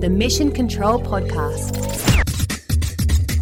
the 0.00 0.10
Mission 0.10 0.50
Control 0.52 1.00
Podcast. 1.00 1.74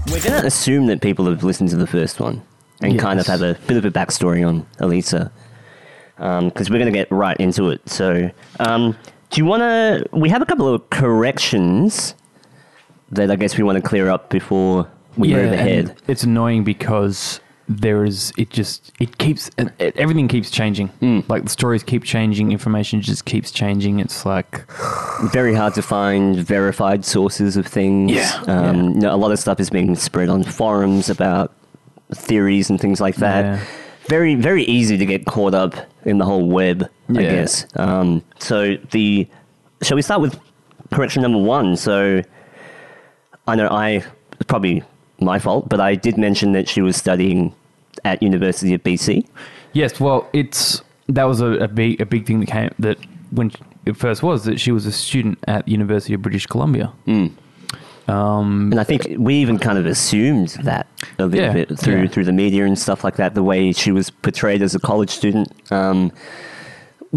We're 0.06 0.22
going 0.22 0.40
to 0.40 0.46
assume 0.46 0.86
that 0.86 1.00
people 1.00 1.26
have 1.26 1.42
listened 1.42 1.70
to 1.70 1.76
the 1.76 1.86
first 1.86 2.20
one 2.20 2.42
and 2.80 2.98
kind 2.98 3.18
of 3.18 3.26
have 3.26 3.42
a 3.42 3.54
bit 3.66 3.76
of 3.76 3.84
a 3.84 3.90
backstory 3.90 4.46
on 4.46 4.64
Elisa 4.78 5.32
because 6.16 6.70
we're 6.70 6.78
going 6.78 6.92
to 6.92 6.96
get 6.96 7.10
right 7.10 7.36
into 7.38 7.70
it. 7.70 7.88
So, 7.88 8.30
um, 8.60 8.96
do 9.30 9.40
you 9.40 9.44
want 9.44 9.62
to? 9.62 10.06
We 10.16 10.28
have 10.28 10.42
a 10.42 10.46
couple 10.46 10.68
of 10.68 10.88
corrections 10.90 12.14
that 13.10 13.32
I 13.32 13.36
guess 13.36 13.56
we 13.58 13.64
want 13.64 13.82
to 13.82 13.82
clear 13.82 14.08
up 14.08 14.30
before 14.30 14.88
we 15.16 15.34
move 15.34 15.52
ahead. 15.52 15.96
It's 16.06 16.22
annoying 16.22 16.62
because 16.62 17.40
there 17.68 18.04
is 18.04 18.32
it 18.36 18.50
just 18.50 18.92
it 19.00 19.16
keeps 19.18 19.50
it, 19.56 19.68
it- 19.78 19.96
everything 19.96 20.28
keeps 20.28 20.50
changing. 20.50 20.88
Hmm. 20.88 21.20
Like 21.28 21.44
the 21.44 21.48
stories 21.50 21.82
keep 21.82 22.04
changing, 22.04 22.52
information 22.52 23.00
just 23.00 23.24
keeps 23.24 23.50
changing. 23.50 24.00
It's 24.00 24.26
like 24.26 24.66
Very 25.32 25.54
hard 25.54 25.74
to 25.74 25.82
find 25.82 26.36
verified 26.36 27.04
sources 27.04 27.56
of 27.56 27.66
things. 27.66 28.12
Yeah, 28.12 28.42
Um, 28.46 28.92
yeah. 28.94 29.00
know, 29.00 29.14
a 29.14 29.16
lot 29.16 29.32
of 29.32 29.38
stuff 29.38 29.60
is 29.60 29.70
being 29.70 29.94
spread 29.96 30.28
on 30.28 30.42
forums 30.44 31.08
about 31.08 31.52
theories 32.14 32.68
and 32.70 32.78
things 32.80 33.00
like 33.00 33.16
that. 33.16 33.44
Yeah. 33.44 33.60
Very, 34.08 34.34
very 34.34 34.64
easy 34.64 34.98
to 34.98 35.06
get 35.06 35.24
caught 35.24 35.54
up 35.54 35.74
in 36.04 36.18
the 36.18 36.26
whole 36.26 36.46
web, 36.46 36.86
I 37.08 37.22
guess. 37.22 37.64
Um, 37.76 38.22
so 38.38 38.76
the 38.90 39.26
shall 39.82 39.96
we 39.96 40.02
start 40.02 40.20
with 40.20 40.38
correction 40.92 41.22
number 41.22 41.38
one? 41.38 41.76
So 41.76 42.20
I 43.46 43.54
know 43.56 43.68
I 43.70 44.04
probably 44.46 44.82
my 45.24 45.38
fault, 45.38 45.68
but 45.68 45.80
I 45.80 45.94
did 45.94 46.16
mention 46.18 46.52
that 46.52 46.68
she 46.68 46.80
was 46.82 46.96
studying 46.96 47.54
at 48.04 48.22
University 48.22 48.74
of 48.74 48.82
BC. 48.82 49.26
yes, 49.72 49.98
well, 50.00 50.28
it's 50.32 50.82
that 51.08 51.24
was 51.24 51.40
a, 51.40 51.52
a 51.64 51.68
big 51.68 52.00
a 52.00 52.06
big 52.06 52.26
thing 52.26 52.40
that 52.40 52.46
came 52.46 52.70
that 52.78 52.98
when 53.30 53.50
it 53.86 53.96
first 53.96 54.22
was 54.22 54.44
that 54.44 54.58
she 54.60 54.72
was 54.72 54.86
a 54.86 54.92
student 54.92 55.38
at 55.46 55.66
University 55.68 56.14
of 56.14 56.22
British 56.22 56.46
Columbia. 56.46 56.92
And 58.06 58.78
I 58.78 58.84
think 58.84 59.06
we 59.18 59.34
even 59.36 59.58
kind 59.58 59.78
of 59.78 59.86
assumed 59.86 60.48
that 60.62 60.86
a 61.18 61.26
little 61.26 61.46
Yeah, 61.46 61.52
bit 61.52 61.78
through 61.78 62.02
yeah. 62.02 62.08
through 62.08 62.24
the 62.24 62.32
media 62.32 62.64
and 62.64 62.78
stuff 62.78 63.02
like 63.04 63.16
that. 63.16 63.34
The 63.34 63.42
way 63.42 63.72
she 63.72 63.92
was 63.92 64.10
portrayed 64.10 64.62
as 64.62 64.74
a 64.74 64.78
college 64.78 65.10
student, 65.10 65.48
um, 65.72 66.12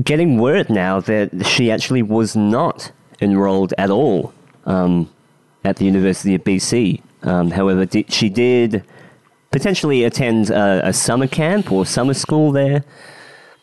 getting 0.03 0.37
word 0.39 0.69
now 0.69 0.99
that 1.01 1.45
she 1.45 1.71
actually 1.71 2.01
was 2.03 2.35
not 2.35 2.91
enrolled 3.21 3.73
at 3.77 3.89
all 3.89 4.33
um, 4.65 5.09
at 5.63 5.77
the 5.77 5.85
University 5.85 6.35
of 6.35 6.43
BC. 6.43 7.01
Um, 7.23 7.51
however, 7.51 7.87
she 8.09 8.29
did 8.29 8.83
potentially 9.51 10.03
attend 10.03 10.49
a, 10.49 10.87
a 10.87 10.93
summer 10.93 11.27
camp 11.27 11.71
or 11.71 11.85
summer 11.85 12.13
school 12.13 12.51
there, 12.51 12.83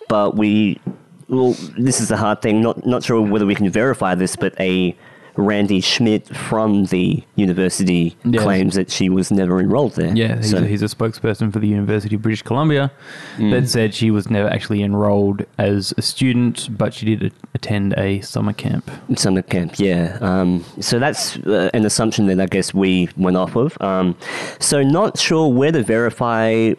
but 0.08 0.36
we 0.36 0.80
well, 1.28 1.52
this 1.78 2.00
is 2.00 2.08
the 2.08 2.16
hard 2.16 2.42
thing. 2.42 2.60
Not 2.60 2.84
not 2.86 3.02
sure 3.02 3.20
whether 3.20 3.46
we 3.46 3.54
can 3.54 3.70
verify 3.70 4.14
this, 4.14 4.36
but 4.36 4.58
a 4.60 4.96
Randy 5.36 5.80
Schmidt 5.80 6.28
from 6.36 6.84
the 6.86 7.22
university 7.36 8.16
Yes. 8.24 8.42
claims 8.42 8.74
that 8.74 8.90
she 8.90 9.08
was 9.08 9.30
never 9.30 9.58
enrolled 9.60 9.94
there. 9.94 10.14
Yeah, 10.14 10.36
he's, 10.36 10.50
So- 10.50 10.58
a, 10.58 10.66
he's 10.66 10.82
a 10.82 10.86
spokesperson 10.86 11.52
for 11.52 11.58
the 11.58 11.66
University 11.68 12.14
of 12.16 12.22
British 12.22 12.42
Columbia 12.42 12.90
Mm. 13.38 13.50
that 13.50 13.68
said 13.68 13.94
she 13.94 14.10
was 14.10 14.30
never 14.30 14.48
actually 14.48 14.82
enrolled 14.82 15.44
as 15.58 15.92
a 15.98 16.02
student, 16.02 16.68
but 16.78 16.94
she 16.94 17.04
did 17.16 17.22
a- 17.24 17.30
attend 17.54 17.94
a 17.96 18.20
summer 18.20 18.52
camp. 18.52 18.90
Summer 19.16 19.42
camp, 19.42 19.74
yeah. 19.78 20.18
Um, 20.20 20.64
so 20.80 20.98
that's 20.98 21.36
uh, 21.38 21.70
an 21.74 21.84
assumption 21.84 22.26
that 22.26 22.40
I 22.40 22.46
guess 22.46 22.72
we 22.72 23.08
went 23.16 23.36
off 23.36 23.56
of. 23.56 23.76
Um, 23.80 24.16
so 24.60 24.82
not 24.82 25.18
sure 25.18 25.48
where 25.52 25.72
to 25.72 25.82
verify 25.82 26.74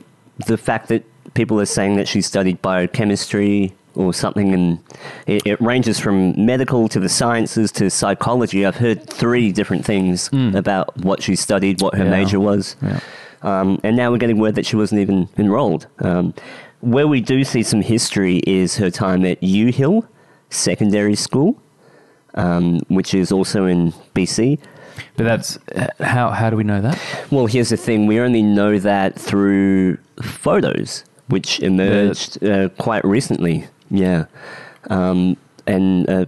the 0.47 0.57
fact 0.57 0.87
that 0.89 1.03
people 1.33 1.59
are 1.59 1.65
saying 1.65 1.97
that 1.97 2.07
she 2.07 2.21
studied 2.21 2.61
biochemistry 2.61 3.73
or 3.95 4.13
something, 4.13 4.53
and 4.53 4.79
it, 5.27 5.45
it 5.45 5.61
ranges 5.61 5.99
from 5.99 6.33
medical 6.45 6.87
to 6.89 6.99
the 6.99 7.09
sciences 7.09 7.71
to 7.73 7.89
psychology. 7.89 8.65
I've 8.65 8.75
heard 8.77 9.07
three 9.09 9.51
different 9.51 9.85
things 9.85 10.29
about 10.53 10.95
what 11.03 11.21
she 11.23 11.35
studied, 11.35 11.81
what 11.81 11.95
her 11.95 12.03
Yeah. 12.05 12.09
major 12.11 12.39
was. 12.39 12.75
Yeah. 12.81 12.99
Um, 13.41 13.79
and 13.83 13.95
now 13.95 14.11
we're 14.11 14.17
getting 14.17 14.39
word 14.39 14.55
that 14.55 14.65
she 14.65 14.75
wasn't 14.75 15.01
even 15.01 15.29
enrolled. 15.37 15.87
Um, 15.99 16.33
where 16.81 17.07
we 17.07 17.21
do 17.21 17.43
see 17.43 17.63
some 17.63 17.81
history 17.81 18.37
is 18.47 18.77
her 18.77 18.89
time 18.91 19.25
at 19.25 19.41
U 19.43 19.71
Hill 19.71 20.05
Secondary 20.49 21.15
School, 21.15 21.59
um, 22.35 22.79
which 22.87 23.13
is 23.13 23.31
also 23.31 23.65
in 23.65 23.91
BC. 24.13 24.59
But 25.17 25.25
that's 25.25 25.59
how 25.99 26.29
how 26.29 26.49
do 26.49 26.55
we 26.55 26.63
know 26.63 26.81
that? 26.81 26.99
Well, 27.29 27.47
here's 27.47 27.69
the 27.69 27.77
thing 27.77 28.07
we 28.07 28.19
only 28.19 28.41
know 28.41 28.79
that 28.79 29.19
through 29.19 29.97
photos, 30.21 31.03
which 31.27 31.59
emerged 31.59 32.43
uh, 32.43 32.69
quite 32.77 33.03
recently. 33.05 33.67
Yeah. 33.89 34.25
Um, 34.89 35.37
and 35.67 36.09
uh, 36.09 36.25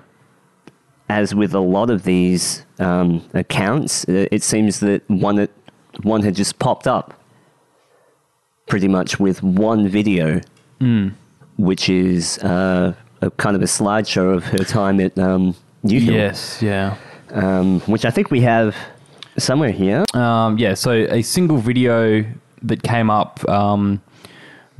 as 1.09 1.34
with 1.35 1.53
a 1.53 1.59
lot 1.59 1.90
of 1.90 2.03
these 2.03 2.66
um, 2.79 3.23
accounts, 3.34 4.07
uh, 4.09 4.28
it 4.31 4.44
seems 4.44 4.79
that 4.81 5.07
one, 5.09 5.47
one 6.03 6.22
had 6.23 6.35
just 6.35 6.59
popped 6.59 6.88
up 6.88 7.13
pretty 8.68 8.88
much 8.88 9.19
with 9.19 9.41
one 9.44 9.88
video, 9.88 10.41
which 11.57 11.90
is 11.90 12.38
uh, 12.40 12.94
a 13.22 13.31
kind 13.31 13.56
of 13.56 13.62
a 13.62 13.66
slideshow 13.66 14.35
of 14.35 14.44
her 14.45 14.57
time 14.59 15.00
at 15.00 15.18
um, 15.18 15.56
Hill, 15.84 16.01
Yes, 16.13 16.62
yeah. 16.62 16.97
um, 17.31 17.79
which 17.81 18.03
I 18.06 18.09
think 18.12 18.29
we 18.29 18.41
have 18.41 18.75
somewhere 19.38 19.72
here. 19.72 20.03
Um, 20.13 20.57
yeah, 20.57 20.74
so 20.74 20.91
a 20.91 21.22
single 21.22 21.57
video 21.57 22.25
that 22.63 22.84
came 22.84 23.09
up 23.09 23.47
um, 23.47 24.01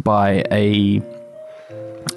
by 0.03 0.44
a 0.51 1.01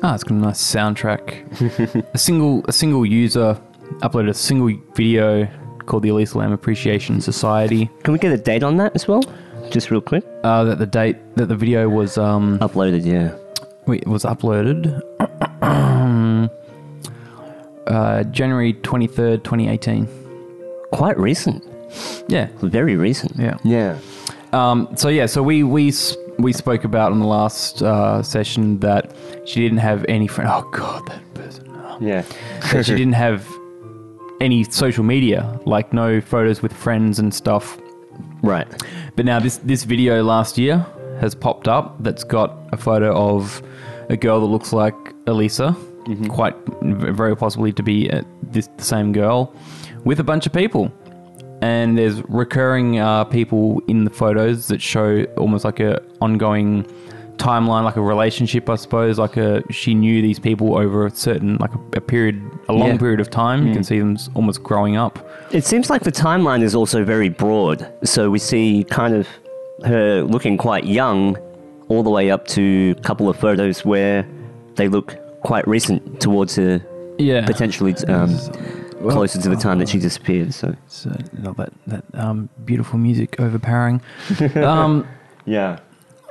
ah, 0.02 0.14
it's 0.14 0.24
got 0.24 0.32
a 0.36 0.40
nice 0.40 0.60
soundtrack. 0.62 2.04
a 2.14 2.18
single 2.18 2.64
a 2.68 2.72
single 2.72 3.04
user 3.06 3.58
uploaded 4.00 4.30
a 4.30 4.34
single 4.34 4.70
video 4.94 5.46
called 5.86 6.02
the 6.02 6.08
Elisa 6.10 6.38
Lam 6.38 6.52
Appreciation 6.52 7.20
Society. 7.20 7.90
Can 8.04 8.12
we 8.12 8.18
get 8.18 8.32
a 8.32 8.36
date 8.38 8.62
on 8.62 8.76
that 8.78 8.94
as 8.94 9.08
well? 9.08 9.22
Just 9.70 9.90
real 9.90 10.00
quick. 10.00 10.24
Uh, 10.44 10.64
that 10.64 10.78
the 10.78 10.86
date 10.86 11.16
that 11.36 11.46
the 11.46 11.56
video 11.56 11.88
was 11.88 12.16
um, 12.18 12.58
Uploaded, 12.60 13.04
yeah. 13.04 13.34
wait, 13.86 14.06
was 14.06 14.24
uploaded 14.24 15.00
uh, 17.86 18.22
January 18.24 18.72
twenty 18.74 19.06
third, 19.06 19.44
twenty 19.44 19.68
eighteen. 19.68 20.08
Quite 20.92 21.18
recent. 21.18 21.64
Yeah, 22.28 22.48
Very 22.62 22.96
recent. 22.96 23.32
yeah. 23.36 23.56
Yeah. 23.64 23.98
Um, 24.52 24.88
so 24.96 25.08
yeah, 25.08 25.26
so 25.26 25.42
we 25.42 25.62
we 25.62 25.88
s- 25.88 26.16
we 26.42 26.52
spoke 26.52 26.84
about 26.84 27.12
in 27.12 27.20
the 27.20 27.26
last 27.26 27.82
uh, 27.82 28.22
session 28.22 28.78
that 28.80 29.14
she 29.44 29.60
didn't 29.60 29.78
have 29.78 30.04
any 30.08 30.26
friend. 30.26 30.50
Oh 30.52 30.68
god, 30.72 31.06
that 31.06 31.34
person. 31.34 31.66
Yeah. 32.00 32.24
That 32.72 32.86
she 32.86 32.94
didn't 32.94 33.14
have 33.14 33.46
any 34.40 34.64
social 34.64 35.04
media, 35.04 35.60
like 35.66 35.92
no 35.92 36.20
photos 36.20 36.62
with 36.62 36.72
friends 36.72 37.18
and 37.18 37.32
stuff. 37.32 37.78
Right. 38.42 38.66
But 39.16 39.26
now 39.26 39.38
this 39.38 39.58
this 39.58 39.84
video 39.84 40.22
last 40.22 40.56
year 40.56 40.86
has 41.20 41.34
popped 41.34 41.68
up 41.68 42.02
that's 42.02 42.24
got 42.24 42.56
a 42.72 42.76
photo 42.76 43.14
of 43.14 43.62
a 44.08 44.16
girl 44.16 44.40
that 44.40 44.46
looks 44.46 44.72
like 44.72 44.94
Elisa, 45.26 45.76
quite 46.28 46.56
very 46.82 47.36
possibly 47.36 47.72
to 47.72 47.82
be 47.82 48.10
uh, 48.10 48.22
this 48.42 48.68
the 48.78 48.84
same 48.84 49.12
girl, 49.12 49.54
with 50.04 50.20
a 50.20 50.24
bunch 50.24 50.46
of 50.46 50.52
people. 50.52 50.90
And 51.62 51.98
there's 51.98 52.22
recurring 52.28 52.98
uh, 52.98 53.24
people 53.24 53.82
in 53.86 54.04
the 54.04 54.10
photos 54.10 54.68
that 54.68 54.80
show 54.80 55.24
almost 55.36 55.64
like 55.64 55.78
a 55.80 56.00
ongoing 56.20 56.84
timeline, 57.36 57.84
like 57.84 57.96
a 57.96 58.02
relationship, 58.02 58.68
I 58.70 58.76
suppose. 58.76 59.18
Like 59.18 59.36
a 59.36 59.62
she 59.72 59.94
knew 59.94 60.22
these 60.22 60.38
people 60.38 60.76
over 60.78 61.06
a 61.06 61.10
certain 61.10 61.56
like 61.56 61.74
a, 61.74 61.98
a 61.98 62.00
period, 62.00 62.40
a 62.68 62.72
long 62.72 62.88
Yeah. 62.92 62.96
period 62.98 63.20
of 63.20 63.30
time. 63.30 63.66
You 63.66 63.72
can 63.74 63.84
see 63.84 63.98
them 63.98 64.16
almost 64.34 64.62
growing 64.62 64.96
up. 64.96 65.18
It 65.52 65.64
seems 65.64 65.90
like 65.90 66.02
the 66.02 66.12
timeline 66.12 66.62
is 66.62 66.74
also 66.74 67.04
very 67.04 67.28
broad. 67.28 67.86
So 68.04 68.30
we 68.30 68.38
see 68.38 68.84
kind 68.84 69.14
of 69.14 69.26
her 69.84 70.22
looking 70.22 70.56
quite 70.56 70.84
young 70.84 71.36
all 71.88 72.02
the 72.02 72.10
way 72.10 72.30
up 72.30 72.46
to 72.48 72.94
a 72.98 73.00
couple 73.02 73.28
of 73.28 73.36
photos 73.36 73.84
where 73.84 74.26
they 74.76 74.88
look 74.88 75.16
quite 75.42 75.66
recent 75.66 76.20
towards 76.20 76.54
her 76.56 76.80
Yeah, 77.18 77.44
potentially 77.44 77.94
um, 78.08 78.30
closer 79.08 79.40
to 79.40 79.48
the 79.48 79.56
time 79.56 79.78
that 79.78 79.88
she 79.88 79.98
disappeared. 79.98 80.52
So 80.54 80.74
So, 80.88 81.10
uh, 81.10 81.52
that 81.54 81.72
that 81.86 82.04
um, 82.14 82.48
beautiful 82.64 82.98
music 82.98 83.40
overpowering. 83.40 84.00
um, 84.56 85.06
yeah. 85.46 85.78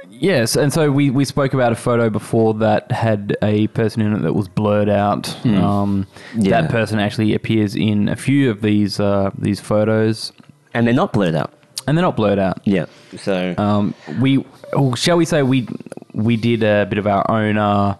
yes, 0.09 0.55
and 0.55 0.71
so 0.71 0.91
we, 0.91 1.09
we 1.09 1.25
spoke 1.25 1.53
about 1.53 1.71
a 1.71 1.75
photo 1.75 2.09
before 2.09 2.53
that 2.55 2.91
had 2.91 3.35
a 3.41 3.67
person 3.67 4.01
in 4.01 4.13
it 4.13 4.19
that 4.21 4.33
was 4.33 4.47
blurred 4.47 4.89
out. 4.89 5.33
Um, 5.45 6.05
Yeah. 6.35 6.61
That 6.61 6.69
person 6.71 6.99
actually 6.99 7.33
appears 7.33 7.75
in 7.75 8.07
a 8.09 8.15
few 8.15 8.49
of 8.51 8.61
these 8.61 8.99
uh, 8.99 9.31
these 9.37 9.59
photos, 9.59 10.31
And 10.73 10.85
they're 10.85 10.93
not 10.93 11.11
blurred 11.13 11.35
out. 11.35 11.51
and 11.87 11.97
they're 11.97 12.05
not 12.05 12.15
blurred 12.15 12.39
out. 12.39 12.61
Yeah. 12.65 12.85
So 13.17 13.55
Um, 13.57 13.93
we, 14.21 14.45
or 14.73 14.95
shall 14.95 15.17
we 15.17 15.25
say, 15.25 15.41
we 15.43 15.67
we 16.13 16.35
did 16.37 16.63
a 16.63 16.85
bit 16.89 16.97
of 16.99 17.07
our 17.07 17.25
own 17.31 17.57
uh, 17.57 17.95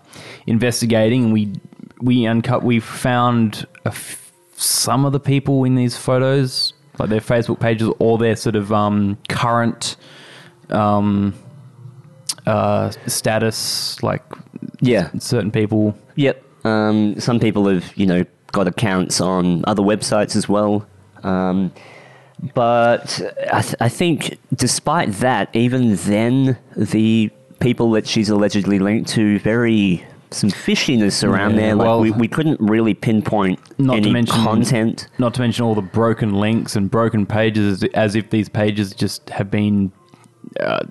investigating, 0.48 1.32
we 1.32 1.54
we 2.02 2.26
uncut. 2.28 2.64
We 2.64 2.80
found 2.80 3.66
a 3.86 3.90
f- 3.90 4.29
some 4.60 5.06
of 5.06 5.14
the 5.14 5.20
people 5.20 5.64
in 5.64 5.76
these 5.76 5.96
photos, 5.96 6.74
like 6.98 7.10
their 7.10 7.22
Facebook 7.22 7.60
pages, 7.60 7.90
or 8.00 8.18
their 8.18 8.36
sort 8.36 8.56
of 8.56 8.74
um, 8.74 9.18
current 9.30 9.96
um, 10.70 11.34
uh, 12.46 12.92
status, 13.08 14.02
like 14.04 14.22
yeah. 14.82 15.10
certain 15.18 15.50
people. 15.50 15.98
Yep. 16.16 16.44
Um, 16.66 17.20
some 17.20 17.40
people 17.40 17.70
have, 17.70 17.96
you 17.96 18.06
know, 18.06 18.26
got 18.52 18.68
accounts 18.68 19.22
on 19.22 19.64
other 19.66 19.82
websites 19.82 20.36
as 20.36 20.50
well. 20.50 20.86
Um, 21.24 21.72
but 22.54 23.22
I, 23.52 23.62
th- 23.62 23.76
I 23.80 23.88
think 23.88 24.38
despite 24.54 25.14
that, 25.14 25.50
even 25.56 25.96
then, 25.96 26.58
the 26.76 27.30
people 27.60 27.92
that 27.92 28.08
she's 28.08 28.30
allegedly 28.30 28.80
linked 28.80 29.10
to, 29.12 29.40
very 29.40 30.06
some 30.32 30.50
fishiness 30.52 31.28
around 31.28 31.52
Yeah, 31.52 31.58
there. 31.62 31.76
Like 31.76 31.86
well- 31.88 32.02
we, 32.02 32.12
we 32.12 32.28
couldn't 32.28 32.60
really 32.62 32.94
pinpoint 32.94 33.60
Not 33.80 33.94
to 33.94 33.98
any 34.02 34.12
mention- 34.12 34.44
content. 34.44 35.08
Not 35.18 35.34
to 35.36 35.42
mention 35.42 35.66
all 35.66 35.76
the 35.76 35.82
broken 35.82 36.34
links 36.34 36.76
and 36.76 36.90
broken 36.92 37.26
pages, 37.26 37.84
as- 37.84 37.90
as 37.94 38.16
if 38.16 38.30
these 38.30 38.48
pages 38.50 38.94
just 38.94 39.30
have 39.32 39.50
been 39.52 39.92
uh, 40.60 40.84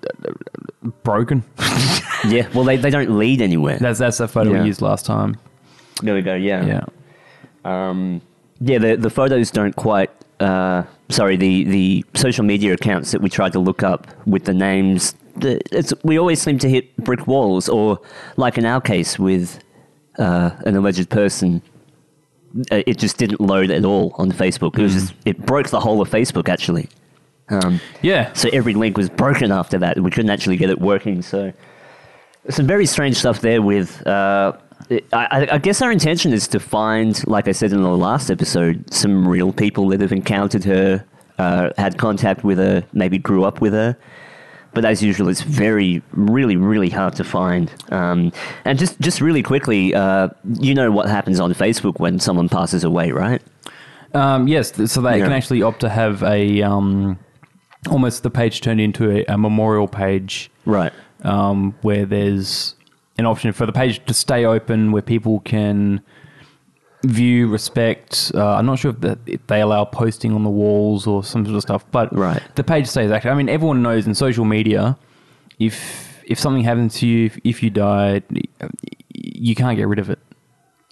broken. 1.02 1.44
Yeah, 2.26 2.48
well, 2.52 2.64
they, 2.64 2.76
they 2.76 2.90
don't 2.90 3.16
lead 3.16 3.40
anywhere. 3.40 3.78
that's 3.78 4.00
that's 4.00 4.18
the 4.18 4.26
photo 4.26 4.50
Yeah. 4.52 4.62
we 4.62 4.66
used 4.66 4.82
last 4.82 5.06
time. 5.06 5.36
there 6.02 6.14
we 6.16 6.20
go. 6.20 6.34
Yeah. 6.34 6.64
Yeah. 6.66 6.84
Um, 7.64 8.20
yeah, 8.60 8.78
the, 8.78 8.96
the 8.96 9.08
photos 9.08 9.52
don't 9.52 9.76
quite. 9.76 10.10
Uh, 10.40 10.82
sorry, 11.10 11.36
the, 11.36 11.62
the 11.62 12.04
social 12.14 12.44
media 12.44 12.72
accounts 12.72 13.12
that 13.12 13.20
we 13.22 13.30
tried 13.30 13.52
to 13.52 13.60
look 13.60 13.84
up 13.84 14.08
with 14.26 14.46
the 14.46 14.52
names, 14.52 15.14
the, 15.40 15.60
it's, 15.76 15.92
we 16.04 16.18
always 16.18 16.40
seem 16.40 16.58
to 16.58 16.68
hit 16.68 16.96
brick 16.96 17.26
walls, 17.26 17.68
or 17.68 18.00
like 18.36 18.58
in 18.58 18.64
our 18.64 18.80
case 18.80 19.18
with 19.18 19.58
uh, 20.18 20.50
an 20.66 20.76
alleged 20.76 21.08
person, 21.10 21.62
uh, 22.70 22.82
it 22.86 22.98
just 22.98 23.18
didn't 23.18 23.40
load 23.40 23.70
at 23.70 23.84
all 23.84 24.14
on 24.18 24.32
Facebook. 24.32 24.78
It 24.78 24.82
was 24.82 24.94
just 24.94 25.14
it 25.24 25.38
broke 25.46 25.68
the 25.68 25.80
whole 25.80 26.00
of 26.00 26.08
Facebook 26.10 26.48
actually. 26.48 26.88
Um, 27.50 27.80
Yeah. 28.02 28.32
so 28.34 28.48
every 28.52 28.74
link 28.74 28.96
was 28.98 29.08
broken 29.08 29.50
after 29.52 29.78
that. 29.78 29.98
We 30.00 30.10
couldn't 30.10 30.30
actually 30.30 30.56
get 30.58 30.68
it 30.70 30.80
working. 30.80 31.22
So 31.22 31.52
some 32.50 32.66
very 32.66 32.84
strange 32.86 33.16
stuff 33.16 33.40
there. 33.40 33.62
With 33.62 34.06
uh, 34.06 34.52
I, 34.90 34.98
I- 35.12 35.48
I 35.52 35.58
guess 35.58 35.80
our 35.82 35.90
intention 35.92 36.32
is 36.32 36.46
to 36.48 36.60
find, 36.60 37.26
like 37.26 37.48
I 37.48 37.52
said 37.52 37.72
in 37.72 37.82
the 37.82 37.88
last 37.96 38.30
episode, 38.30 38.92
some 38.92 39.26
real 39.26 39.52
people 39.52 39.88
that 39.88 40.00
have 40.00 40.12
encountered 40.12 40.64
her, 40.64 41.04
uh, 41.38 41.70
had 41.78 41.96
contact 41.98 42.44
with 42.44 42.58
her, 42.58 42.82
maybe 42.92 43.16
grew 43.18 43.44
up 43.44 43.60
with 43.60 43.72
her. 43.72 43.96
But 44.74 44.84
as 44.84 45.02
usual, 45.02 45.28
it's 45.28 45.40
very, 45.42 46.02
really, 46.12 46.56
really 46.56 46.90
hard 46.90 47.14
to 47.16 47.24
find. 47.24 47.72
Um, 47.90 48.32
and 48.64 48.78
just, 48.78 49.00
just 49.00 49.20
really 49.20 49.42
quickly, 49.42 49.94
uh, 49.94 50.28
you 50.60 50.74
know 50.74 50.90
what 50.90 51.08
happens 51.08 51.40
on 51.40 51.52
Facebook 51.54 51.98
when 51.98 52.20
someone 52.20 52.48
passes 52.48 52.84
away, 52.84 53.10
right? 53.10 53.42
Um, 54.14 54.46
yes, 54.46 54.72
so 54.92 55.00
they 55.00 55.18
Yeah. 55.18 55.24
can 55.24 55.32
actually 55.32 55.62
opt 55.62 55.80
to 55.80 55.88
have 55.88 56.22
a 56.22 56.62
um, 56.62 57.18
almost 57.90 58.22
the 58.22 58.30
page 58.30 58.60
turned 58.60 58.80
into 58.80 59.10
a, 59.10 59.24
a 59.34 59.38
memorial 59.38 59.88
page 59.88 60.50
Right. 60.64 60.92
um, 61.24 61.74
where 61.82 62.04
there's 62.06 62.74
an 63.18 63.26
option 63.26 63.52
for 63.52 63.66
the 63.66 63.72
page 63.72 64.04
to 64.06 64.14
stay 64.14 64.44
open 64.44 64.92
where 64.92 65.02
people 65.02 65.40
can 65.40 66.00
view, 67.04 67.48
respect. 67.48 68.32
Uh, 68.34 68.54
I'm 68.56 68.66
not 68.66 68.78
sure 68.78 68.90
if, 68.90 69.00
that, 69.00 69.18
if 69.26 69.46
they 69.46 69.60
allow 69.60 69.84
posting 69.84 70.32
on 70.32 70.42
the 70.44 70.50
walls 70.50 71.06
or 71.06 71.22
some 71.22 71.44
sort 71.44 71.56
of 71.56 71.62
stuff, 71.62 71.84
but 71.92 72.14
Right. 72.16 72.42
the 72.56 72.64
page 72.64 72.86
stays 72.86 73.10
active. 73.10 73.30
I 73.30 73.34
mean, 73.34 73.48
everyone 73.48 73.82
knows 73.82 74.06
in 74.06 74.14
social 74.14 74.44
media, 74.44 74.96
if 75.58 76.06
if 76.26 76.38
something 76.38 76.62
happens 76.62 76.94
to 76.96 77.06
you, 77.06 77.26
if, 77.26 77.38
if 77.42 77.62
you 77.62 77.70
die, 77.70 78.20
you 79.14 79.54
can't 79.54 79.76
get 79.78 79.88
rid 79.88 79.98
of 79.98 80.10
it. 80.10 80.18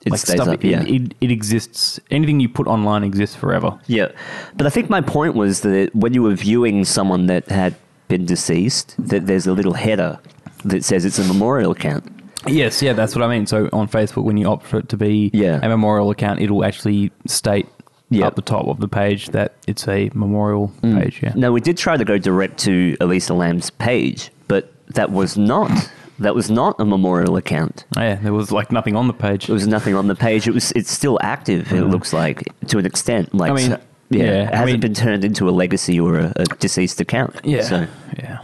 It 0.06 0.16
stays 0.18 0.40
up, 0.40 0.62
yeah. 0.62 0.82
it, 0.82 0.88
it, 0.88 1.14
it 1.20 1.30
exists. 1.30 1.98
Anything 2.10 2.38
you 2.38 2.48
put 2.48 2.66
online 2.68 3.02
exists 3.02 3.34
forever. 3.34 3.78
Yeah, 3.86 4.12
but 4.56 4.66
I 4.66 4.70
think 4.70 4.88
my 4.88 5.00
point 5.00 5.34
was 5.34 5.60
that 5.62 5.94
when 5.94 6.14
you 6.14 6.22
were 6.22 6.34
viewing 6.34 6.84
someone 6.84 7.26
that 7.26 7.48
had 7.48 7.74
been 8.08 8.24
deceased, 8.24 8.94
that 8.98 9.26
there's 9.26 9.46
a 9.48 9.52
little 9.52 9.74
header 9.74 10.18
that 10.64 10.84
says 10.84 11.04
it's 11.04 11.18
a 11.18 11.24
memorial 11.24 11.72
account. 11.72 12.04
Yes, 12.46 12.82
yeah, 12.82 12.92
that's 12.92 13.14
what 13.14 13.22
I 13.24 13.28
mean. 13.28 13.46
So 13.46 13.68
on 13.72 13.88
Facebook, 13.88 14.24
when 14.24 14.36
you 14.36 14.46
opt 14.48 14.66
for 14.66 14.78
it 14.78 14.88
to 14.90 14.96
be 14.96 15.30
Yeah. 15.32 15.60
a 15.62 15.68
memorial 15.68 16.10
account, 16.10 16.40
it'll 16.40 16.64
actually 16.64 17.10
state 17.26 17.66
Yep. 18.10 18.24
up 18.26 18.34
the 18.36 18.42
top 18.42 18.68
of 18.68 18.78
the 18.78 18.86
page 18.88 19.28
that 19.30 19.54
it's 19.66 19.88
a 19.88 20.10
memorial 20.14 20.70
Mm. 20.82 21.02
page. 21.02 21.20
Yeah. 21.22 21.32
Now 21.34 21.50
we 21.50 21.60
did 21.60 21.76
try 21.76 21.96
to 21.96 22.04
go 22.04 22.18
direct 22.18 22.58
to 22.60 22.96
Elisa 23.00 23.34
Lam's 23.34 23.70
page, 23.70 24.30
but 24.46 24.72
that 24.94 25.10
was 25.10 25.36
not 25.36 25.70
that 26.20 26.34
was 26.34 26.48
not 26.50 26.76
a 26.78 26.84
memorial 26.84 27.36
account. 27.36 27.84
Oh, 27.96 28.00
yeah, 28.00 28.14
there 28.22 28.32
was 28.32 28.50
like 28.52 28.70
nothing 28.72 28.94
on 28.96 29.06
the 29.08 29.12
page. 29.12 29.48
There 29.48 29.54
was 29.54 29.66
nothing 29.66 29.94
on 29.96 30.06
the 30.06 30.14
page. 30.14 30.46
It 30.46 30.54
was 30.54 30.70
it's 30.76 30.90
still 30.90 31.18
active. 31.20 31.72
It 31.72 31.82
looks 31.82 32.12
like 32.12 32.44
to 32.68 32.78
an 32.78 32.86
extent. 32.86 33.34
Like 33.34 33.50
I 33.50 33.54
mean, 33.54 33.70
so- 33.72 33.78
yeah, 34.10 34.22
yeah, 34.24 34.30
it 34.44 34.54
hasn't 34.54 34.66
mean- 34.70 34.80
been 34.80 34.94
turned 34.94 35.24
into 35.24 35.48
a 35.48 35.50
legacy 35.50 35.98
or 35.98 36.16
a, 36.16 36.32
a 36.36 36.44
deceased 36.60 37.00
account. 37.00 37.34
yeah. 37.42 37.62
So, 37.62 37.86
yeah. 38.18 38.38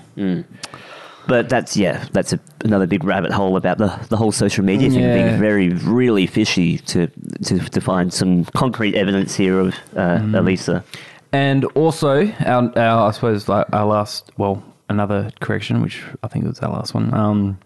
But 1.28 1.48
that's 1.48 1.76
yeah, 1.76 2.04
that's 2.12 2.32
a, 2.32 2.40
another 2.64 2.86
big 2.86 3.04
rabbit 3.04 3.30
hole 3.32 3.56
about 3.56 3.78
the, 3.78 3.88
the 4.08 4.16
whole 4.16 4.32
social 4.32 4.64
media 4.64 4.90
thing 4.90 5.00
Yeah. 5.00 5.14
being 5.28 5.40
very 5.40 5.68
really 5.70 6.26
fishy 6.26 6.78
to 6.78 7.06
to, 7.44 7.58
to 7.60 7.80
find 7.80 8.12
some 8.12 8.44
concrete 8.46 8.94
evidence 8.96 9.34
here 9.36 9.58
of 9.60 9.68
uh, 9.96 10.18
Mm. 10.18 10.36
Elisa. 10.38 10.84
And 11.32 11.64
also, 11.76 12.26
our, 12.44 12.78
our, 12.78 13.08
I 13.08 13.10
suppose, 13.12 13.48
like, 13.48 13.66
our 13.72 13.86
last, 13.86 14.30
well, 14.36 14.62
another 14.90 15.30
correction, 15.40 15.80
which 15.80 16.02
I 16.22 16.28
think 16.28 16.44
was 16.44 16.58
our 16.60 16.70
last 16.72 16.92
one. 16.92 17.14
Um, 17.14 17.58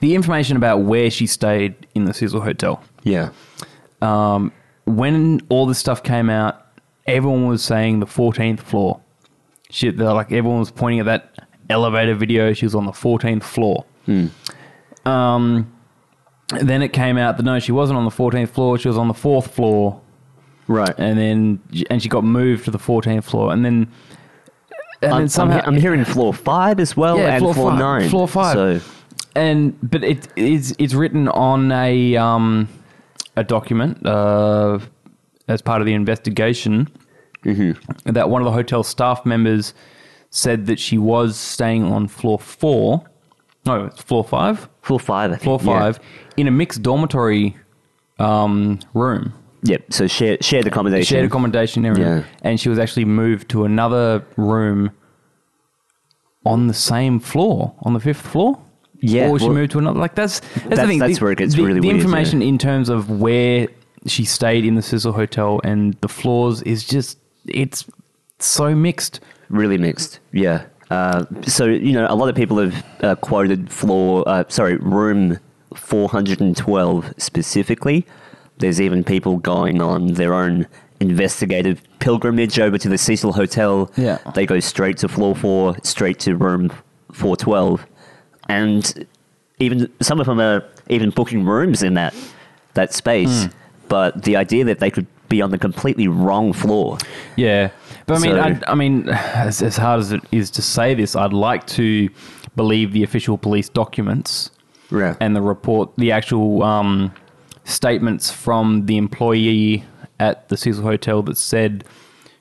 the 0.00 0.14
information 0.14 0.56
about 0.56 0.78
where 0.78 1.10
she 1.10 1.26
stayed 1.26 1.74
in 1.94 2.04
the 2.06 2.14
Cecil 2.14 2.40
Hotel. 2.40 2.82
Yeah, 3.02 3.30
Um, 4.00 4.52
when 4.86 5.40
all 5.50 5.66
this 5.66 5.78
stuff 5.78 6.02
came 6.02 6.30
out, 6.30 6.64
everyone 7.06 7.46
was 7.46 7.62
saying 7.62 8.00
the 8.00 8.06
14th 8.06 8.60
floor. 8.60 9.00
Shit, 9.70 9.96
they're 9.98 10.12
like 10.14 10.32
everyone 10.32 10.60
was 10.60 10.70
pointing 10.70 11.00
at 11.00 11.06
that 11.06 11.45
elevator 11.70 12.14
video. 12.14 12.52
She 12.52 12.64
was 12.66 12.74
on 12.74 12.86
the 12.86 12.92
14th 12.92 13.42
floor. 13.42 13.84
Um, 15.04 15.72
then 16.50 16.82
it 16.82 16.92
came 16.92 17.18
out 17.18 17.36
that 17.36 17.42
no, 17.42 17.58
she 17.58 17.72
wasn't 17.72 17.98
on 17.98 18.04
the 18.04 18.10
14th 18.10 18.50
floor. 18.50 18.78
She 18.78 18.88
was 18.88 18.98
on 18.98 19.08
the 19.08 19.14
fourth 19.14 19.52
floor, 19.54 20.00
right. 20.68 20.94
and 20.98 21.18
then 21.18 21.60
and 21.90 22.02
she 22.02 22.08
got 22.08 22.24
moved 22.24 22.64
to 22.66 22.70
the 22.70 22.78
14th 22.78 23.24
floor, 23.24 23.52
and 23.52 23.64
then 23.64 23.88
and 25.02 25.12
I'm, 25.12 25.20
then 25.22 25.28
somehow 25.28 25.58
I'm, 25.58 25.62
he- 25.74 25.76
I'm 25.76 25.80
hearing 25.80 26.04
floor 26.04 26.32
five 26.32 26.78
as 26.80 26.96
well, 26.96 27.18
Yeah, 27.18 27.34
and 27.34 27.40
floor 27.40 27.54
floor 27.54 27.70
five. 27.70 27.78
nine. 27.78 28.08
Floor 28.08 28.28
five. 28.28 28.54
So 28.54 28.80
and 29.34 29.76
but 29.82 30.02
it 30.02 30.28
is 30.36 30.74
it's 30.78 30.94
written 30.94 31.28
on 31.28 31.70
a 31.72 32.16
um 32.16 32.68
a 33.36 33.44
document 33.44 34.04
uh 34.06 34.78
as 35.48 35.60
part 35.62 35.80
of 35.82 35.86
the 35.86 35.94
investigation 35.94 36.88
Mm-hmm. 37.44 38.10
that 38.12 38.28
one 38.28 38.42
of 38.42 38.46
the 38.46 38.50
hotel 38.52 38.82
staff 38.82 39.24
members 39.24 39.72
said 40.36 40.66
that 40.66 40.78
she 40.78 40.98
was 40.98 41.36
staying 41.36 41.82
on 41.84 42.06
floor 42.06 42.38
four 42.38 43.02
no 43.64 43.86
it's 43.86 44.02
floor 44.02 44.22
five 44.22 44.68
floor 44.82 45.00
five. 45.00 45.30
I 45.30 45.34
think. 45.34 45.42
floor 45.44 45.58
five 45.58 45.98
in 46.36 46.46
a 46.46 46.50
mixed 46.50 46.82
dormitory 46.82 47.56
um 48.18 48.78
room 48.94 49.32
Yep. 49.62 49.92
So 49.92 50.06
shared 50.06 50.44
shared 50.44 50.66
accommodation. 50.66 51.14
shared 51.16 51.24
accommodation 51.26 51.84
area 51.86 52.18
Yeah. 52.18 52.24
and 52.42 52.60
she 52.60 52.68
was 52.68 52.78
actually 52.78 53.06
moved 53.06 53.48
to 53.50 53.64
another 53.64 54.24
room 54.36 54.90
on 56.44 56.66
the 56.68 56.74
same 56.74 57.18
floor 57.18 57.74
on 57.80 57.94
the 57.94 58.00
fifth 58.00 58.20
floor 58.20 58.58
Yeah, 59.00 59.28
or 59.30 59.38
she 59.38 59.46
well- 59.46 59.54
moved 59.54 59.72
to 59.72 59.78
another 59.78 59.98
like 59.98 60.14
that's 60.14 60.40
that's, 60.40 60.52
the 60.54 60.68
That's- 60.70 60.88
thing. 60.88 60.98
that's 60.98 61.18
the, 61.18 61.24
where 61.24 61.32
it 61.32 61.38
gets 61.38 61.54
the, 61.54 61.62
really 61.64 61.80
the 61.80 61.88
weird, 61.88 61.96
information 62.00 62.42
yeah. 62.42 62.48
in 62.48 62.58
terms 62.58 62.88
of 62.88 63.10
where 63.10 63.68
she 64.06 64.24
stayed 64.24 64.64
in 64.64 64.74
the 64.76 64.82
Cecil 64.82 65.12
Hotel 65.14 65.60
and 65.64 65.94
the 66.02 66.08
floors 66.08 66.62
is 66.62 66.84
just 66.86 67.18
it's 67.48 67.84
so 68.38 68.74
mixed 68.74 69.18
really 69.48 69.78
mixed. 69.78 70.20
Yeah. 70.32 70.66
Uh, 70.90 71.24
so 71.42 71.64
you 71.66 71.92
know, 71.92 72.06
a 72.08 72.14
lot 72.14 72.28
of 72.28 72.34
people 72.34 72.58
have 72.58 72.84
uh, 73.02 73.14
quoted 73.16 73.70
floor, 73.70 74.24
uh, 74.26 74.44
sorry, 74.48 74.76
room 74.76 75.38
412 75.74 77.14
specifically. 77.18 78.06
There's 78.58 78.80
even 78.80 79.04
people 79.04 79.38
going 79.38 79.82
on 79.82 80.14
their 80.14 80.32
own 80.32 80.66
investigative 81.00 81.82
pilgrimage 81.98 82.58
over 82.58 82.78
to 82.78 82.88
the 82.88 82.96
Cecil 82.98 83.32
Hotel. 83.32 83.90
Yeah. 83.96 84.18
They 84.34 84.46
go 84.46 84.60
straight 84.60 84.96
to 84.98 85.08
floor 85.08 85.34
four, 85.34 85.76
straight 85.82 86.18
to 86.20 86.36
room 86.36 86.70
412, 87.12 87.86
and 88.48 89.06
even 89.58 89.92
some 90.00 90.20
of 90.20 90.26
them 90.26 90.40
are 90.40 90.64
even 90.88 91.10
booking 91.10 91.44
rooms 91.44 91.82
in 91.82 91.94
that 91.94 92.14
that 92.74 92.92
space. 92.94 93.44
Hmm. 93.44 93.50
But 93.88 94.24
the 94.24 94.36
idea 94.36 94.64
that 94.64 94.80
they 94.80 94.90
could 94.90 95.06
be 95.28 95.42
on 95.42 95.50
the 95.50 95.58
completely 95.58 96.08
wrong 96.08 96.52
floor. 96.52 96.98
Yeah, 97.36 97.70
but 98.06 98.16
I 98.16 98.18
mean, 98.20 98.32
So- 98.32 98.40
I, 98.40 98.60
I 98.72 98.74
mean, 98.74 99.08
as, 99.08 99.62
as 99.62 99.76
hard 99.76 100.00
as 100.00 100.12
it 100.12 100.22
is 100.32 100.50
to 100.52 100.62
say 100.62 100.94
this, 100.94 101.14
I'd 101.16 101.32
like 101.32 101.66
to 101.68 102.08
believe 102.54 102.92
the 102.92 103.02
official 103.02 103.36
police 103.36 103.68
documents 103.68 104.50
Yeah. 104.90 105.16
and 105.20 105.36
the 105.36 105.42
report, 105.42 105.90
the 105.96 106.12
actual 106.12 106.62
um, 106.62 107.12
statements 107.64 108.30
from 108.30 108.86
the 108.86 108.96
employee 108.96 109.84
at 110.18 110.48
the 110.48 110.56
Cecil 110.56 110.82
Hotel 110.82 111.22
that 111.24 111.36
said 111.36 111.84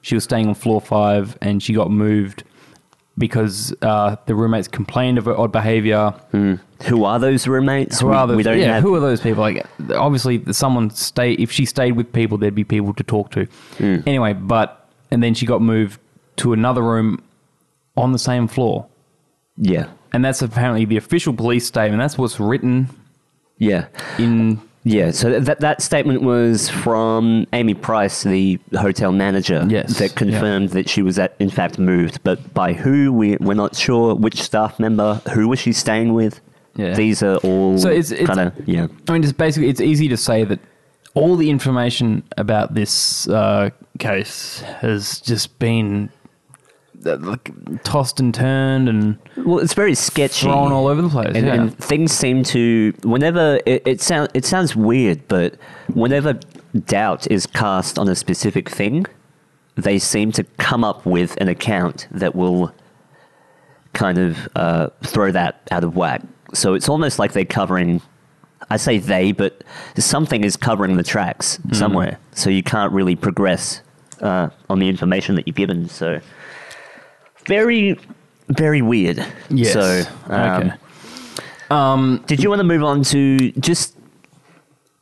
she 0.01 0.15
was 0.15 0.23
staying 0.23 0.47
on 0.47 0.55
floor 0.55 0.79
five 0.79 1.37
and 1.41 1.61
she 1.61 1.73
got 1.73 1.91
moved 1.91 2.43
because 3.17 3.73
uh, 3.81 4.15
the 4.25 4.35
roommates 4.35 4.67
complained 4.67 5.17
of 5.17 5.25
her 5.25 5.37
odd 5.37 5.51
behavior. 5.51 6.13
Who 6.83 7.03
are 7.05 7.17
those 7.17 7.47
roommates? 7.47 8.01
Who 8.01 8.07
we, 8.09 8.13
are 8.13 8.27
those? 8.27 8.37
we 8.37 8.43
don't 8.43 8.59
yeah, 8.59 8.75
have. 8.75 8.83
who 8.83 8.93
are 8.95 8.99
those 8.99 9.21
people? 9.21 9.41
Like, 9.41 9.65
obviously, 9.91 10.43
someone 10.51 10.89
stay. 10.89 11.31
If 11.33 11.49
she 11.51 11.65
stayed 11.65 11.93
with 11.93 12.11
people, 12.11 12.37
there'd 12.37 12.53
be 12.55 12.65
people 12.65 12.93
to 12.93 13.03
talk 13.03 13.31
to. 13.31 13.45
Hmm. 13.77 13.97
Anyway, 14.05 14.33
but 14.33 14.84
and 15.11 15.21
then 15.23 15.33
she 15.33 15.45
got 15.45 15.61
moved 15.61 15.99
to 16.37 16.53
another 16.53 16.81
room 16.81 17.21
on 17.97 18.11
the 18.11 18.19
same 18.19 18.47
floor, 18.47 18.87
yeah, 19.57 19.87
and 20.13 20.23
that's 20.23 20.41
apparently 20.41 20.85
the 20.85 20.97
official 20.97 21.33
police 21.33 21.65
statement. 21.65 22.01
That's 22.01 22.17
what's 22.17 22.39
written 22.39 22.89
yeah. 23.57 23.87
in 24.19 24.59
Yeah, 24.83 25.11
so 25.11 25.39
that 25.39 25.61
that 25.61 25.81
statement 25.81 26.21
was 26.21 26.69
from 26.69 27.47
Amy 27.53 27.73
Price, 27.73 28.23
the 28.23 28.59
hotel 28.77 29.11
manager, 29.11 29.65
Yes, 29.69 29.97
that 29.99 30.15
confirmed 30.15 30.69
that 30.69 30.89
she 30.89 31.01
was 31.01 31.17
at, 31.17 31.35
in 31.39 31.49
fact 31.49 31.79
moved, 31.79 32.21
but 32.23 32.53
by 32.53 32.73
who 32.73 33.11
we 33.13 33.37
we're 33.37 33.53
not 33.53 33.75
sure. 33.75 34.13
Which 34.15 34.41
staff 34.41 34.77
member? 34.79 35.21
Who 35.33 35.47
was 35.47 35.59
she 35.59 35.71
staying 35.73 36.13
with? 36.13 36.41
Yeah. 36.75 36.93
These 36.93 37.23
are 37.23 37.37
all 37.37 37.77
So 37.77 37.87
it's- 37.89 38.11
it's- 38.11 38.27
kind 38.27 38.41
of 38.41 38.67
yeah. 38.67 38.87
I 39.07 39.13
mean, 39.13 39.23
it's 39.23 39.31
basically 39.31 39.69
it's 39.69 39.79
easy 39.81 40.09
to 40.09 40.17
say 40.17 40.43
that 40.43 40.59
all 41.13 41.37
the 41.37 41.49
information 41.49 42.23
about 42.37 42.73
this 42.73 43.27
uh, 43.29 43.69
case 43.99 44.61
has 44.81 45.19
just 45.21 45.57
been 45.59 46.09
uh, 47.05 47.17
like 47.17 47.51
tossed 47.83 48.19
and 48.19 48.33
turned 48.33 48.89
and 48.89 49.17
Well, 49.37 49.59
it's 49.59 49.73
very 49.73 49.95
sketchy. 49.95 50.45
thrown 50.45 50.71
all 50.71 50.87
over 50.87 51.01
the 51.01 51.09
place. 51.09 51.35
and, 51.35 51.45
yeah. 51.45 51.53
and 51.55 51.77
things 51.77 52.11
seem 52.11 52.43
to 52.45 52.93
whenever 53.03 53.59
it, 53.65 53.83
it 53.85 54.01
sounds 54.01 54.29
it 54.33 54.45
sounds 54.45 54.75
weird, 54.75 55.27
but 55.27 55.55
whenever 55.93 56.39
doubt 56.85 57.29
is 57.31 57.45
cast 57.45 57.97
on 57.99 58.09
a 58.09 58.15
specific 58.15 58.69
thing, 58.69 59.05
they 59.75 59.99
seem 59.99 60.31
to 60.33 60.43
come 60.57 60.83
up 60.83 61.05
with 61.05 61.35
an 61.41 61.47
account 61.47 62.07
that 62.11 62.35
will 62.35 62.73
kind 63.93 64.17
of 64.17 64.47
uh, 64.55 64.89
throw 65.03 65.31
that 65.31 65.61
out 65.71 65.83
of 65.83 65.95
whack. 65.95 66.21
So 66.53 66.73
it's 66.73 66.89
almost 66.89 67.19
like 67.19 67.33
they're 67.33 67.45
covering. 67.45 68.01
I 68.69 68.77
say 68.77 68.97
they, 68.97 69.31
but 69.31 69.63
something 69.97 70.43
is 70.43 70.57
covering 70.57 70.95
the 70.97 71.03
tracks 71.03 71.59
Mm. 71.67 71.75
somewhere, 71.75 72.19
so 72.33 72.49
you 72.49 72.63
can't 72.63 72.91
really 72.93 73.15
progress 73.15 73.81
uh, 74.21 74.49
on 74.69 74.79
the 74.79 74.89
information 74.89 75.35
that 75.35 75.47
you're 75.47 75.53
given. 75.53 75.89
So 75.89 76.19
very, 77.45 77.99
very 78.49 78.81
weird. 78.81 79.25
yes. 79.49 79.73
So 79.73 80.03
um, 81.69 82.15
okay. 82.15 82.25
did 82.27 82.43
you 82.43 82.49
want 82.49 82.59
to 82.59 82.63
move 82.63 82.83
on 82.83 83.03
to 83.03 83.51
just 83.53 83.95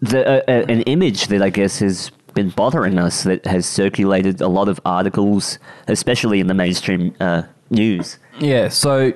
the 0.01 0.27
uh, 0.27 0.41
uh, 0.47 0.65
an 0.67 0.81
image 0.83 1.27
that 1.27 1.41
I 1.41 1.49
guess 1.49 1.79
has 1.79 2.11
been 2.33 2.49
bothering 2.49 2.97
us 2.97 3.23
that 3.23 3.45
has 3.45 3.65
circulated 3.65 4.41
a 4.41 4.47
lot 4.47 4.67
of 4.67 4.79
articles, 4.85 5.59
especially 5.87 6.39
in 6.39 6.47
the 6.47 6.53
mainstream 6.53 7.15
uh, 7.19 7.43
news? 7.69 8.17
Yeah, 8.39 8.69
so 8.69 9.13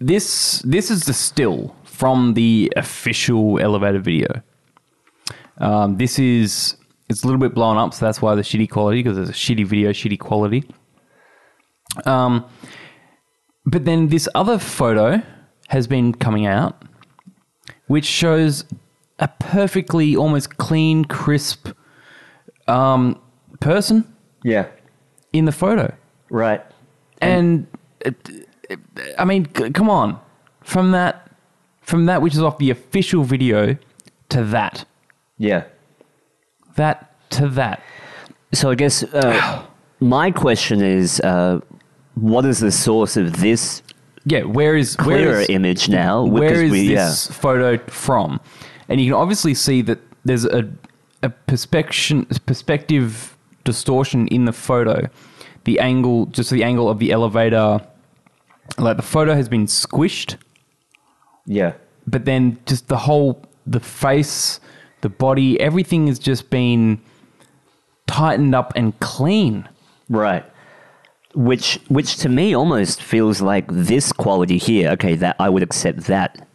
this 0.00 0.60
this 0.62 0.90
is 0.90 1.04
the 1.04 1.14
still 1.14 1.74
from 1.84 2.34
the 2.34 2.72
official 2.76 3.58
elevator 3.58 3.98
video. 3.98 4.42
Um, 5.58 5.96
this 5.96 6.18
is 6.18 6.76
it's 7.08 7.22
a 7.22 7.26
little 7.26 7.40
bit 7.40 7.54
blown 7.54 7.76
up, 7.76 7.94
so 7.94 8.04
that's 8.04 8.20
why 8.22 8.34
the 8.34 8.42
shitty 8.42 8.68
quality 8.70 9.02
because 9.02 9.18
it's 9.18 9.30
a 9.30 9.32
shitty 9.32 9.66
video, 9.66 9.90
shitty 9.90 10.18
quality. 10.18 10.68
Um, 12.04 12.44
but 13.64 13.84
then 13.84 14.08
this 14.08 14.28
other 14.34 14.58
photo 14.58 15.22
has 15.68 15.86
been 15.86 16.12
coming 16.14 16.46
out, 16.46 16.82
which 17.86 18.04
shows 18.04 18.64
a 19.18 19.28
perfectly 19.28 20.16
almost 20.16 20.56
clean, 20.58 21.04
crisp 21.04 21.68
um, 22.66 23.20
person 23.60 24.04
Yeah. 24.44 24.66
in 25.32 25.44
the 25.46 25.52
photo. 25.52 25.92
Right. 26.30 26.62
And 27.20 27.66
it, 28.00 28.14
it, 28.70 28.78
I 29.18 29.24
mean, 29.24 29.48
c- 29.56 29.70
come 29.70 29.90
on, 29.90 30.20
from 30.62 30.92
that, 30.92 31.30
from 31.82 32.06
that 32.06 32.22
which 32.22 32.34
is 32.34 32.42
off 32.42 32.58
the 32.58 32.70
official 32.70 33.24
video 33.24 33.76
to 34.28 34.44
that, 34.44 34.84
Yeah. 35.38 35.64
That 36.78 37.12
to 37.30 37.48
that. 37.50 37.82
So 38.52 38.70
I 38.70 38.74
guess 38.74 39.04
uh, 39.04 39.62
my 40.00 40.30
question 40.30 40.80
is, 40.82 41.20
uh, 41.20 41.60
what 42.14 42.44
is 42.46 42.58
the 42.60 42.72
source 42.72 43.16
of 43.16 43.40
this 43.40 43.82
Yeah, 44.24 44.42
where 44.44 44.74
is 44.76 44.96
where 44.96 45.04
clearer 45.18 45.40
is, 45.40 45.48
image 45.50 45.88
now? 45.88 46.24
Where 46.24 46.62
is 46.64 46.70
we- 46.72 46.88
this 46.88 47.26
photo 47.28 47.76
from? 47.90 48.40
And 48.88 49.00
you 49.00 49.12
can 49.12 49.20
obviously 49.20 49.54
see 49.54 49.82
that 49.82 49.98
there's 50.24 50.44
a 50.46 50.62
a 51.22 51.30
perspection 51.30 52.24
perspective 52.46 53.36
distortion 53.64 54.28
in 54.28 54.44
the 54.46 54.52
photo. 54.52 55.08
The 55.64 55.80
angle, 55.80 56.26
just 56.26 56.50
the 56.50 56.62
angle 56.64 56.88
of 56.88 56.98
the 57.00 57.10
elevator, 57.12 57.80
like 58.78 58.96
the 58.96 59.02
photo 59.16 59.34
has 59.34 59.48
been 59.48 59.66
squished. 59.66 60.36
Yeah. 61.46 61.72
but 62.06 62.24
then 62.24 62.58
just 62.66 62.88
the 62.88 62.96
whole 63.08 63.42
the 63.66 63.80
face 63.80 64.60
the 65.00 65.08
body 65.08 65.60
everything 65.60 66.06
has 66.06 66.18
just 66.18 66.50
been 66.50 67.00
tightened 68.06 68.54
up 68.54 68.72
and 68.76 68.98
clean 69.00 69.68
Right. 70.08 70.44
Which, 71.34 71.78
which 71.88 72.16
to 72.18 72.28
me 72.28 72.54
almost 72.56 73.02
feels 73.02 73.42
like 73.42 73.66
this 73.70 74.12
quality 74.12 74.56
here. 74.56 74.90
Okay, 74.92 75.14
that 75.16 75.36
I 75.38 75.50
would 75.50 75.62
accept 75.62 76.00
that. 76.04 76.48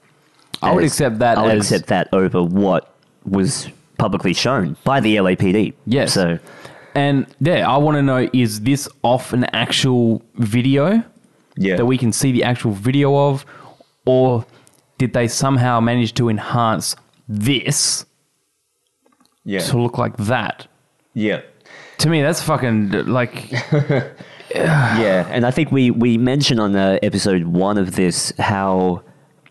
I 0.64 0.74
would 0.74 0.84
as- 0.84 0.94
accept 0.94 1.20
that 1.20 1.38
I 1.38 1.44
would 1.44 1.52
as- 1.58 1.72
accept 1.72 1.88
that 1.90 2.10
over 2.12 2.42
what 2.44 2.96
was 3.24 3.70
publicly 4.00 4.34
shown 4.34 4.76
by 4.84 5.00
the 5.00 5.18
LAPD. 5.18 5.74
Yes. 5.86 6.14
So 6.14 6.40
and 6.96 7.26
yeah 7.40 7.68
i 7.68 7.76
want 7.76 7.96
to 7.96 8.04
know 8.04 8.30
is 8.34 8.62
this 8.62 8.88
off 9.02 9.34
an 9.34 9.46
actual 9.46 10.22
video 10.36 11.04
yeah, 11.56 11.76
that 11.76 11.86
we 11.86 11.98
can 11.98 12.12
see 12.12 12.32
the 12.32 12.44
actual 12.44 12.72
video 12.72 13.16
of 13.16 13.46
or 14.06 14.46
did 15.00 15.14
they 15.14 15.28
somehow 15.28 15.80
manage 15.80 16.14
to 16.14 16.30
enhance 16.30 16.96
this 17.28 18.06
yeah, 19.46 19.60
to 19.60 19.82
look 19.82 19.98
like 19.98 20.16
that 20.18 20.68
yeah, 21.14 21.42
to 22.00 22.10
me 22.10 22.22
that's 22.22 22.42
fucking 22.42 22.92
like 23.06 23.52
yeah. 24.54 25.28
And 25.30 25.46
I 25.46 25.52
think 25.52 25.72
we 25.72 25.92
we 25.92 26.18
mentioned 26.18 26.60
on 26.60 26.76
uh, 26.76 26.98
episode 27.04 27.46
one 27.46 27.78
of 27.78 27.96
this 27.96 28.34
how 28.40 29.04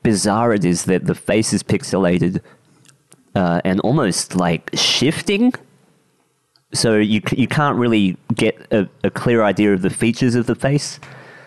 bizarre 0.02 0.52
it 0.52 0.64
is 0.64 0.84
that 0.86 1.06
the 1.06 1.14
face 1.14 1.52
is 1.52 1.62
pixelated 1.62 2.40
uh, 3.34 3.60
and 3.64 3.80
almost 3.80 4.34
like 4.34 4.70
shifting. 4.74 5.54
So 6.74 6.96
you 6.96 7.20
you 7.30 7.46
can't 7.46 7.78
really 7.78 8.16
get 8.34 8.58
a, 8.72 8.88
a 9.04 9.10
clear 9.10 9.44
idea 9.44 9.72
of 9.72 9.82
the 9.82 9.90
features 9.90 10.34
of 10.34 10.46
the 10.46 10.56
face. 10.56 10.98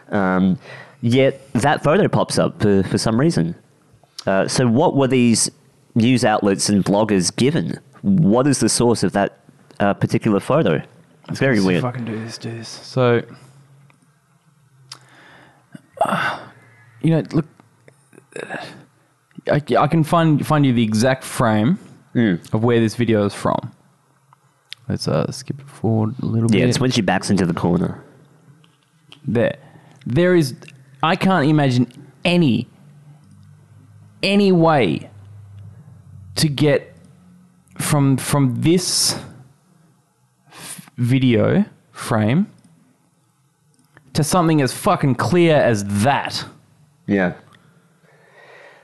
Um, 0.10 0.58
yet 1.02 1.52
that 1.54 1.84
photo 1.84 2.08
pops 2.08 2.38
up 2.38 2.62
for, 2.62 2.84
for 2.84 2.98
some 2.98 3.20
reason. 3.20 3.56
Uh, 4.26 4.48
so 4.48 4.68
what 4.68 4.96
were 4.96 5.08
these 5.08 5.52
news 5.94 6.24
outlets 6.24 6.70
and 6.70 6.86
bloggers 6.86 7.36
given? 7.36 7.80
What 8.06 8.46
is 8.46 8.60
the 8.60 8.70
source 8.70 9.02
of 9.04 9.14
that 9.14 9.40
uh, 9.80 9.96
particular 9.96 10.40
photo? 10.40 10.80
It's 11.28 11.40
very 11.40 11.60
weird. 11.60 11.80
If 11.80 11.86
I 11.86 11.92
can 11.92 12.06
do 12.06 12.20
this, 12.24 12.38
do 12.38 12.52
this. 12.52 12.70
So, 12.70 13.24
uh, 16.02 16.40
you 17.02 17.10
know, 17.10 17.24
look, 17.32 17.46
I, 19.52 19.62
I 19.80 19.88
can 19.88 20.04
find 20.04 20.46
find 20.46 20.66
you 20.66 20.74
the 20.74 20.84
exact 20.84 21.24
frame 21.24 21.80
of 22.54 22.64
where 22.64 22.80
this 22.80 22.96
video 22.96 23.26
is 23.26 23.34
from. 23.34 23.72
Let's 24.88 25.08
uh, 25.08 25.32
skip 25.32 25.60
it 25.60 25.68
forward 25.68 26.14
a 26.22 26.26
little 26.26 26.50
Yeah, 26.52 26.58
bit. 26.58 26.60
Yeah, 26.60 26.66
it's 26.68 26.80
when 26.80 26.92
she 26.92 27.02
backs 27.02 27.30
into 27.32 27.46
the 27.46 27.54
corner. 27.56 28.04
there, 29.28 29.58
there 30.06 30.36
is. 30.36 30.54
I 31.02 31.16
can't 31.16 31.48
imagine 31.50 31.92
any 32.24 32.68
any 34.22 34.52
way 34.52 35.10
to 36.36 36.48
get 36.48 36.95
from 37.78 38.18
from 38.18 38.62
this 38.62 39.20
f- 40.50 40.90
video 40.98 41.66
frame 41.92 42.48
to 44.14 44.24
something 44.24 44.62
as 44.62 44.74
fucking 44.74 45.16
clear 45.16 45.56
as 45.58 45.84
that. 46.04 46.46
Yeah. 47.08 47.34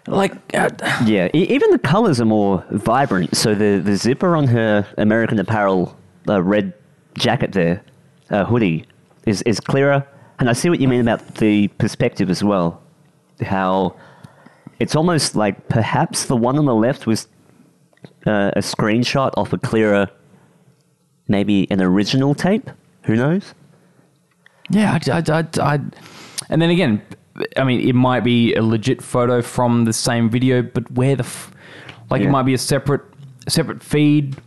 Like, 0.07 0.33
uh, 0.53 0.69
Yeah, 1.05 1.29
e- 1.33 1.43
even 1.49 1.69
the 1.71 1.79
colors 1.79 2.19
are 2.19 2.25
more 2.25 2.65
vibrant. 2.71 3.35
So 3.37 3.53
the, 3.55 3.79
the 3.83 3.95
zipper 3.95 4.35
on 4.35 4.47
her 4.47 4.85
American 4.97 5.39
Apparel 5.39 5.95
uh, 6.27 6.41
red 6.41 6.73
jacket 7.15 7.51
there, 7.53 7.81
uh, 8.29 8.43
hoodie, 8.45 8.85
is, 9.25 9.41
is 9.43 9.59
clearer. 9.59 10.05
And 10.39 10.49
I 10.49 10.53
see 10.53 10.69
what 10.69 10.79
you 10.81 10.87
mean 10.87 11.01
about 11.01 11.35
the 11.35 11.67
perspective 11.77 12.29
as 12.29 12.43
well. 12.43 12.81
How 13.41 13.95
it's 14.79 14.95
almost 14.95 15.35
like 15.35 15.69
perhaps 15.69 16.25
the 16.25 16.35
one 16.35 16.57
on 16.57 16.65
the 16.65 16.75
left 16.75 17.05
was 17.07 17.27
uh, 18.25 18.51
a 18.55 18.59
screenshot 18.59 19.31
off 19.37 19.53
a 19.53 19.57
clearer, 19.57 20.09
maybe 21.27 21.69
an 21.71 21.81
original 21.81 22.33
tape. 22.35 22.69
Who 23.05 23.15
knows? 23.15 23.53
yeah, 24.69 24.97
I, 25.07 25.11
I, 25.11 25.23
I, 25.39 25.47
I, 25.73 25.79
and 26.49 26.61
then 26.61 26.69
again, 26.69 27.01
I 27.57 27.63
mean, 27.63 27.87
it 27.87 27.93
might 27.95 28.21
be 28.21 28.53
a 28.55 28.61
legit 28.63 29.01
photo 29.01 29.41
from 29.41 29.85
the 29.85 29.93
same 29.93 30.29
video, 30.29 30.61
but 30.61 30.89
where 30.91 31.15
the, 31.15 31.23
f- 31.23 31.51
like, 32.09 32.21
Yeah. 32.21 32.27
it 32.27 32.31
might 32.31 32.43
be 32.43 32.53
a 32.53 32.57
separate, 32.57 33.01
separate 33.49 33.81
feed. 33.83 34.37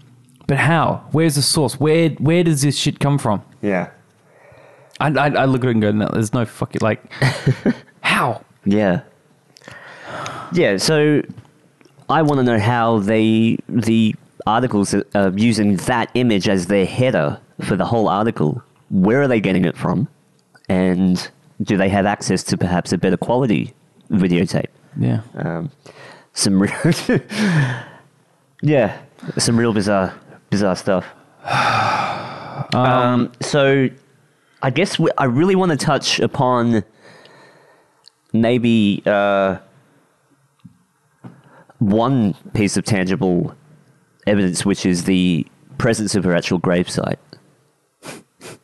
But 0.46 0.58
how? 0.58 1.06
Where's 1.12 1.34
the 1.36 1.42
source? 1.42 1.80
Where, 1.80 2.10
where 2.10 2.44
does 2.44 2.62
this 2.62 2.76
shit 2.78 3.00
come 3.00 3.18
from? 3.18 3.42
Yeah. 3.62 3.90
I, 5.00 5.08
I, 5.08 5.26
I 5.30 5.44
look 5.46 5.64
at 5.64 5.68
it 5.68 5.72
and 5.72 5.82
go, 5.82 5.90
no, 5.90 6.08
there's 6.12 6.32
no 6.32 6.44
fucking 6.44 6.80
like, 6.82 7.02
how? 8.02 8.44
Yeah. 8.64 9.00
Yeah, 10.52 10.76
so 10.76 11.22
I 12.08 12.22
want 12.22 12.38
to 12.38 12.42
know 12.44 12.58
how 12.58 12.98
they 12.98 13.58
the 13.68 14.14
articles 14.46 14.94
are 15.14 15.32
using 15.36 15.76
that 15.76 16.10
image 16.14 16.48
as 16.48 16.66
their 16.66 16.86
header 16.86 17.40
for 17.62 17.76
the 17.76 17.84
whole 17.84 18.08
article. 18.08 18.62
Where 18.90 19.22
are 19.22 19.28
they 19.28 19.40
getting 19.40 19.64
it 19.64 19.76
from? 19.76 20.08
And 20.68 21.30
do 21.62 21.76
they 21.76 21.88
have 21.88 22.06
access 22.06 22.42
to 22.44 22.56
perhaps 22.58 22.92
a 22.92 22.98
better 22.98 23.16
quality 23.16 23.74
videotape? 24.10 24.66
Yeah. 24.98 25.22
Um, 25.34 25.70
some 26.32 26.60
re- 26.60 26.72
Yeah. 28.62 28.98
Some 29.38 29.58
real 29.58 29.72
bizarre, 29.72 30.14
bizarre 30.50 30.76
stuff. 30.76 31.06
um, 32.74 33.32
so, 33.40 33.88
I 34.62 34.70
guess 34.70 34.98
we, 34.98 35.10
I 35.18 35.24
really 35.24 35.54
want 35.54 35.70
to 35.72 35.76
touch 35.76 36.18
upon 36.20 36.82
maybe 38.32 39.02
uh, 39.06 39.58
one 41.90 42.34
piece 42.54 42.76
of 42.76 42.84
tangible 42.84 43.54
evidence, 44.26 44.64
which 44.64 44.86
is 44.86 45.04
the 45.04 45.46
presence 45.78 46.14
of 46.14 46.24
her 46.24 46.34
actual 46.34 46.58
gravesite, 46.58 47.18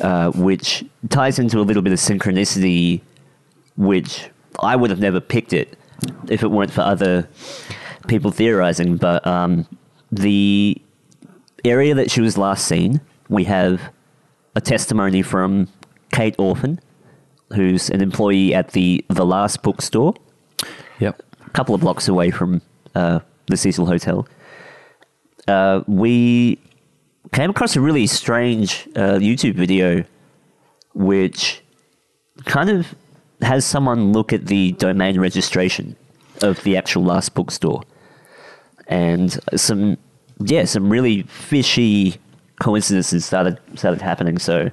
uh, 0.00 0.30
which 0.32 0.84
ties 1.08 1.38
into 1.38 1.58
a 1.58 1.62
little 1.62 1.82
bit 1.82 1.92
of 1.92 1.98
synchronicity, 1.98 3.02
which 3.76 4.30
I 4.60 4.76
would 4.76 4.90
have 4.90 5.00
never 5.00 5.20
picked 5.20 5.52
it 5.52 5.76
if 6.28 6.42
it 6.42 6.48
weren't 6.48 6.72
for 6.72 6.82
other 6.82 7.28
people 8.08 8.30
theorizing. 8.30 8.96
But 8.96 9.26
um, 9.26 9.66
the 10.10 10.80
area 11.64 11.94
that 11.94 12.10
she 12.10 12.20
was 12.20 12.38
last 12.38 12.66
seen, 12.66 13.00
we 13.28 13.44
have 13.44 13.80
a 14.54 14.60
testimony 14.60 15.22
from 15.22 15.68
Kate 16.12 16.34
Orphan, 16.38 16.80
who's 17.54 17.90
an 17.90 18.00
employee 18.00 18.54
at 18.54 18.72
the 18.72 19.04
The 19.08 19.26
Last 19.26 19.62
Bookstore, 19.62 20.14
Yep. 21.02 21.20
Couple 21.52 21.74
of 21.74 21.80
blocks 21.80 22.08
away 22.08 22.30
from 22.30 22.60
uh, 22.94 23.20
the 23.46 23.56
Cecil 23.56 23.86
Hotel. 23.86 24.26
Uh, 25.48 25.82
we 25.86 26.58
came 27.32 27.50
across 27.50 27.76
a 27.76 27.80
really 27.80 28.06
strange 28.06 28.88
uh, 28.96 29.18
YouTube 29.18 29.54
video, 29.54 30.04
which 30.94 31.62
kind 32.44 32.70
of 32.70 32.94
has 33.40 33.64
someone 33.64 34.12
look 34.12 34.32
at 34.32 34.46
the 34.46 34.72
domain 34.72 35.20
registration 35.20 35.96
of 36.42 36.62
the 36.64 36.76
actual 36.76 37.04
Last 37.04 37.34
Bookstore, 37.34 37.82
and 38.86 39.38
some 39.56 39.96
yeah, 40.44 40.64
some 40.64 40.90
really 40.90 41.22
fishy 41.22 42.16
coincidences 42.60 43.24
started 43.24 43.58
started 43.74 44.00
happening. 44.00 44.38
So 44.38 44.70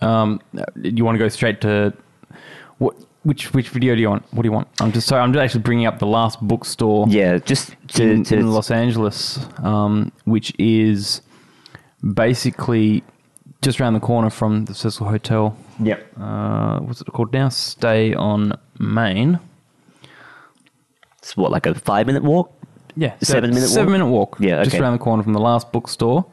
Um, 0.00 0.40
you 0.82 1.04
want 1.04 1.14
to 1.14 1.18
go 1.18 1.28
straight 1.28 1.60
to 1.62 1.92
what? 2.78 2.96
Which 3.26 3.52
which 3.52 3.70
video 3.70 3.96
do 3.96 4.00
you 4.00 4.08
want? 4.08 4.22
What 4.32 4.42
do 4.44 4.46
you 4.46 4.52
want? 4.52 4.68
I'm 4.80 4.92
just 4.92 5.08
sorry. 5.08 5.20
I'm 5.20 5.32
just 5.32 5.42
actually 5.42 5.62
bringing 5.62 5.86
up 5.86 5.98
the 5.98 6.06
last 6.06 6.40
bookstore 6.40 7.06
yeah, 7.08 7.38
just 7.38 7.74
to, 7.96 8.02
in, 8.04 8.22
to 8.24 8.36
in 8.36 8.52
Los 8.52 8.70
Angeles, 8.70 9.40
um, 9.64 10.12
which 10.26 10.52
is 10.60 11.22
basically 12.14 13.02
just 13.62 13.80
around 13.80 13.94
the 13.94 14.00
corner 14.00 14.30
from 14.30 14.66
the 14.66 14.74
Cecil 14.74 15.08
Hotel. 15.08 15.56
yeah. 15.80 15.96
Uh, 16.16 16.78
what's 16.80 17.00
it 17.00 17.06
called 17.12 17.32
now? 17.32 17.48
Stay 17.48 18.14
on 18.14 18.52
Main. 18.78 19.40
It's 21.18 21.36
what 21.36 21.50
like 21.50 21.66
a 21.66 21.74
five 21.74 22.06
minute 22.06 22.22
walk. 22.22 22.52
Yeah, 22.94 23.14
Seven 23.22 23.50
minute 23.50 23.68
seven 23.68 23.86
walk? 23.86 23.92
minute 23.92 24.06
walk. 24.06 24.36
Yeah, 24.38 24.62
just 24.62 24.76
around 24.78 24.92
the 24.92 25.00
corner 25.00 25.24
from 25.24 25.32
the 25.32 25.40
last 25.40 25.72
bookstore 25.72 26.24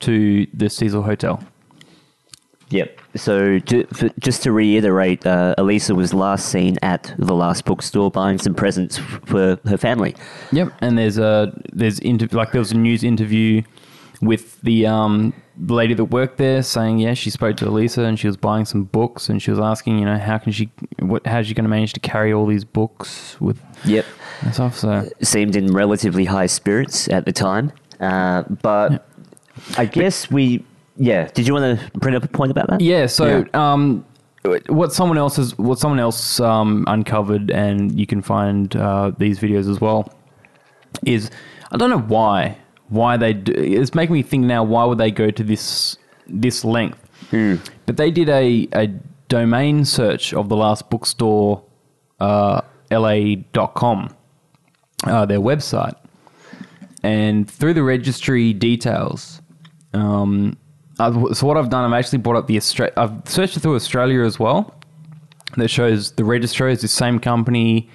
to 0.00 0.46
the 0.54 0.70
Cecil 0.70 1.02
Hotel. 1.02 1.42
Yep. 2.70 3.00
So 3.16 3.58
ju- 3.58 3.86
for, 3.92 4.08
just 4.20 4.42
to 4.44 4.52
reiterate, 4.52 5.26
uh, 5.26 5.54
Elisa 5.58 5.94
was 5.94 6.14
last 6.14 6.48
seen 6.48 6.78
at 6.82 7.12
the 7.18 7.34
last 7.34 7.64
bookstore 7.64 8.10
buying 8.10 8.38
some 8.38 8.54
presents 8.54 8.98
f- 8.98 9.20
for 9.26 9.58
her 9.66 9.76
family. 9.76 10.14
Yep, 10.52 10.72
and 10.80 10.96
there's 10.96 11.18
a 11.18 11.52
there's 11.72 11.98
inter- 11.98 12.28
like 12.30 12.52
there 12.52 12.60
was 12.60 12.70
a 12.72 12.76
news 12.76 13.02
interview 13.02 13.62
with 14.22 14.60
the 14.60 14.86
um 14.86 15.32
the 15.56 15.72
lady 15.74 15.94
that 15.94 16.04
worked 16.04 16.36
there 16.36 16.62
saying 16.62 16.98
yeah 16.98 17.14
she 17.14 17.30
spoke 17.30 17.56
to 17.56 17.66
Elisa 17.66 18.02
and 18.02 18.18
she 18.18 18.26
was 18.26 18.36
buying 18.36 18.64
some 18.66 18.84
books 18.84 19.28
and 19.30 19.40
she 19.42 19.50
was 19.50 19.58
asking 19.58 19.98
you 19.98 20.04
know 20.04 20.18
how 20.18 20.36
can 20.38 20.52
she 20.52 20.70
what 21.00 21.26
how's 21.26 21.46
she 21.46 21.54
going 21.54 21.64
to 21.64 21.70
manage 21.70 21.94
to 21.94 22.00
carry 22.00 22.30
all 22.32 22.44
these 22.46 22.64
books 22.64 23.38
with 23.40 23.58
Yep. 23.86 24.04
and 24.42 24.52
stuff 24.54 24.76
so 24.78 25.08
Seemed 25.22 25.56
in 25.56 25.72
relatively 25.72 26.26
high 26.26 26.46
spirits 26.46 27.08
at 27.08 27.24
the 27.24 27.32
time, 27.32 27.72
uh, 27.98 28.42
but 28.62 29.06
I 29.78 29.86
guess 29.86 30.30
we. 30.30 30.64
Yeah. 31.02 31.28
Did 31.32 31.46
you 31.46 31.54
want 31.54 31.80
to 31.80 31.98
bring 31.98 32.14
up 32.14 32.24
a 32.24 32.28
point 32.28 32.50
about 32.50 32.68
that? 32.68 32.80
yeah 32.82 33.06
so 33.06 33.24
Yeah. 33.26 33.72
um 33.72 34.04
what 34.68 34.92
someone 34.92 35.18
else 35.18 35.36
has 35.36 35.56
what 35.58 35.78
someone 35.78 35.98
else 36.00 36.40
um 36.40 36.84
uncovered 36.86 37.50
and 37.50 37.98
you 37.98 38.06
can 38.06 38.20
find 38.22 38.74
uh, 38.76 39.10
these 39.18 39.38
videos 39.38 39.68
as 39.70 39.80
well 39.80 40.12
is 41.04 41.30
I 41.72 41.76
don't 41.78 41.90
know 41.90 41.98
why 42.16 42.56
why 42.88 43.16
they 43.16 43.32
do, 43.34 43.52
it's 43.56 43.94
making 43.94 44.14
me 44.14 44.22
think 44.22 44.44
now 44.44 44.62
why 44.64 44.84
would 44.84 44.98
they 44.98 45.10
go 45.10 45.30
to 45.30 45.42
this 45.44 45.96
this 46.26 46.64
length 46.64 46.98
but 47.86 47.96
they 47.96 48.10
did 48.10 48.28
a, 48.28 48.66
a 48.72 48.86
domain 49.28 49.84
search 49.84 50.34
of 50.34 50.48
the 50.48 50.56
last 50.56 50.90
bookstore 50.90 51.62
uh, 52.18 52.60
la.com 52.90 54.08
uh, 55.04 55.24
their 55.26 55.38
website 55.40 55.94
and 57.02 57.48
through 57.50 57.74
the 57.74 57.82
registry 57.82 58.52
details 58.52 59.40
um, 59.94 60.56
I've, 61.00 61.36
so 61.36 61.46
what 61.46 61.56
I've 61.56 61.70
done 61.70 61.84
I've 61.84 61.98
actually 61.98 62.18
brought 62.18 62.36
up 62.36 62.46
the 62.46 62.56
Austra- 62.56 62.92
I've 62.96 63.28
searched 63.28 63.58
through 63.58 63.74
Australia 63.74 64.22
as 64.22 64.38
well. 64.38 64.74
That 65.56 65.68
shows 65.68 66.12
the 66.12 66.24
registrar 66.24 66.68
is 66.68 66.80
the 66.80 66.88
same 66.88 67.18
company 67.18 67.90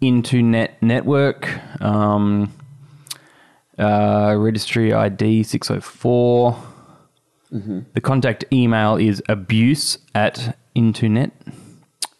Internet 0.00 0.82
Network 0.82 1.48
um, 1.82 2.52
uh, 3.78 4.34
registry 4.36 4.92
ID 4.92 5.42
604 5.42 6.56
the 7.94 8.00
contact 8.02 8.44
email 8.52 8.96
is 8.96 9.22
abuse 9.28 9.96
at 10.14 10.58
internet. 10.74 11.30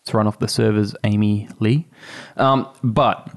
It's 0.01 0.15
run 0.15 0.27
off 0.27 0.39
the 0.39 0.49
servers 0.49 0.95
Amy 1.05 1.49
Lee. 1.61 1.87
Um, 2.39 2.67
but 2.83 3.29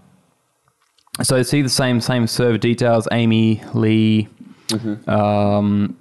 so 1.22 1.44
see 1.44 1.62
the 1.62 1.68
same 1.70 2.00
same 2.00 2.28
server 2.28 2.58
details 2.58 3.08
Amy 3.12 3.62
Lee. 3.74 4.30
Um, 5.08 5.98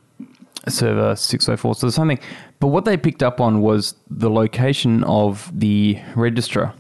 server 0.69 1.17
604 1.17 1.75
so 1.75 1.89
something 1.89 2.19
but 2.59 2.69
what 2.69 2.85
they 2.85 2.97
picked 2.97 3.23
up 3.23 3.41
on 3.41 3.61
was 3.61 3.95
the 4.11 4.31
location 4.31 5.03
of 5.05 5.51
the 5.59 5.99
registrar 6.15 6.75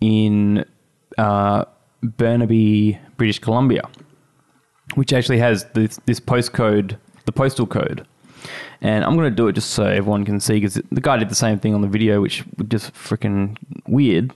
in 0.00 0.64
uh, 1.18 1.64
Burnaby, 2.02 2.98
British 3.16 3.38
Columbia, 3.38 3.88
which 4.94 5.12
actually 5.12 5.38
has 5.38 5.64
this, 5.74 5.98
this 6.06 6.20
postcode, 6.20 6.98
the 7.24 7.32
postal 7.32 7.66
code. 7.66 8.06
And 8.80 9.04
I'm 9.04 9.16
going 9.16 9.30
to 9.30 9.34
do 9.34 9.48
it 9.48 9.54
just 9.54 9.70
so 9.70 9.84
everyone 9.84 10.24
can 10.24 10.38
see 10.38 10.54
because 10.54 10.74
the 10.92 11.00
guy 11.00 11.16
did 11.16 11.30
the 11.30 11.34
same 11.34 11.58
thing 11.58 11.74
on 11.74 11.80
the 11.80 11.88
video, 11.88 12.20
which 12.20 12.44
was 12.58 12.68
just 12.68 12.94
freaking 12.94 13.56
weird. 13.88 14.32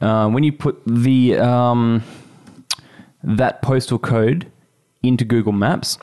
Uh, 0.00 0.28
when 0.28 0.42
you 0.44 0.52
put 0.52 0.80
the 0.86 1.36
um, 1.38 2.02
that 3.22 3.62
postal 3.62 3.98
code 3.98 4.50
into 5.02 5.24
Google 5.24 5.52
Maps, 5.52 5.98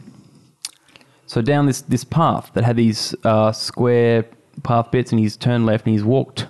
So 1.27 1.43
down 1.43 1.67
this 1.67 1.81
this 1.83 2.05
path 2.05 2.51
that 2.55 2.63
had 2.65 2.77
these 2.77 3.15
uh, 3.25 3.53
square 3.53 4.25
path 4.63 4.91
bits, 4.91 5.13
and 5.13 5.19
he's 5.19 5.37
turned 5.37 5.67
left 5.67 5.87
and 5.87 5.95
he's 5.95 6.05
walked. 6.05 6.47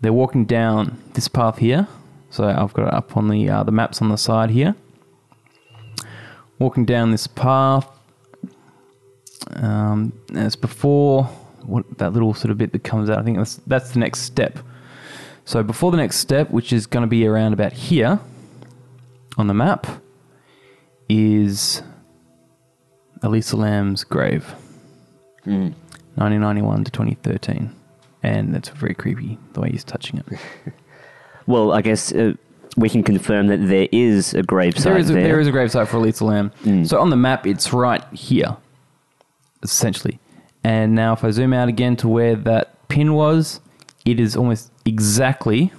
They're 0.00 0.12
walking 0.12 0.44
down 0.44 1.02
this 1.14 1.28
path 1.28 1.58
here. 1.58 1.88
So 2.30 2.44
I've 2.44 2.72
got 2.74 2.88
it 2.88 2.94
up 2.94 3.16
on 3.16 3.28
the 3.28 3.48
uh, 3.48 3.62
the 3.62 3.72
maps 3.72 4.02
on 4.02 4.08
the 4.08 4.16
side 4.16 4.50
here. 4.50 4.74
Walking 6.58 6.84
down 6.84 7.10
this 7.10 7.26
path. 7.26 7.88
Um, 9.54 10.12
it's 10.30 10.56
before 10.56 11.24
what 11.62 11.98
that 11.98 12.12
little 12.12 12.34
sort 12.34 12.50
of 12.50 12.58
bit 12.58 12.72
that 12.72 12.84
comes 12.84 13.08
out. 13.10 13.18
I 13.18 13.22
think 13.22 13.38
that's 13.38 13.56
that's 13.66 13.92
the 13.92 14.00
next 14.00 14.20
step. 14.20 14.58
So 15.44 15.62
before 15.62 15.90
the 15.90 15.96
next 15.96 16.16
step, 16.18 16.50
which 16.50 16.72
is 16.72 16.86
going 16.86 17.02
to 17.02 17.08
be 17.08 17.26
around 17.26 17.52
about 17.52 17.72
here 17.72 18.18
on 19.38 19.46
the 19.46 19.54
map, 19.54 19.86
is 21.08 21.82
Elisa 23.22 23.56
Lam's 23.56 24.04
grave. 24.04 24.54
1991 26.16 26.84
to 26.84 26.90
2013. 26.90 27.74
And 28.22 28.54
that's 28.54 28.70
very 28.70 28.94
creepy, 28.94 29.38
the 29.52 29.60
way 29.60 29.70
he's 29.70 29.84
touching 29.84 30.18
it. 30.18 30.38
Well, 31.48 31.72
I 31.72 31.80
guess 31.80 32.12
uh, 32.12 32.32
we 32.76 32.88
can 32.88 33.04
confirm 33.04 33.46
that 33.46 33.68
there 33.68 33.88
is 33.92 34.34
a 34.34 34.42
gravesite 34.42 34.82
There 34.82 34.98
is, 34.98 35.10
a, 35.10 35.12
there. 35.12 35.22
there 35.22 35.40
is 35.40 35.46
a 35.46 35.52
gravesite 35.52 35.86
for 35.86 35.98
Elisa 35.98 36.24
Lam. 36.24 36.50
So 36.84 37.00
on 37.00 37.10
the 37.10 37.16
map, 37.16 37.46
it's 37.46 37.72
right 37.72 38.02
here, 38.12 38.56
essentially. 39.62 40.18
And 40.64 40.96
now 40.96 41.12
if 41.12 41.22
I 41.22 41.30
zoom 41.30 41.52
out 41.52 41.68
again 41.68 41.94
to 41.98 42.08
where 42.08 42.34
that 42.34 42.88
pin 42.88 43.14
was, 43.14 43.60
it 44.04 44.18
is 44.18 44.36
almost 44.36 44.72
exactly 44.84 45.72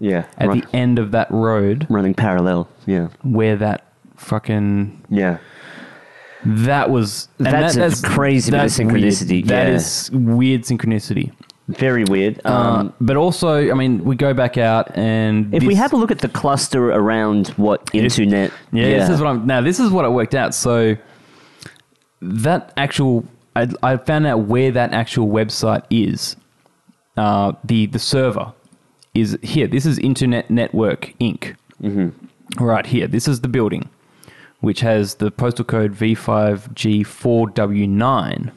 yeah, 0.00 0.26
at 0.38 0.50
the 0.50 0.66
end 0.72 0.98
of 0.98 1.12
that 1.12 1.30
road 1.30 1.86
running 1.88 2.12
parallel. 2.14 2.68
Yeah, 2.86 3.08
where 3.22 3.56
that 3.56 3.92
fucking 4.16 5.04
yeah. 5.08 5.38
That 6.44 6.90
was 6.90 7.28
That's 7.38 7.76
a 7.76 8.06
crazy 8.06 8.50
bit 8.50 8.58
of 8.58 8.62
that's 8.64 8.78
weird. 8.78 8.90
synchronicity, 8.90 9.46
That 9.46 9.68
yeah. 9.68 9.74
is 9.74 10.10
weird 10.12 10.62
synchronicity. 10.62 11.32
Very 11.68 12.04
weird. 12.04 12.40
Um, 12.44 12.52
Um, 12.54 12.92
but 13.00 13.16
also, 13.16 13.70
I 13.70 13.74
mean, 13.74 14.04
we 14.04 14.14
go 14.14 14.32
back 14.34 14.56
out 14.56 14.96
and 14.96 15.52
if 15.52 15.64
we 15.64 15.74
have 15.74 15.92
a 15.92 15.96
look 15.96 16.10
at 16.12 16.20
the 16.20 16.28
cluster 16.28 16.90
around 16.92 17.48
what 17.56 17.90
internet, 17.92 18.52
Yeah, 18.72 18.98
this 18.98 19.08
is 19.10 19.20
what 19.20 19.28
I'm 19.28 19.46
now. 19.46 19.60
This 19.60 19.80
is 19.80 19.90
what 19.90 20.04
I 20.04 20.08
worked 20.08 20.34
out. 20.34 20.54
So 20.54 20.96
that 22.22 22.72
actual, 22.76 23.24
I, 23.56 23.68
I 23.82 23.96
found 23.96 24.26
out 24.26 24.40
where 24.46 24.70
that 24.70 24.92
actual 24.92 25.28
website 25.28 25.82
is. 25.90 26.36
Uh, 27.16 27.52
the 27.64 27.86
the 27.86 27.98
server 27.98 28.52
is 29.14 29.38
here. 29.42 29.66
This 29.66 29.86
is 29.86 29.98
Internet 29.98 30.50
Network 30.50 31.14
Inc. 31.20 31.56
Mm-hmm. 31.82 32.62
Right 32.64 32.86
here. 32.86 33.06
This 33.08 33.26
is 33.26 33.40
the 33.40 33.48
building, 33.48 33.88
which 34.60 34.80
has 34.80 35.16
the 35.16 35.30
postal 35.30 35.64
code 35.64 35.94
V5G4W9. 35.94 38.52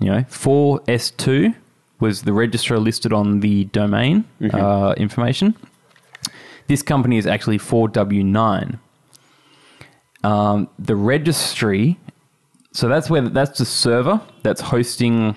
You 0.00 0.10
know, 0.10 0.22
4S2 0.22 1.54
was 2.00 2.22
the 2.22 2.32
registrar 2.32 2.78
listed 2.78 3.12
on 3.12 3.40
the 3.40 3.64
domain 3.64 4.24
uh, 4.52 4.94
information. 4.96 5.54
This 6.66 6.82
company 6.82 7.18
is 7.18 7.26
actually 7.26 7.58
4W9 7.58 8.78
um, 10.24 10.68
the 10.78 10.96
registry. 10.96 11.98
So 12.72 12.88
that's 12.88 13.08
where 13.08 13.20
that's 13.20 13.58
the 13.58 13.64
server 13.64 14.20
that's 14.42 14.60
hosting 14.60 15.36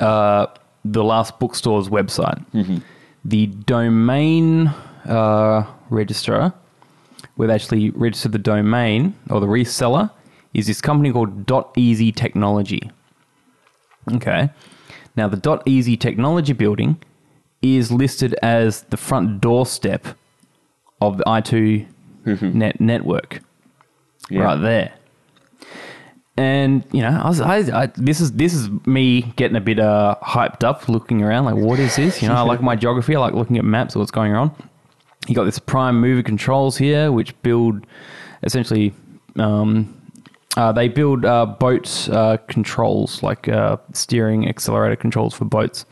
uh, 0.00 0.46
the 0.84 1.04
last 1.04 1.38
bookstore's 1.38 1.88
website. 1.88 2.42
The 3.24 3.46
domain 3.46 4.68
uh, 5.04 5.66
registrar, 5.90 6.54
where 7.34 7.48
they 7.48 7.54
actually 7.54 7.90
registered 7.90 8.32
the 8.32 8.38
domain 8.38 9.14
or 9.30 9.40
the 9.40 9.46
reseller, 9.46 10.10
is 10.54 10.66
this 10.66 10.80
company 10.80 11.12
called 11.12 11.44
Dot 11.46 11.72
Easy 11.76 12.12
Technology. 12.12 12.90
Okay. 14.12 14.50
Now 15.16 15.28
the 15.28 15.36
Dot 15.36 15.62
Easy 15.66 15.96
Technology 15.96 16.52
building 16.52 16.96
is 17.62 17.90
listed 17.90 18.34
as 18.42 18.82
the 18.84 18.96
front 18.96 19.40
doorstep 19.40 20.06
of 21.00 21.18
the 21.18 21.24
i2 21.24 21.86
net 22.54 22.80
network 22.80 23.40
Yeah. 24.30 24.42
right 24.42 24.60
there. 24.60 24.92
And 26.38 26.84
you 26.92 27.00
know, 27.00 27.18
I 27.22 27.28
was, 27.28 27.40
I, 27.40 27.56
I, 27.82 27.86
this 27.96 28.20
is 28.20 28.32
this 28.32 28.52
is 28.52 28.68
me 28.84 29.22
getting 29.36 29.56
a 29.56 29.60
bit 29.60 29.78
uh, 29.78 30.16
hyped 30.22 30.64
up, 30.64 30.86
looking 30.88 31.22
around 31.22 31.46
like, 31.46 31.54
what 31.54 31.78
is 31.78 31.96
this? 31.96 32.20
You 32.20 32.28
know, 32.28 32.34
I 32.34 32.42
like 32.42 32.60
my 32.60 32.76
geography. 32.76 33.16
I 33.16 33.20
like 33.20 33.32
looking 33.32 33.56
at 33.56 33.64
maps 33.64 33.94
of 33.94 34.00
what's 34.00 34.10
going 34.10 34.34
on. 34.34 34.54
You 35.26 35.34
got 35.34 35.44
this 35.44 35.58
prime 35.58 36.00
mover 36.00 36.22
controls 36.22 36.76
here, 36.76 37.12
which 37.12 37.40
build 37.42 37.86
essentially. 38.42 38.94
Um, 39.36 39.92
uh, 40.56 40.72
they 40.72 40.88
build 40.88 41.26
uh, 41.26 41.44
boat 41.44 42.08
uh, 42.10 42.38
controls, 42.48 43.22
like 43.22 43.46
uh, 43.46 43.76
steering 43.92 44.48
accelerator 44.48 44.96
controls 44.96 45.34
for 45.34 45.44
boats. 45.44 45.84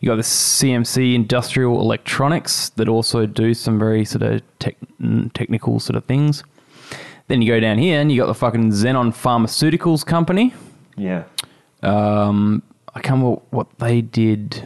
You 0.00 0.08
got 0.08 0.16
the 0.16 0.22
CMC 0.22 1.14
Industrial 1.14 1.80
Electronics 1.80 2.68
that 2.70 2.88
also 2.88 3.24
do 3.24 3.54
some 3.54 3.78
very 3.78 4.04
sort 4.04 4.22
of 4.22 4.42
tech, 4.58 4.76
mm, 5.00 5.32
technical 5.32 5.80
sort 5.80 5.96
of 5.96 6.04
things. 6.04 6.44
Then 7.28 7.40
you 7.40 7.48
go 7.48 7.58
down 7.58 7.78
here 7.78 8.00
and 8.00 8.12
you 8.12 8.20
got 8.20 8.26
the 8.26 8.34
fucking 8.34 8.70
Xenon 8.70 9.12
Pharmaceuticals 9.14 10.04
company. 10.04 10.52
yeah. 10.96 11.24
Um, 11.82 12.62
I 12.94 13.00
can't 13.00 13.20
remember 13.20 13.42
what 13.50 13.78
they 13.78 14.00
did. 14.00 14.62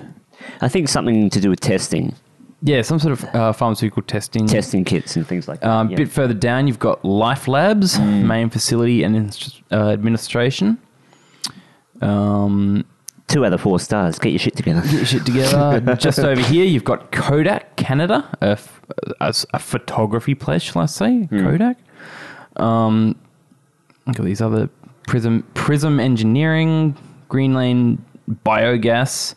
I 0.60 0.68
think 0.68 0.88
something 0.88 1.30
to 1.30 1.40
do 1.40 1.50
with 1.50 1.60
testing, 1.60 2.14
Yeah, 2.62 2.82
some 2.82 2.98
sort 2.98 3.12
of 3.12 3.24
uh, 3.34 3.52
pharmaceutical 3.52 4.02
testing. 4.02 4.46
testing 4.46 4.84
kits 4.84 5.16
and 5.16 5.26
things 5.26 5.48
like 5.48 5.60
that. 5.60 5.68
Um, 5.70 5.90
yeah. 5.90 5.96
bit 5.96 6.10
further 6.10 6.34
down, 6.34 6.66
you've 6.66 6.78
got 6.78 7.02
Life 7.04 7.48
Labs, 7.48 7.98
main 7.98 8.50
facility 8.50 9.02
and 9.02 9.16
inst- 9.16 9.62
uh, 9.72 9.88
administration. 9.90 10.78
Um, 12.02 12.84
Two 13.28 13.46
out 13.46 13.52
of 13.52 13.60
four 13.60 13.78
stars. 13.78 14.18
Get 14.18 14.30
your 14.30 14.40
shit 14.40 14.56
together. 14.56 14.80
get 14.82 14.92
your 14.92 15.04
shit 15.06 15.24
together. 15.24 15.94
Just 15.98 16.18
over 16.18 16.40
here, 16.40 16.64
you've 16.64 16.82
got 16.84 17.12
Kodak 17.12 17.76
Canada, 17.76 18.28
a, 18.42 18.50
f- 18.50 18.80
a, 19.20 19.32
a 19.54 19.58
photography 19.60 20.34
place, 20.34 20.62
shall 20.62 20.82
I 20.82 20.86
say? 20.86 21.28
Kodak. 21.30 21.78
Um, 22.56 23.14
look 24.06 24.18
at 24.18 24.24
these 24.24 24.40
other 24.40 24.68
Prism 25.06 25.44
Prism 25.54 26.00
Engineering, 26.00 26.96
Green 27.28 27.54
Lane 27.54 28.04
Biogas, 28.44 29.36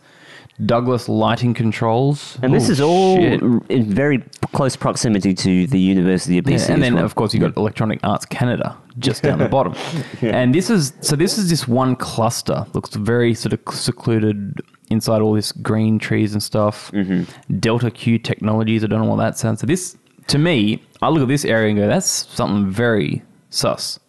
Douglas 0.65 1.09
Lighting 1.09 1.53
Controls. 1.53 2.37
And 2.41 2.53
this 2.53 2.69
Oh, 2.69 2.71
is 2.71 2.81
all 2.81 3.17
shit. 3.17 3.41
in 3.69 3.83
very 3.93 4.23
close 4.53 4.75
proximity 4.75 5.33
to 5.33 5.67
the 5.67 5.79
University 5.79 6.37
of 6.37 6.47
Yeah, 6.47 6.57
BC. 6.57 6.69
and 6.73 6.83
then 6.83 6.95
well. 6.95 7.05
of 7.05 7.15
course 7.15 7.33
you've 7.33 7.41
got 7.41 7.55
Electronic 7.57 7.99
Arts 8.03 8.25
Canada 8.25 8.75
just 8.99 9.23
down 9.23 9.39
the 9.39 9.49
bottom. 9.57 9.73
And 10.21 10.53
this 10.53 10.69
is 10.69 10.93
so 11.01 11.15
this 11.15 11.37
is 11.37 11.49
this 11.49 11.67
one 11.67 11.95
cluster 11.95 12.65
looks 12.73 12.93
very 12.95 13.33
sort 13.33 13.53
of 13.53 13.59
secluded 13.75 14.61
inside 14.89 15.21
all 15.21 15.33
this 15.33 15.51
green 15.51 15.97
trees 15.99 16.33
and 16.33 16.43
stuff. 16.43 16.91
Mm-hmm. 16.93 17.23
Delta 17.59 17.89
Q 17.89 18.19
Technologies, 18.19 18.83
I 18.83 18.87
don't 18.87 19.01
know 19.01 19.09
what 19.09 19.17
that 19.17 19.37
sounds. 19.37 19.61
So 19.61 19.67
this 19.67 19.97
to 20.27 20.37
me, 20.37 20.81
I 21.01 21.09
look 21.09 21.21
at 21.23 21.27
this 21.27 21.43
area 21.45 21.69
and 21.69 21.77
go, 21.79 21.87
that's 21.87 22.07
something 22.07 22.69
very 22.71 23.23
sus. 23.49 23.99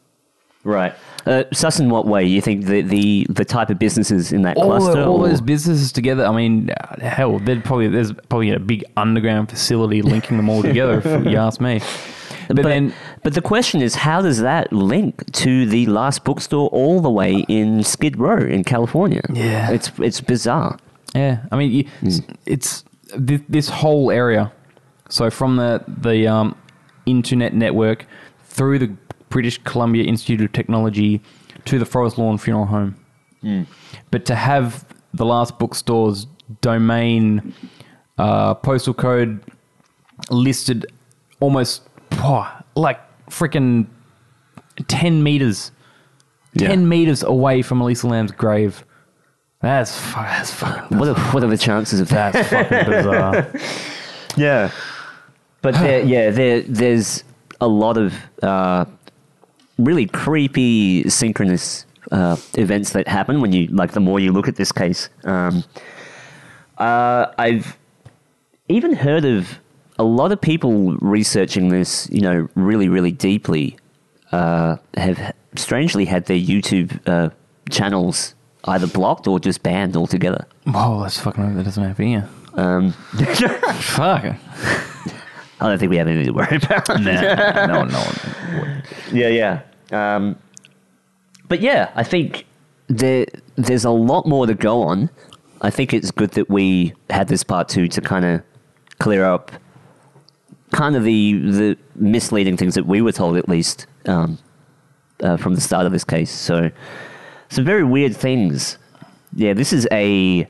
Right. 0.65 0.95
Uh, 1.27 1.45
sus 1.53 1.79
in 1.81 1.89
what 1.91 2.07
way? 2.07 2.25
You 2.25 2.41
think 2.41 2.67
the, 2.67 2.83
the, 2.83 3.27
the 3.31 3.45
type 3.45 3.71
of 3.71 3.79
businesses 3.79 4.33
in 4.33 4.43
that 4.43 4.57
All, 4.57 4.65
cluster? 4.65 5.03
all 5.03 5.23
or- 5.23 5.29
those 5.29 5.41
businesses 5.41 5.93
together. 5.93 6.25
I 6.25 6.33
mean, 6.35 6.71
uh, 6.71 7.01
hell, 7.01 7.41
probably 7.41 7.89
there's 7.89 8.13
probably 8.29 8.51
a 8.51 8.59
big 8.59 8.85
underground 8.97 9.49
facility 9.51 10.03
linking 10.03 10.37
them 10.37 10.49
all 10.49 10.63
together. 10.73 11.01
if 11.05 11.27
you 11.27 11.37
ask 11.37 11.61
me. 11.61 11.81
But, 12.49 12.57
but, 12.57 12.63
then 12.65 12.93
but 13.23 13.33
the 13.33 13.41
question 13.41 13.81
is, 13.81 13.95
how 13.95 14.21
does 14.21 14.41
that 14.41 14.71
link 14.73 15.33
to 15.33 15.65
the 15.67 15.87
last 15.87 16.25
bookstore 16.25 16.69
all 16.69 17.01
the 17.01 17.11
way 17.11 17.45
in 17.49 17.83
Skid 17.83 18.19
Row 18.19 18.37
in 18.37 18.65
California? 18.65 19.23
Yeah. 19.33 19.71
It's, 19.71 19.91
it's 19.99 20.21
bizarre. 20.21 20.79
Yeah, 21.15 21.47
I 21.53 21.57
mean, 21.57 21.71
you, 21.71 21.85
it's 22.45 22.85
this, 23.17 23.41
this 23.49 23.69
whole 23.69 24.11
area. 24.11 24.53
So 25.09 25.31
from 25.31 25.57
the 25.57 25.85
the 25.87 26.27
um, 26.27 26.57
internet 27.07 27.55
network 27.55 28.07
through 28.47 28.81
the 28.81 28.97
British 29.35 29.59
Columbia 29.65 30.05
Institute 30.05 30.41
of 30.41 30.53
Technology 30.53 31.21
to 31.65 31.77
the 31.81 31.85
Forest 31.85 32.19
Lawn 32.19 32.39
Funeral 32.39 32.67
Home. 32.67 32.95
But 34.13 34.25
to 34.27 34.37
have 34.37 34.87
the 35.13 35.27
last 35.27 35.59
bookstore's 35.59 36.29
domain 36.61 37.53
uh, 38.17 38.55
postal 38.55 38.95
code 38.95 39.43
listed 40.31 40.87
almost 41.41 41.83
oh, 42.13 42.49
like 42.77 43.01
freaking 43.29 43.89
10 44.87 45.25
meters 45.25 45.73
10 46.57 46.89
meters 46.89 47.25
away 47.25 47.61
from 47.61 47.81
Elisa 47.81 48.07
Lam's 48.07 48.31
grave. 48.31 48.85
That's, 49.61 50.01
that's 50.15 50.53
fucking 50.53 50.97
What 50.97 51.09
are, 51.09 51.21
what 51.33 51.43
are 51.43 51.49
the 51.49 51.59
chances 51.59 51.99
of 51.99 52.09
that? 52.11 52.35
that's 52.35 52.49
fucking 52.49 52.87
bizarre. 52.91 53.53
Yeah. 54.37 54.71
But 55.63 55.75
there, 55.75 56.05
yeah, 56.05 56.31
there, 56.31 56.63
there's 56.63 57.25
a 57.61 57.69
lot 57.69 57.97
of 57.97 58.15
uh, 58.43 58.85
really 59.79 60.07
creepy 60.07 61.09
synchronous 61.09 61.87
uh, 62.13 62.37
events 62.55 62.91
that 62.93 63.09
happen 63.09 63.41
when 63.41 63.53
you 63.53 63.67
like 63.69 63.93
the 63.93 64.01
more 64.01 64.21
you 64.21 64.33
look 64.33 64.49
at 64.49 64.57
this 64.57 64.73
case. 64.73 65.09
Um, 65.25 65.65
uh, 66.79 67.27
I've 67.39 67.77
even 68.69 68.95
heard 68.95 69.25
of 69.25 69.59
a 69.99 70.05
lot 70.05 70.33
of 70.33 70.41
people 70.41 70.97
researching 70.97 71.69
this, 71.69 72.09
you 72.11 72.21
know, 72.21 72.49
really, 72.55 72.89
really 72.89 73.13
deeply. 73.13 73.77
Uh, 74.33 74.77
have 74.97 75.33
strangely 75.55 76.05
had 76.05 76.27
their 76.27 76.39
YouTube 76.39 76.99
uh, 77.07 77.31
channels 77.71 78.35
either 78.65 78.87
blocked 78.87 79.29
or 79.29 79.39
just 79.39 79.63
banned 79.63 79.97
altogether. 79.97 80.47
Oh, 80.75 80.99
let's 81.03 81.21
fucking 81.21 81.57
that 81.57 81.65
doesn't 81.65 81.83
happen 81.85 82.07
here. 82.07 82.29
Um, 82.55 82.93
Fuck. 83.81 84.37
I 85.61 85.69
don't 85.69 85.79
think 85.79 85.91
we 85.91 85.97
have 85.97 86.09
anything 86.09 86.27
to 86.27 86.33
worry 86.33 86.57
about. 86.57 86.89
Nah, 87.01 87.67
no 87.67 87.79
one, 87.81 87.89
no. 87.89 88.83
Yeah, 89.13 89.29
yeah. 89.29 89.61
Um, 89.93 90.37
but 91.49 91.61
yeah, 91.61 91.91
I 91.95 92.03
think 92.03 92.47
there 92.89 93.27
there's 93.57 93.85
a 93.85 93.91
lot 93.91 94.27
more 94.27 94.47
to 94.47 94.55
go 94.55 94.83
on. 94.83 95.11
I 95.61 95.71
think 95.71 95.95
it's 95.95 96.11
good 96.11 96.33
that 96.33 96.51
we 96.51 96.93
had 97.11 97.29
this 97.29 97.43
part 97.43 97.69
two 97.69 97.89
to 97.89 98.01
kind 98.01 98.25
of 98.25 98.43
clear 98.99 99.25
up 99.25 99.51
kind 100.73 100.97
of 100.97 101.05
the 101.05 101.39
the 101.39 101.79
misleading 101.95 102.57
things 102.57 102.75
that 102.75 102.87
we 102.87 103.01
were 103.01 103.13
told 103.13 103.37
at 103.37 103.49
least 103.49 103.87
um, 104.07 104.39
uh, 105.23 105.37
from 105.37 105.55
the 105.55 105.61
start 105.61 105.87
of 105.87 105.93
this 105.93 106.05
case. 106.05 106.31
So 106.31 106.71
some 107.49 107.65
very 107.65 107.85
weird 107.85 108.17
things. 108.17 108.79
Yeah, 109.35 109.55
this 109.55 109.73
is 109.73 109.87
a 109.93 110.49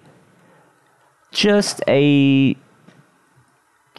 just 1.31 1.83
a 1.88 2.57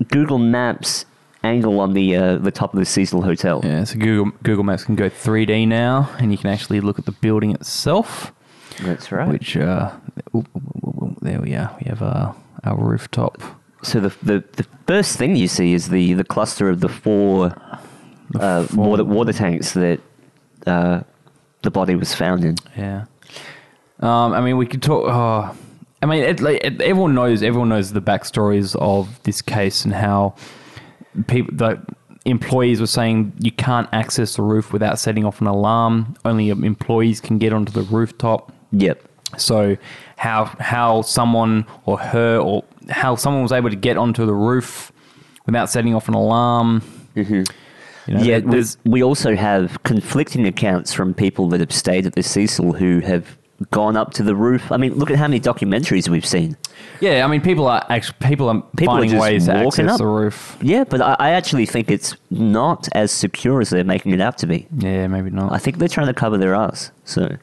Google 0.04 0.38
Maps 0.38 1.06
angle 1.44 1.80
on 1.80 1.94
the 1.94 2.16
uh, 2.16 2.38
the 2.38 2.52
top 2.52 2.74
of 2.74 2.80
the 2.80 2.86
Cecil 2.86 3.22
Hotel. 3.22 3.62
Yeah, 3.64 3.84
so 3.84 3.98
Google 3.98 4.32
Google 4.44 4.64
Maps 4.64 4.84
can 4.84 4.96
go 4.96 5.10
3D 5.10 5.68
now, 5.68 6.10
and 6.20 6.32
you 6.32 6.38
can 6.38 6.50
actually 6.50 6.82
look 6.82 7.00
at 7.00 7.06
the 7.06 7.12
building 7.14 7.52
itself. 7.52 8.34
That's 8.82 9.12
right. 9.12 9.28
Which 9.28 9.56
uh, 9.56 9.92
there 11.22 11.40
we 11.40 11.56
are. 11.56 11.76
We 11.82 11.88
have 11.90 12.02
uh, 12.02 12.34
our 12.64 12.78
rooftop. 12.78 13.42
So 13.84 14.00
the, 14.00 14.10
the 14.24 14.44
the 14.54 14.66
first 14.88 15.18
thing 15.18 15.36
you 15.36 15.48
see 15.48 15.74
is 15.74 15.90
the 15.90 16.14
the 16.14 16.24
cluster 16.24 16.70
of 16.70 16.82
the 16.82 16.90
four, 16.90 17.56
uh, 18.36 18.64
four- 18.66 18.88
water 18.90 19.04
water 19.04 19.34
tanks 19.34 19.74
that 19.74 20.02
uh, 20.66 21.02
the 21.62 21.72
body 21.72 21.96
was 21.96 22.14
found 22.14 22.44
in. 22.44 22.56
Yeah. 22.76 23.06
Um, 24.02 24.34
I 24.34 24.42
mean, 24.42 24.58
we 24.58 24.66
could 24.66 24.82
talk. 24.84 25.06
Oh, 25.08 25.56
I 26.06 26.08
mean, 26.08 26.24
it, 26.24 26.40
like, 26.40 26.64
it, 26.64 26.80
everyone 26.82 27.16
knows. 27.16 27.42
Everyone 27.42 27.70
knows 27.70 27.92
the 27.92 28.02
backstories 28.02 28.76
of 28.76 29.24
this 29.24 29.42
case 29.42 29.86
and 29.86 29.92
how 29.92 30.36
people, 31.26 31.56
the 31.58 31.84
employees 32.26 32.80
were 32.80 32.86
saying 32.86 33.34
you 33.40 33.52
can't 33.52 33.90
access 33.92 34.36
the 34.36 34.44
roof 34.44 34.72
without 34.72 35.00
setting 35.00 35.26
off 35.26 35.42
an 35.42 35.48
alarm. 35.48 36.16
Only 36.24 36.50
employees 36.50 37.20
can 37.20 37.40
get 37.40 37.54
onto 37.54 37.72
the 37.72 37.82
rooftop. 37.82 38.54
Yep. 38.72 39.02
So 39.38 39.78
how 40.18 40.46
how 40.60 41.02
someone 41.02 41.66
or 41.86 41.98
her 41.98 42.38
or 42.38 42.64
how 42.88 43.16
someone 43.16 43.42
was 43.42 43.52
able 43.52 43.72
to 43.72 43.76
get 43.76 43.98
onto 43.98 44.28
the 44.28 44.34
roof 44.36 44.92
without 45.48 45.72
setting 45.72 45.96
off 45.96 46.08
an 46.08 46.14
alarm. 46.14 46.82
Mm-hmm. 47.16 47.44
You 48.06 48.14
know, 48.14 48.22
Yeah. 48.22 48.40
We, 48.42 48.64
we 48.86 49.04
also 49.04 49.36
have 49.36 49.82
conflicting 49.82 50.46
accounts 50.46 50.94
from 50.94 51.16
people 51.16 51.50
that 51.50 51.62
have 51.62 51.72
stayed 51.72 52.06
at 52.06 52.14
the 52.14 52.22
Cecil 52.22 52.74
who 52.74 53.00
have 53.00 53.40
gone 53.72 53.96
up 53.96 54.12
to 54.14 54.24
the 54.24 54.36
roof. 54.36 54.72
I 54.72 54.78
mean, 54.78 54.96
look 54.96 55.10
at 55.10 55.18
how 55.18 55.28
many 55.28 55.40
documentaries 55.40 56.10
we've 56.10 56.26
seen. 56.26 56.58
yeah. 57.00 57.24
I 57.26 57.28
mean, 57.28 57.42
people 57.42 57.68
are 57.68 57.86
actually 57.90 58.18
people 58.28 58.50
are 58.50 58.62
People 58.78 58.94
are 58.96 58.98
finding 58.98 59.12
just 59.12 59.22
ways 59.22 59.46
to 59.46 59.54
access 59.54 59.92
up. 59.92 59.98
the 59.98 60.06
roof. 60.08 60.58
Yeah, 60.62 60.84
but 60.84 61.02
I, 61.02 61.16
I 61.20 61.30
actually 61.32 61.66
think 61.66 61.90
it's 61.90 62.16
not 62.30 62.90
as 62.94 63.12
secure 63.12 63.62
as 63.62 63.70
they're 63.70 63.84
making 63.86 64.12
it 64.14 64.22
out 64.22 64.38
to 64.40 64.48
be. 64.48 64.68
Yeah, 64.78 65.08
maybe 65.08 65.30
not. 65.30 65.52
I 65.54 65.58
think 65.58 65.78
they're 65.78 65.88
trying 65.88 66.08
to 66.08 66.14
cover 66.14 66.38
their 66.38 66.54
ass. 66.54 66.92
So, 67.06 67.38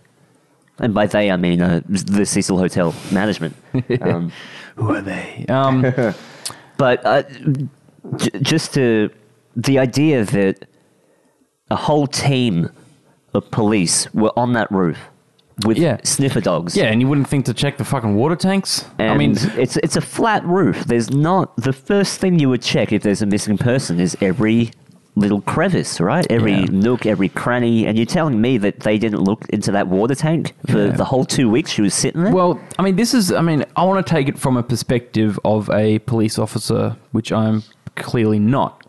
and 0.78 0.92
by 0.94 1.06
they 1.06 1.30
I 1.30 1.36
mean 1.36 1.62
uh, 1.62 1.80
the 1.88 2.26
Cecil 2.26 2.58
Hotel 2.58 2.94
management. 3.10 3.56
Um, 4.02 4.32
Who 4.76 4.94
are 4.94 5.02
they? 5.02 5.44
Um, 5.48 5.84
But 6.78 7.04
uh, 7.06 7.22
j- 8.16 8.30
just 8.40 8.74
to 8.74 9.10
the 9.54 9.78
idea 9.78 10.24
that 10.24 10.66
a 11.70 11.76
whole 11.76 12.06
team 12.06 12.70
of 13.34 13.50
police 13.50 14.12
were 14.14 14.32
on 14.36 14.54
that 14.54 14.70
roof 14.72 14.98
with 15.66 15.78
Yeah. 15.78 15.98
sniffer 16.04 16.40
dogs. 16.40 16.76
yeah, 16.76 16.84
and 16.84 17.00
you 17.00 17.08
wouldn't 17.08 17.28
think 17.28 17.44
to 17.46 17.54
check 17.54 17.76
the 17.78 17.84
fucking 17.84 18.14
water 18.14 18.36
tanks. 18.36 18.84
And 18.98 19.10
I 19.10 19.16
mean, 19.16 19.36
it's 19.56 19.76
it's 19.78 19.96
a 19.96 20.00
flat 20.00 20.44
roof. 20.44 20.84
There's 20.84 21.10
not 21.10 21.56
the 21.56 21.72
first 21.72 22.18
thing 22.20 22.38
you 22.38 22.48
would 22.48 22.62
check 22.62 22.92
if 22.92 23.02
there's 23.02 23.22
a 23.22 23.26
missing 23.26 23.58
person 23.58 24.00
is 24.00 24.16
every 24.20 24.70
little 25.14 25.42
crevice, 25.42 26.00
right? 26.00 26.26
Every 26.30 26.54
Yeah. 26.54 26.64
nook, 26.70 27.04
every 27.04 27.28
cranny. 27.28 27.86
And 27.86 27.98
you're 27.98 28.06
telling 28.06 28.40
me 28.40 28.56
that 28.56 28.80
they 28.80 28.96
didn't 28.96 29.20
look 29.20 29.44
into 29.50 29.70
that 29.72 29.86
water 29.88 30.14
tank 30.14 30.54
for 30.70 30.86
Yeah. 30.86 30.92
the 30.92 31.04
whole 31.04 31.26
two 31.26 31.50
weeks 31.50 31.70
she 31.70 31.82
was 31.82 31.92
sitting 31.92 32.24
there? 32.24 32.32
well, 32.32 32.58
I 32.78 32.82
mean, 32.82 32.96
this 32.96 33.12
is. 33.12 33.30
I 33.30 33.42
mean, 33.42 33.64
I 33.76 33.84
want 33.84 34.04
to 34.06 34.10
take 34.10 34.26
it 34.28 34.38
from 34.38 34.56
a 34.56 34.62
perspective 34.62 35.38
of 35.44 35.68
a 35.70 35.98
police 36.00 36.38
officer, 36.38 36.96
which 37.10 37.30
I'm 37.30 37.62
clearly 37.94 38.38
not. 38.38 38.82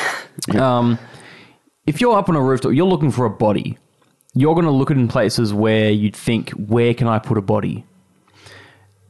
um, 0.58 0.98
if 1.86 2.00
you're 2.00 2.16
up 2.16 2.28
on 2.30 2.36
a 2.36 2.40
rooftop, 2.40 2.72
you're 2.72 2.86
looking 2.86 3.10
for 3.10 3.26
a 3.26 3.30
body. 3.30 3.76
You're 4.36 4.54
going 4.54 4.66
to 4.66 4.70
look 4.70 4.92
at 4.92 4.96
in 4.96 5.08
places 5.08 5.52
where 5.52 5.90
you'd 5.90 6.14
think, 6.14 6.50
where 6.50 6.94
can 6.94 7.08
I 7.08 7.18
put 7.18 7.38
a 7.38 7.42
body? 7.42 7.84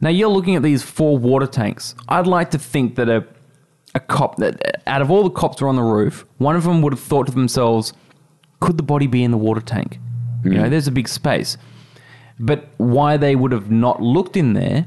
Now 0.01 0.09
you're 0.09 0.31
looking 0.31 0.57
at 0.57 0.63
these 0.63 0.83
four 0.83 1.19
water 1.19 1.47
tanks. 1.47 1.95
I'd 2.09 2.27
like 2.27 2.53
to 2.53 2.59
think 2.59 2.97
that 2.97 3.09
a 3.09 3.27
a 3.97 4.01
cop 4.01 4.37
that 4.37 4.83
out 4.87 5.01
of 5.01 5.11
all 5.11 5.25
the 5.25 5.31
cops 5.31 5.61
are 5.63 5.69
on 5.69 5.75
the 5.77 5.83
roof, 5.83 6.27
one 6.37 6.55
of 6.55 6.65
them 6.65 6.83
would 6.83 6.93
have 6.93 7.01
thought 7.01 7.27
to 7.27 7.33
themselves, 7.33 7.95
could 8.61 8.77
the 8.77 8.83
body 8.83 9.07
be 9.07 9.25
in 9.25 9.31
the 9.31 9.39
water 9.39 9.61
tank? 9.61 9.99
You 10.45 10.51
know, 10.51 10.65
mm. 10.65 10.71
there's 10.71 10.87
a 10.87 10.93
big 10.93 11.09
space. 11.09 11.57
But 12.39 12.69
why 12.77 13.17
they 13.17 13.35
would 13.35 13.53
have 13.53 13.71
not 13.71 14.03
looked 14.03 14.37
in 14.37 14.53
there, 14.53 14.87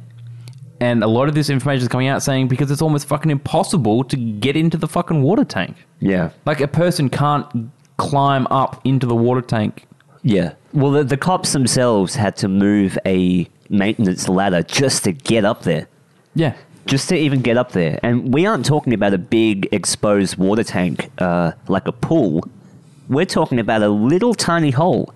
and 0.79 1.03
a 1.03 1.07
lot 1.07 1.27
of 1.27 1.33
this 1.33 1.49
information 1.49 1.81
is 1.81 1.87
coming 1.87 2.07
out 2.07 2.21
saying 2.21 2.47
because 2.47 2.69
it's 2.69 2.83
almost 2.83 3.07
fucking 3.07 3.31
impossible 3.31 4.03
to 4.05 4.15
get 4.15 4.55
into 4.55 4.77
the 4.77 4.87
fucking 4.87 5.23
water 5.23 5.43
tank. 5.43 5.75
yeah. 5.99 6.29
Like 6.45 6.61
a 6.61 6.67
person 6.67 7.09
can't 7.09 7.71
climb 7.97 8.47
up 8.51 8.79
into 8.85 9.07
the 9.07 9.15
water 9.15 9.41
tank. 9.41 9.87
Yeah. 10.23 10.53
Well, 10.73 10.91
the, 10.91 11.03
the 11.03 11.17
cops 11.17 11.53
themselves 11.53 12.15
had 12.15 12.35
to 12.37 12.47
move 12.47 12.97
a 13.05 13.47
maintenance 13.69 14.27
ladder 14.27 14.63
just 14.63 15.03
to 15.05 15.11
get 15.11 15.45
up 15.45 15.63
there. 15.63 15.87
Yeah. 16.35 16.55
Just 16.85 17.09
to 17.09 17.15
even 17.15 17.41
get 17.41 17.57
up 17.57 17.71
there. 17.71 17.99
And 18.03 18.33
we 18.33 18.45
aren't 18.45 18.65
talking 18.65 18.93
about 18.93 19.13
a 19.13 19.17
big 19.17 19.67
exposed 19.71 20.37
water 20.37 20.63
tank 20.63 21.09
uh, 21.19 21.51
like 21.67 21.87
a 21.87 21.91
pool. 21.91 22.43
We're 23.07 23.25
talking 23.25 23.59
about 23.59 23.81
a 23.81 23.89
little 23.89 24.33
tiny 24.33 24.71
hole. 24.71 25.13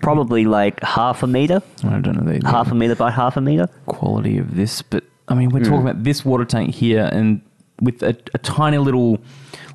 Probably 0.00 0.44
like 0.44 0.82
half 0.82 1.22
a 1.22 1.26
meter, 1.26 1.62
I 1.82 1.98
don't 1.98 2.22
know 2.22 2.30
the, 2.30 2.46
half 2.46 2.70
a 2.70 2.74
meter 2.74 2.94
by 2.94 3.10
half 3.10 3.38
a 3.38 3.40
meter. 3.40 3.68
quality 3.86 4.36
of 4.36 4.54
this, 4.54 4.82
but 4.82 5.02
I 5.28 5.34
mean, 5.34 5.48
we're 5.48 5.64
talking 5.64 5.80
about 5.80 6.04
this 6.04 6.26
water 6.26 6.44
tank 6.44 6.74
here 6.74 7.08
and 7.10 7.40
with 7.80 8.02
a, 8.02 8.14
a 8.34 8.38
tiny 8.38 8.76
little, 8.76 9.18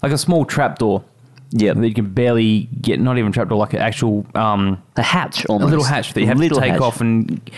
like 0.03 0.11
a 0.11 0.19
small 0.19 0.45
trapdoor. 0.45 1.03
Yeah. 1.51 1.73
That 1.73 1.87
you 1.87 1.93
can 1.93 2.13
barely 2.13 2.69
get, 2.81 2.99
not 2.99 3.17
even 3.17 3.31
trapped 3.31 3.49
trapdoor, 3.49 3.57
like 3.57 3.73
an 3.73 3.79
actual 3.81 4.25
um, 4.35 4.81
A 4.97 5.01
hatch 5.01 5.45
almost. 5.47 5.67
a 5.67 5.69
little 5.69 5.83
hatch 5.85 6.13
that 6.13 6.21
you 6.21 6.27
have 6.27 6.37
Little 6.37 6.57
to 6.59 6.63
take 6.63 6.73
hatch. 6.73 6.81
off 6.81 7.01
and 7.01 7.49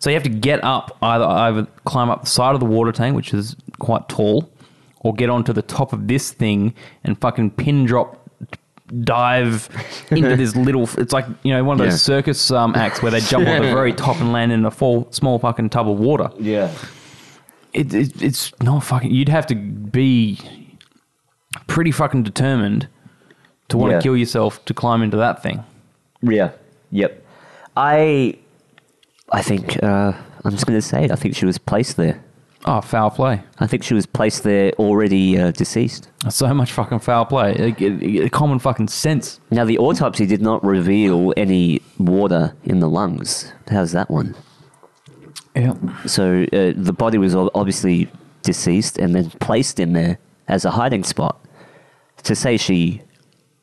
so 0.00 0.10
you 0.10 0.14
have 0.14 0.22
to 0.24 0.28
get 0.28 0.62
up 0.62 0.96
either 1.02 1.24
either 1.24 1.66
climb 1.84 2.08
up 2.10 2.22
the 2.22 2.28
side 2.28 2.54
of 2.54 2.60
the 2.60 2.66
water 2.66 2.92
tank 2.92 3.16
which 3.16 3.32
is 3.34 3.56
quite 3.78 4.08
tall 4.08 4.48
or 5.00 5.12
get 5.14 5.28
onto 5.30 5.52
the 5.52 5.62
top 5.62 5.92
of 5.92 6.06
this 6.08 6.30
thing 6.30 6.74
and 7.04 7.18
fucking 7.20 7.50
pin 7.52 7.84
drop 7.86 8.28
dive 9.04 9.68
into 10.10 10.36
this 10.36 10.54
little 10.56 10.88
it's 10.98 11.12
like 11.12 11.26
you 11.42 11.52
know 11.52 11.62
one 11.64 11.74
of 11.74 11.84
those 11.84 11.94
Yeah. 11.94 12.16
circus 12.16 12.50
um, 12.50 12.74
acts 12.74 13.02
where 13.02 13.10
they 13.10 13.20
jump 13.20 13.46
on 13.48 13.62
the 13.62 13.68
very 13.72 13.92
top 13.92 14.20
and 14.20 14.32
land 14.32 14.52
in 14.52 14.64
a 14.64 14.70
full 14.70 15.10
small 15.10 15.38
fucking 15.38 15.70
tub 15.70 15.88
of 15.88 15.98
water 15.98 16.30
Yeah. 16.38 16.70
it, 17.72 17.92
it, 17.92 18.22
it's 18.22 18.52
not 18.62 18.80
fucking 18.84 19.10
you'd 19.10 19.28
have 19.28 19.46
to 19.48 19.54
be 19.54 20.38
pretty 21.66 21.90
fucking 21.90 22.22
determined 22.22 22.88
to 23.68 23.76
want 23.78 23.92
to 23.92 24.00
kill 24.02 24.16
yourself 24.16 24.64
to 24.64 24.74
climb 24.74 25.02
into 25.02 25.16
that 25.16 25.42
thing 25.42 25.62
Yeah. 26.22 26.50
Yep. 26.90 27.24
I 27.76 28.34
I 29.30 29.42
think 29.42 29.82
uh, 29.82 30.12
I'm 30.44 30.52
just 30.52 30.66
going 30.66 30.78
to 30.78 30.86
say 30.86 31.04
it. 31.04 31.10
I 31.10 31.16
think 31.16 31.36
she 31.36 31.44
was 31.46 31.58
placed 31.58 31.96
there. 31.96 32.22
oh 32.64 32.80
foul 32.80 33.10
play 33.10 33.42
I 33.60 33.66
think 33.66 33.82
she 33.84 33.94
was 33.94 34.06
placed 34.06 34.42
there 34.42 34.72
already 34.78 35.38
uh, 35.38 35.50
deceased. 35.52 36.08
So 36.30 36.52
much 36.54 36.72
fucking 36.72 36.98
foul 37.00 37.26
play. 37.26 37.52
It, 37.52 37.80
it, 37.80 38.02
it- 38.02 38.32
common 38.32 38.58
fucking 38.58 38.88
sense. 38.88 39.38
Now 39.50 39.64
the 39.64 39.78
autopsy 39.78 40.26
did 40.26 40.42
not 40.42 40.64
reveal 40.64 41.32
any 41.36 41.82
water 41.98 42.54
in 42.64 42.80
the 42.80 42.88
lungs. 42.88 43.52
How's 43.68 43.92
that 43.92 44.10
one? 44.10 44.34
Yeah. 45.54 45.74
So 46.06 46.44
uh, 46.52 46.72
the 46.76 46.92
body 46.96 47.18
was 47.18 47.34
obviously 47.34 48.08
deceased 48.42 48.98
and 48.98 49.14
then 49.14 49.30
placed 49.40 49.78
in 49.78 49.92
there 49.92 50.18
as 50.48 50.64
a 50.64 50.70
hiding 50.70 51.04
spot. 51.04 51.34
To 52.24 52.34
say 52.34 52.56
she 52.56 53.02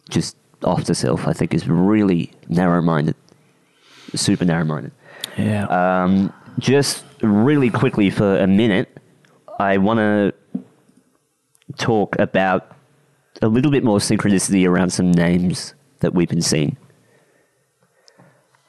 just 0.10 0.38
offed 0.62 0.94
self, 0.96 1.28
I 1.28 1.34
think, 1.34 1.54
is 1.54 1.68
really 1.68 2.32
narrow-minded, 2.50 3.16
super 4.14 4.46
narrow-minded. 4.46 4.92
Yeah. 5.38 5.66
Um, 5.68 6.34
just 6.60 7.04
really 7.22 7.70
quickly 7.70 8.10
for 8.10 8.38
a 8.38 8.48
minute, 8.48 8.90
I 9.60 9.78
want 9.78 10.00
to 10.00 10.34
talk 11.78 12.16
about 12.20 12.72
a 13.42 13.48
little 13.48 13.72
bit 13.72 13.84
more 13.84 14.00
synchronicity 14.00 14.68
around 14.68 14.92
some 14.92 15.12
names 15.12 15.74
that 16.00 16.14
we've 16.14 16.30
been 16.30 16.42
seeing. 16.42 16.78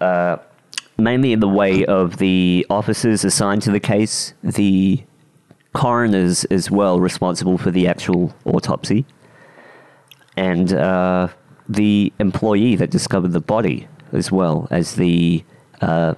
Uh, 0.01 0.37
mainly 0.99 1.33
in 1.33 1.41
the 1.41 1.49
way 1.49 1.85
of 1.87 2.19
the 2.19 2.67
officers 2.71 3.25
assigned 3.25 3.63
to 3.63 3.71
the 3.71 3.81
case, 3.81 4.35
the 4.43 5.03
coroners 5.73 6.45
as 6.47 6.71
well 6.71 7.01
responsible 7.01 7.59
for 7.59 7.71
the 7.71 7.87
actual 7.87 8.35
autopsy, 8.45 9.05
and 10.37 10.73
uh, 10.73 11.29
the 11.69 12.13
employee 12.19 12.77
that 12.77 12.91
discovered 12.91 13.33
the 13.33 13.41
body. 13.41 13.89
as 14.13 14.31
well 14.31 14.69
as 14.71 14.95
the 14.95 15.45
uh, 15.81 16.15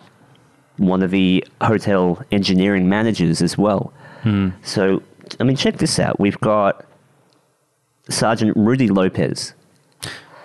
one 0.76 1.02
of 1.02 1.10
the 1.10 1.44
hotel 1.62 2.22
engineering 2.30 2.88
managers 2.88 3.42
as 3.42 3.56
well. 3.58 3.92
So, 4.62 5.02
I 5.40 5.44
mean, 5.44 5.56
check 5.56 5.78
this 5.78 5.98
out. 5.98 6.20
We've 6.20 6.38
got 6.40 6.84
Sergeant 8.10 8.54
Rudy 8.56 8.88
Lopez. 8.88 9.54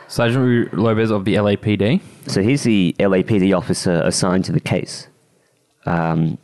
Sergeant 0.08 0.44
Ru- 0.46 0.70
Lopez 0.72 1.12
of 1.12 1.26
the 1.26 1.36
LAPD. 1.36 2.00
So 2.28 2.42
he's 2.42 2.64
the 2.64 2.96
LAPD 3.00 3.56
officer 3.56 4.02
assigned 4.06 4.46
to 4.46 4.52
the 4.54 4.60
case. 4.62 5.08
Um, 5.86 6.38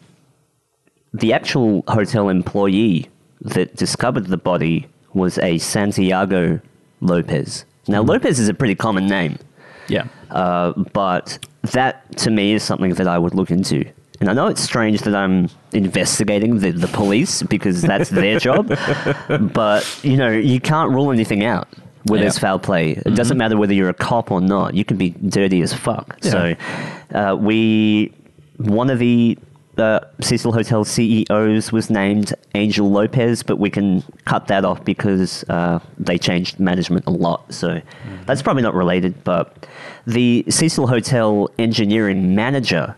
the 1.14 1.32
actual 1.34 1.84
hotel 1.88 2.28
employee 2.30 3.10
that 3.42 3.76
discovered 3.76 4.28
the 4.28 4.38
body 4.38 4.88
was 5.14 5.38
a 5.40 5.58
Santiago 5.60 6.60
Lopez. 7.02 7.66
Now, 7.88 8.02
Lopez 8.02 8.40
is 8.40 8.50
a 8.50 8.54
pretty 8.54 8.76
common 8.76 9.08
name, 9.08 9.38
Yeah. 9.88 10.06
uh, 10.32 10.74
but 10.94 11.40
that 11.72 12.16
to 12.18 12.32
me 12.32 12.54
is 12.54 12.64
something 12.64 12.94
that 12.96 13.08
I 13.08 13.18
would 13.18 13.34
look 13.34 13.52
into. 13.52 13.84
And 14.22 14.30
I 14.30 14.34
know 14.34 14.48
it's 14.48 14.62
strange 14.62 15.02
that 15.02 15.16
I'm 15.16 15.50
investigating 15.72 16.60
the, 16.60 16.72
the 16.72 16.88
police 16.90 17.42
because 17.44 17.82
that's 17.82 18.10
their 18.10 18.38
job, 18.48 18.68
but 19.54 20.00
you 20.04 20.18
know, 20.18 20.30
you 20.30 20.60
can't 20.60 20.92
rule 20.92 21.12
anything 21.12 21.44
out 21.46 21.68
where 22.04 22.18
Yeah. 22.18 22.24
there's 22.26 22.38
foul 22.38 22.60
play. 22.60 22.92
It 23.06 23.16
doesn't 23.16 23.38
matter 23.38 23.56
whether 23.58 23.74
you're 23.74 23.90
a 23.90 23.94
cop 23.94 24.30
or 24.32 24.42
not. 24.42 24.74
You 24.74 24.84
can 24.86 24.98
be 24.98 25.12
dirty 25.12 25.62
as 25.62 25.74
fuck. 25.74 26.18
Yeah. 26.22 26.32
So, 26.32 26.56
uh, 27.18 27.36
we 27.36 28.14
one 28.58 28.90
of 28.90 29.00
the 29.00 29.38
uh, 29.80 30.02
Cecil 30.22 30.52
Hotel 30.52 30.84
CEOs 30.84 31.72
was 31.72 31.90
named 31.90 32.34
Angel 32.56 32.90
Lopez, 32.90 33.44
but 33.44 33.58
we 33.58 33.70
can 33.70 34.04
cut 34.26 34.48
that 34.48 34.66
off 34.66 34.84
because 34.84 35.44
uh, 35.50 35.80
they 35.98 36.18
changed 36.18 36.60
management 36.60 37.06
a 37.08 37.12
lot. 37.12 37.54
So 37.54 37.82
that's 38.26 38.42
probably 38.42 38.64
not 38.64 38.74
related. 38.74 39.24
But 39.24 39.68
the 40.06 40.46
Cecil 40.50 40.88
Hotel 40.88 41.50
engineering 41.58 42.36
manager, 42.36 42.96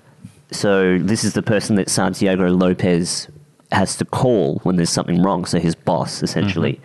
so 0.51 0.97
this 0.97 1.23
is 1.23 1.33
the 1.33 1.43
person 1.43 1.75
that 1.75 1.89
Santiago 1.89 2.49
Lopez 2.49 3.27
has 3.71 3.95
to 3.97 4.05
call 4.05 4.59
when 4.63 4.75
there's 4.75 4.89
something 4.89 5.21
wrong. 5.21 5.45
So 5.45 5.59
his 5.59 5.75
boss, 5.75 6.21
essentially, 6.23 6.81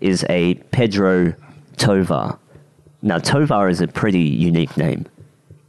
is 0.00 0.24
a 0.28 0.54
Pedro 0.72 1.34
Tovar. 1.76 2.38
Now, 3.02 3.18
Tovar 3.18 3.68
is 3.68 3.80
a 3.80 3.86
pretty 3.86 4.20
unique 4.20 4.76
name, 4.76 5.06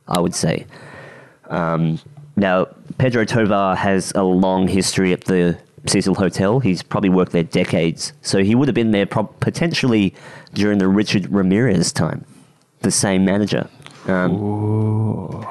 I 0.07 0.19
would 0.19 0.33
say. 0.33 0.65
Um, 1.49 1.99
now, 2.35 2.67
Pedro 2.99 3.23
Tovar 3.23 3.75
has 3.75 4.11
a 4.13 4.23
long 4.23 4.67
history 4.67 5.13
at 5.13 5.23
the 5.23 5.57
Cecil 5.87 6.15
Hotel. 6.15 6.59
He's 6.59 6.83
probably 6.83 7.09
worked 7.09 7.31
there 7.31 7.43
decades. 7.43 8.11
So 8.21 8.43
he 8.43 8.55
would 8.55 8.67
have 8.67 8.75
been 8.75 8.91
there 8.91 9.05
prob- 9.05 9.39
potentially 9.39 10.13
during 10.53 10.79
the 10.79 10.87
Richard 10.89 11.31
Ramirez 11.31 11.93
time, 11.93 12.25
the 12.81 12.91
same 12.91 13.23
manager. 13.23 13.69
Um, 14.07 15.47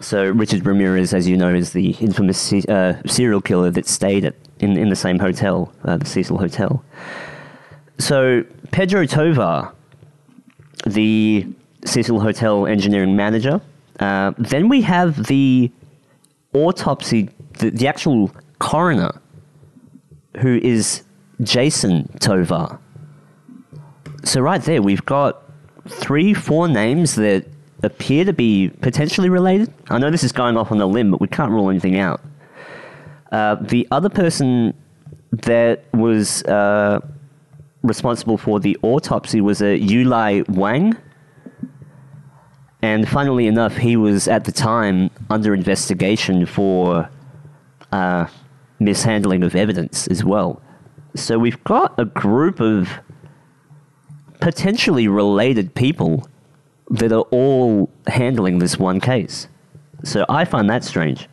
so 0.00 0.30
Richard 0.30 0.66
Ramirez, 0.66 1.14
as 1.14 1.26
you 1.26 1.38
know, 1.38 1.54
is 1.54 1.72
the 1.72 1.92
infamous 1.92 2.52
uh, 2.52 3.00
serial 3.06 3.40
killer 3.40 3.70
that 3.70 3.86
stayed 3.86 4.26
at, 4.26 4.34
in, 4.60 4.76
in 4.76 4.90
the 4.90 4.96
same 4.96 5.18
hotel, 5.18 5.72
uh, 5.84 5.96
the 5.96 6.06
Cecil 6.06 6.36
Hotel. 6.36 6.84
So 7.98 8.44
Pedro 8.70 9.06
Tovar, 9.06 9.72
the 10.84 11.46
Cecil 11.86 12.20
Hotel 12.20 12.66
engineering 12.66 13.16
manager. 13.16 13.62
Uh, 13.98 14.34
then 14.36 14.68
we 14.68 14.82
have 14.82 15.26
the 15.26 15.70
autopsy, 16.56 17.28
the, 17.58 17.70
the 17.70 17.86
actual 17.86 18.30
coroner, 18.58 19.20
who 20.38 20.58
is 20.58 21.02
Jason 21.42 22.08
Tovar. 22.18 22.78
So 24.24 24.40
right 24.40 24.62
there, 24.62 24.82
we've 24.82 25.04
got 25.04 25.42
three, 25.88 26.34
four 26.34 26.68
names 26.68 27.14
that 27.16 27.46
appear 27.82 28.24
to 28.24 28.32
be 28.32 28.70
potentially 28.80 29.28
related. 29.28 29.72
I 29.88 29.98
know 29.98 30.10
this 30.10 30.24
is 30.24 30.32
going 30.32 30.56
off 30.56 30.72
on 30.72 30.80
a 30.80 30.86
limb, 30.86 31.10
but 31.10 31.20
we 31.20 31.28
can't 31.28 31.50
rule 31.52 31.70
anything 31.70 31.98
out. 31.98 32.20
Uh, 33.30 33.56
the 33.56 33.86
other 33.90 34.08
person 34.08 34.74
that 35.32 35.84
was 35.92 36.42
uh, 36.44 37.00
responsible 37.82 38.38
for 38.38 38.60
the 38.60 38.76
autopsy 38.82 39.40
was 39.40 39.60
a 39.60 39.78
Yulai 39.78 40.48
Wang. 40.48 40.96
And 42.86 43.08
funnily 43.08 43.48
enough, 43.48 43.76
he 43.76 43.96
was 43.96 44.28
at 44.28 44.44
the 44.44 44.52
time 44.52 45.10
under 45.28 45.52
investigation 45.52 46.46
for 46.46 47.10
uh, 47.90 48.28
mishandling 48.78 49.42
of 49.42 49.56
evidence 49.56 50.06
as 50.06 50.22
well. 50.22 50.62
So 51.16 51.36
we've 51.36 51.62
got 51.64 51.98
a 51.98 52.04
group 52.04 52.60
of 52.60 52.88
potentially 54.40 55.08
related 55.08 55.74
people 55.74 56.28
that 56.88 57.10
are 57.10 57.26
all 57.32 57.90
handling 58.06 58.60
this 58.60 58.78
one 58.78 59.00
case. 59.00 59.48
So 60.04 60.24
I 60.28 60.44
find 60.44 60.70
that 60.70 60.84
strange. 60.84 61.28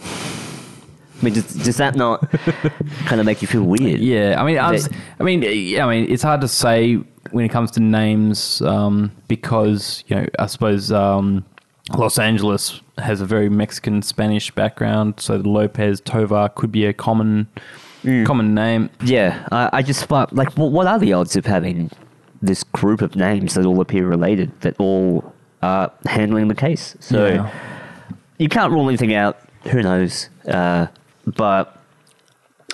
I 0.00 1.20
mean, 1.20 1.34
does, 1.34 1.52
does 1.52 1.76
that 1.76 1.94
not 1.94 2.30
kind 3.04 3.20
of 3.20 3.26
make 3.26 3.42
you 3.42 3.48
feel 3.48 3.64
weird? 3.64 4.00
Yeah, 4.00 4.40
I 4.40 4.46
mean, 4.46 4.58
I, 4.58 4.70
was, 4.72 4.88
I 5.20 5.24
mean, 5.24 5.42
yeah, 5.42 5.84
I 5.84 5.90
mean, 5.90 6.10
it's 6.10 6.22
hard 6.22 6.40
to 6.40 6.48
say 6.48 7.04
when 7.36 7.44
it 7.44 7.50
comes 7.50 7.70
to 7.72 7.80
names 7.80 8.62
um, 8.62 9.12
because 9.28 10.02
you 10.06 10.16
know, 10.16 10.26
I 10.38 10.46
suppose 10.46 10.90
um, 10.90 11.44
Los 11.94 12.18
Angeles 12.18 12.80
has 12.96 13.20
a 13.20 13.26
very 13.26 13.50
Mexican 13.50 14.00
Spanish 14.00 14.50
background, 14.50 15.20
so 15.20 15.36
Lopez 15.36 16.00
Tovar 16.00 16.48
could 16.54 16.72
be 16.72 16.86
a 16.86 16.94
common 16.94 17.46
common 18.24 18.54
name. 18.54 18.88
Yeah, 19.04 19.46
I, 19.52 19.68
I 19.74 19.82
just 19.82 20.04
thought, 20.06 20.32
like, 20.32 20.56
what, 20.56 20.72
what 20.72 20.86
are 20.86 20.98
the 20.98 21.12
odds 21.12 21.36
of 21.36 21.44
having 21.44 21.90
this 22.40 22.62
group 22.64 23.02
of 23.02 23.16
names 23.16 23.54
that 23.54 23.66
all 23.66 23.80
appear 23.82 24.06
related, 24.06 24.58
that 24.62 24.74
all 24.78 25.34
are 25.62 25.92
handling 26.06 26.48
the 26.48 26.54
case? 26.54 26.96
So 27.00 27.26
Yeah. 27.26 27.50
you 28.38 28.48
can't 28.48 28.72
rule 28.72 28.88
anything 28.88 29.12
out. 29.14 29.38
Who 29.72 29.82
knows? 29.82 30.30
Uh, 30.48 30.86
but 31.26 31.76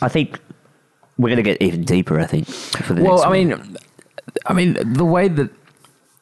I 0.02 0.08
think 0.08 0.38
we're 1.18 1.30
going 1.30 1.42
to 1.44 1.50
get 1.50 1.60
even 1.62 1.82
deeper. 1.82 2.20
I 2.20 2.26
think 2.26 2.46
for 2.46 2.92
the 2.94 3.02
Well, 3.02 3.14
next 3.14 3.24
I 3.24 3.28
one. 3.28 3.48
mean, 3.48 3.76
I 4.46 4.52
mean, 4.52 4.76
the 4.94 5.04
way 5.04 5.28
that 5.28 5.50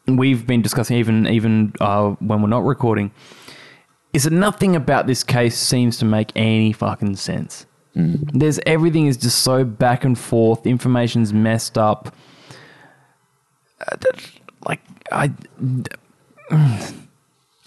we've 0.06 0.46
been 0.46 0.62
discussing, 0.62 0.96
even 0.96 1.26
even 1.28 1.72
uh, 1.80 2.10
when 2.20 2.42
we're 2.42 2.48
not 2.48 2.64
recording, 2.64 3.10
is 4.12 4.24
that 4.24 4.32
nothing 4.32 4.74
about 4.76 5.06
this 5.06 5.22
case 5.24 5.56
seems 5.58 5.98
to 5.98 6.04
make 6.04 6.32
any 6.36 6.72
fucking 6.72 7.16
sense. 7.16 7.66
There's 7.94 8.60
everything 8.66 9.06
is 9.06 9.16
just 9.16 9.42
so 9.42 9.64
back 9.64 10.04
and 10.04 10.16
forth. 10.18 10.66
Information's 10.66 11.32
messed 11.32 11.76
up. 11.76 12.14
Uh, 13.80 13.96
that- 14.00 14.20
Like 14.66 14.80
I, 15.10 15.32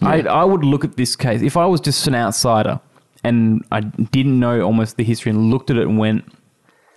I, 0.02 0.22
I 0.22 0.44
would 0.44 0.64
look 0.64 0.84
at 0.84 0.96
this 0.98 1.16
case 1.16 1.42
if 1.42 1.58
I 1.58 1.66
was 1.66 1.82
just 1.82 2.06
an 2.08 2.16
outsider 2.16 2.80
and 3.24 3.64
I 3.72 3.80
didn't 3.82 4.40
know 4.40 4.62
almost 4.62 4.98
the 4.98 5.04
history 5.04 5.32
and 5.32 5.50
looked 5.50 5.70
at 5.72 5.78
it 5.78 5.88
and 5.88 5.98
went, 5.98 6.26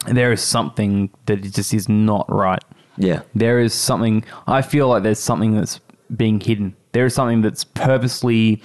there 0.06 0.32
is 0.32 0.42
something 0.42 1.10
that 1.26 1.36
just 1.42 1.72
is 1.72 1.88
not 1.88 2.26
right. 2.28 2.62
Yeah, 2.98 3.22
There 3.34 3.60
is 3.60 3.74
something, 3.74 4.24
I 4.46 4.62
feel 4.62 4.88
like 4.88 5.02
there's 5.02 5.18
something 5.18 5.54
that's 5.56 5.80
being 6.16 6.40
hidden. 6.40 6.74
There 6.92 7.06
is 7.06 7.14
something 7.14 7.42
that's 7.42 7.64
purposely 7.64 8.62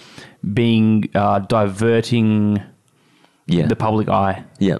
being 0.54 1.10
uh, 1.16 1.40
diverting 1.40 2.62
yeah, 3.48 3.68
the 3.68 3.76
public 3.76 4.08
eye. 4.10 4.44
yeah, 4.60 4.78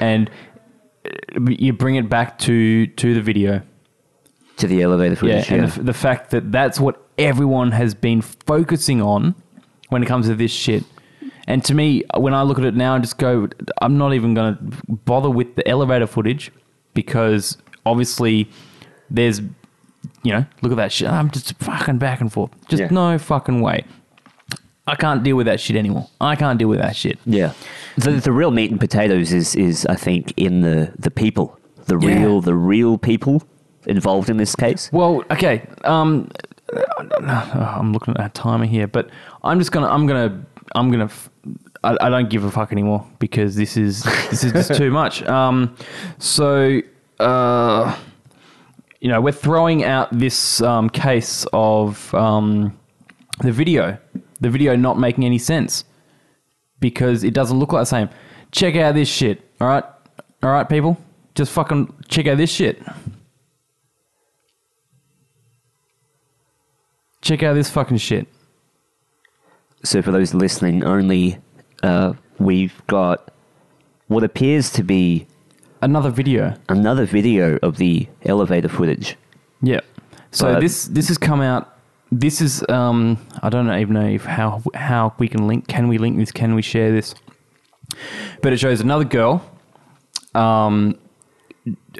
And 0.00 0.30
uh, 1.04 1.40
you 1.50 1.72
bring 1.72 1.96
it 1.96 2.08
back 2.08 2.38
to, 2.40 2.86
to 2.86 3.14
the 3.14 3.20
video. 3.20 3.62
to 4.58 4.66
the 4.66 4.82
elevator 4.82 5.14
Yeah, 5.26 5.40
footage. 5.40 5.50
and 5.50 5.62
Yeah, 5.62 5.66
the, 5.68 5.82
the 5.82 5.94
fact 5.94 6.30
that 6.30 6.52
that's 6.52 6.78
what 6.78 7.04
everyone 7.18 7.72
has 7.72 7.94
been 7.94 8.20
focusing 8.22 9.02
on 9.02 9.34
when 9.88 10.02
it 10.02 10.06
comes 10.06 10.26
to 10.28 10.34
this 10.34 10.52
shit. 10.52 10.84
And 11.48 11.64
to 11.64 11.74
me, 11.74 12.04
when 12.16 12.34
I 12.34 12.42
look 12.42 12.58
at 12.58 12.64
it 12.64 12.74
now 12.76 12.94
and 12.94 13.02
just 13.02 13.18
go, 13.18 13.48
I'm 13.80 13.98
not 13.98 14.14
even 14.14 14.34
going 14.34 14.54
to 14.56 14.62
bother 14.88 15.28
with 15.28 15.56
the 15.56 15.66
elevator 15.68 16.06
footage 16.06 16.52
because 16.94 17.58
obviously 17.84 18.48
there's, 19.14 19.40
you 20.22 20.32
know, 20.32 20.44
look 20.62 20.72
at 20.72 20.76
that 20.78 20.90
shit. 20.92 21.08
I'm 21.08 21.30
just 21.30 21.54
fucking 21.58 21.98
back 21.98 22.20
and 22.20 22.32
forth. 22.32 22.50
Just 22.68 22.80
Yeah. 22.80 22.88
no 22.90 23.18
fucking 23.18 23.60
way. 23.60 23.84
I 24.86 24.96
can't 24.96 25.22
deal 25.22 25.36
with 25.36 25.46
that 25.46 25.60
shit 25.60 25.76
anymore. 25.76 26.08
I 26.20 26.34
can't 26.34 26.58
deal 26.58 26.68
with 26.68 26.80
that 26.80 26.96
shit. 26.96 27.18
yeah. 27.24 27.52
The 27.96 28.12
the 28.12 28.32
real 28.32 28.50
meat 28.50 28.70
and 28.70 28.80
potatoes 28.80 29.32
is 29.32 29.54
is 29.54 29.86
I 29.86 29.94
think 29.96 30.32
in 30.36 30.62
the 30.62 30.92
the 30.98 31.10
people, 31.10 31.56
the 31.86 31.98
Yeah. 31.98 32.18
real 32.18 32.40
the 32.40 32.54
real 32.54 32.98
people 32.98 33.42
involved 33.86 34.28
in 34.30 34.38
this 34.38 34.56
case. 34.56 34.90
Well, 34.92 35.22
okay. 35.30 35.66
Um, 35.84 36.28
I'm 37.22 37.92
looking 37.92 38.16
at 38.16 38.26
a 38.26 38.28
timer 38.30 38.64
here, 38.66 38.86
but 38.86 39.10
I'm 39.44 39.58
just 39.58 39.72
gonna, 39.72 39.88
I'm 39.88 40.06
gonna, 40.06 40.42
I'm 40.74 40.90
gonna. 40.90 41.04
f- 41.04 41.28
I, 41.84 41.96
I 42.00 42.08
don't 42.08 42.30
give 42.30 42.44
a 42.44 42.50
fuck 42.50 42.72
anymore 42.72 43.06
because 43.18 43.56
this 43.56 43.76
is 43.76 44.02
this 44.30 44.42
is 44.44 44.52
just 44.52 44.74
too 44.82 44.90
much. 44.90 45.22
Um, 45.24 45.76
so, 46.18 46.80
uh, 47.20 47.96
you 49.02 49.08
know, 49.08 49.20
we're 49.20 49.32
throwing 49.32 49.82
out 49.82 50.16
this 50.16 50.62
um, 50.62 50.88
case 50.88 51.44
of 51.52 52.14
um, 52.14 52.78
the 53.40 53.50
video, 53.50 53.98
the 54.40 54.48
video 54.48 54.76
not 54.76 54.96
making 54.96 55.24
any 55.24 55.38
sense 55.38 55.84
because 56.78 57.24
it 57.24 57.34
doesn't 57.34 57.58
look 57.58 57.72
like 57.72 57.82
the 57.82 57.86
same. 57.86 58.08
Check 58.52 58.76
out 58.76 58.94
this 58.94 59.08
shit. 59.08 59.42
All 59.60 59.66
right, 59.66 59.82
all 60.44 60.50
right, 60.52 60.68
people, 60.68 60.96
just 61.34 61.50
fucking 61.50 61.92
check 62.06 62.28
out 62.28 62.36
this 62.36 62.50
shit. 62.50 62.80
Check 67.22 67.42
out 67.42 67.54
this 67.54 67.70
fucking 67.70 67.96
shit. 67.96 68.28
So, 69.82 70.00
for 70.00 70.12
those 70.12 70.32
listening 70.32 70.84
only, 70.84 71.38
uh, 71.82 72.12
we've 72.38 72.80
got 72.86 73.32
what 74.06 74.22
appears 74.22 74.70
to 74.74 74.84
be 74.84 75.26
Another 75.82 76.10
video. 76.10 76.54
another 76.68 77.04
video 77.04 77.58
of 77.62 77.76
the 77.76 78.06
elevator 78.24 78.68
footage. 78.68 79.16
Yeah. 79.60 79.80
So 80.30 80.54
But- 80.54 80.60
this 80.60 80.86
this 80.86 81.08
has 81.08 81.18
come 81.18 81.40
out. 81.40 81.68
This 82.12 82.40
is 82.40 82.64
um 82.68 83.18
I 83.42 83.48
don't 83.48 83.68
even 83.70 83.94
know 83.94 84.06
if 84.06 84.24
how 84.24 84.62
how 84.74 85.12
we 85.18 85.28
can 85.28 85.46
link. 85.48 85.66
Can 85.66 85.88
we 85.88 85.98
link 85.98 86.16
this? 86.18 86.30
Can 86.30 86.54
we 86.54 86.62
share 86.62 86.92
this? 86.92 87.14
But 88.42 88.52
it 88.52 88.58
shows 88.58 88.80
another 88.80 89.04
girl, 89.04 89.42
um, 90.34 90.94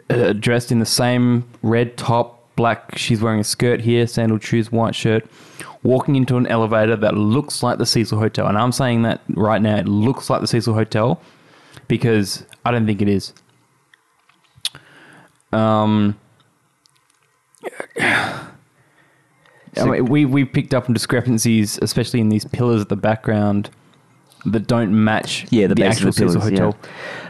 uh, 0.09 0.33
dressed 0.33 0.73
in 0.73 0.79
the 0.79 0.87
same 0.87 1.45
red 1.63 1.97
top, 1.97 2.55
black. 2.57 2.97
She's 2.97 3.21
wearing 3.21 3.41
a 3.41 3.45
skirt 3.45 3.81
here, 3.83 4.07
sandal 4.07 4.39
shoes, 4.39 4.71
white 4.73 4.95
shirt, 4.95 5.27
walking 5.83 6.17
into 6.17 6.37
an 6.37 6.47
elevator 6.47 6.97
that 6.97 7.15
looks 7.17 7.63
like 7.63 7.79
the 7.79 7.87
Cecil 7.87 8.19
Hotel. 8.19 8.47
And 8.47 8.57
I'm 8.57 8.73
saying 8.73 9.03
that 9.03 9.21
right 9.35 9.61
now, 9.61 9.77
it 9.77 9.89
looks 9.89 10.31
like 10.31 10.41
the 10.41 10.47
Cecil 10.47 10.73
Hotel 10.75 11.21
because 11.89 12.47
I 12.65 12.71
don't 12.71 12.87
think 12.87 13.03
it 13.03 13.09
is. 13.09 13.33
Um. 15.53 16.17
I 18.01 19.85
mean, 19.87 20.05
we 20.07 20.25
we 20.27 20.45
picked 20.45 20.75
up 20.75 20.89
on 20.89 20.93
discrepancies, 20.95 21.79
especially 21.81 22.21
in 22.21 22.29
these 22.29 22.45
pillars 22.45 22.83
at 22.83 22.89
the 22.91 22.97
background, 22.97 23.71
that 24.45 24.67
don't 24.67 24.93
match. 25.05 25.47
Yeah, 25.51 25.67
the, 25.67 25.75
the 25.75 25.85
actual 25.85 26.09
of 26.11 26.15
the 26.15 26.21
pillars. 26.27 26.43
Hotel. 26.43 26.77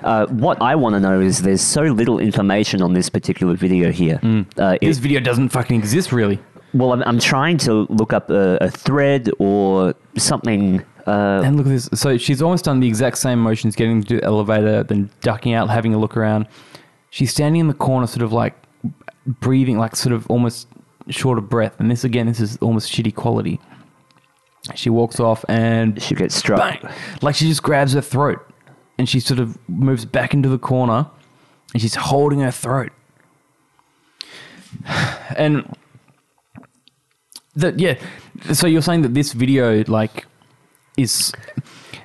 Yeah. 0.02 0.08
Uh, 0.08 0.26
what 0.28 0.60
I 0.60 0.74
want 0.74 0.94
to 0.94 1.00
know 1.00 1.20
is 1.20 1.42
there's 1.42 1.60
so 1.60 1.82
little 1.82 2.18
information 2.18 2.82
on 2.82 2.94
this 2.94 3.08
particular 3.08 3.54
video 3.54 3.92
here. 3.92 4.18
Uh, 4.58 4.76
This 4.80 4.98
it- 4.98 5.00
video 5.00 5.20
doesn't 5.20 5.50
fucking 5.50 5.78
exist, 5.78 6.10
really. 6.10 6.40
well, 6.74 6.92
I'm, 6.92 7.02
I'm 7.02 7.18
trying 7.20 7.58
to 7.58 7.86
look 7.90 8.12
up 8.12 8.28
a, 8.30 8.58
a 8.60 8.70
thread 8.70 9.30
or 9.38 9.94
something. 10.16 10.82
Uh, 11.06 11.42
And 11.44 11.56
look 11.56 11.66
at 11.66 11.70
this. 11.70 11.88
So 11.94 12.16
she's 12.18 12.42
almost 12.42 12.64
done 12.64 12.80
the 12.80 12.88
exact 12.88 13.18
same 13.18 13.38
motions, 13.38 13.76
getting 13.76 14.02
to 14.04 14.16
the 14.16 14.24
elevator, 14.24 14.82
then 14.82 15.10
ducking 15.20 15.52
out, 15.54 15.68
having 15.70 15.94
a 15.94 15.98
look 15.98 16.16
around. 16.16 16.46
She's 17.12 17.30
standing 17.30 17.60
in 17.60 17.68
the 17.68 17.74
corner, 17.74 18.06
sort 18.06 18.22
of 18.22 18.32
like 18.32 18.54
breathing, 19.26 19.76
like 19.76 19.94
sort 19.96 20.14
of 20.14 20.26
almost 20.30 20.66
short 21.10 21.36
of 21.36 21.46
breath. 21.50 21.78
And 21.78 21.90
this 21.90 22.04
again, 22.04 22.26
this 22.26 22.40
is 22.40 22.56
almost 22.62 22.90
shitty 22.90 23.14
quality. 23.14 23.60
She 24.74 24.88
walks 24.88 25.20
off 25.20 25.44
and 25.46 26.00
she 26.02 26.14
gets 26.14 26.34
struck. 26.34 26.58
bang, 26.58 26.90
like 27.20 27.34
she 27.34 27.46
just 27.46 27.62
grabs 27.62 27.92
her 27.92 28.00
throat, 28.00 28.40
and 28.96 29.06
she 29.06 29.20
sort 29.20 29.40
of 29.40 29.58
moves 29.68 30.06
back 30.06 30.32
into 30.32 30.48
the 30.48 30.56
corner, 30.58 31.06
and 31.74 31.82
she's 31.82 31.96
holding 31.96 32.40
her 32.40 32.50
throat. 32.50 32.92
And 35.36 35.76
that 37.56 37.78
yeah, 37.78 37.98
so 38.54 38.66
you're 38.66 38.80
saying 38.80 39.02
that 39.02 39.12
this 39.12 39.34
video 39.34 39.84
like 39.86 40.24
is 40.96 41.34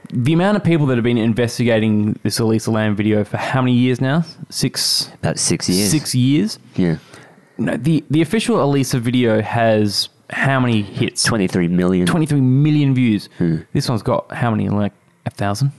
the 0.09 0.33
amount 0.33 0.57
of 0.57 0.63
people 0.63 0.85
that 0.87 0.95
have 0.95 1.03
been 1.03 1.17
investigating 1.17 2.19
this 2.23 2.39
Elisa 2.39 2.71
Lam 2.71 2.95
video 2.95 3.23
for 3.23 3.37
how 3.37 3.61
many 3.61 3.73
years 3.73 3.99
now? 4.01 4.23
Six, 4.49 5.09
About 5.15 5.37
six 5.39 5.67
years. 5.69 5.91
six 5.91 6.15
years. 6.15 6.59
Yeah. 6.75 6.97
No, 7.57 7.75
the 7.75 8.03
the 8.09 8.21
official 8.21 8.63
Elisa 8.63 8.99
video 8.99 9.41
has 9.41 10.09
how 10.29 10.59
many 10.59 10.81
hits? 10.81 11.23
23 11.23 11.67
million. 11.69 12.05
23 12.05 12.39
million 12.41 12.93
views. 12.93 13.29
Hmm. 13.37 13.57
This 13.73 13.87
one's 13.89 14.03
got 14.03 14.31
how 14.31 14.51
many? 14.51 14.69
Like 14.69 14.93
a 15.25 15.29
thousand? 15.29 15.71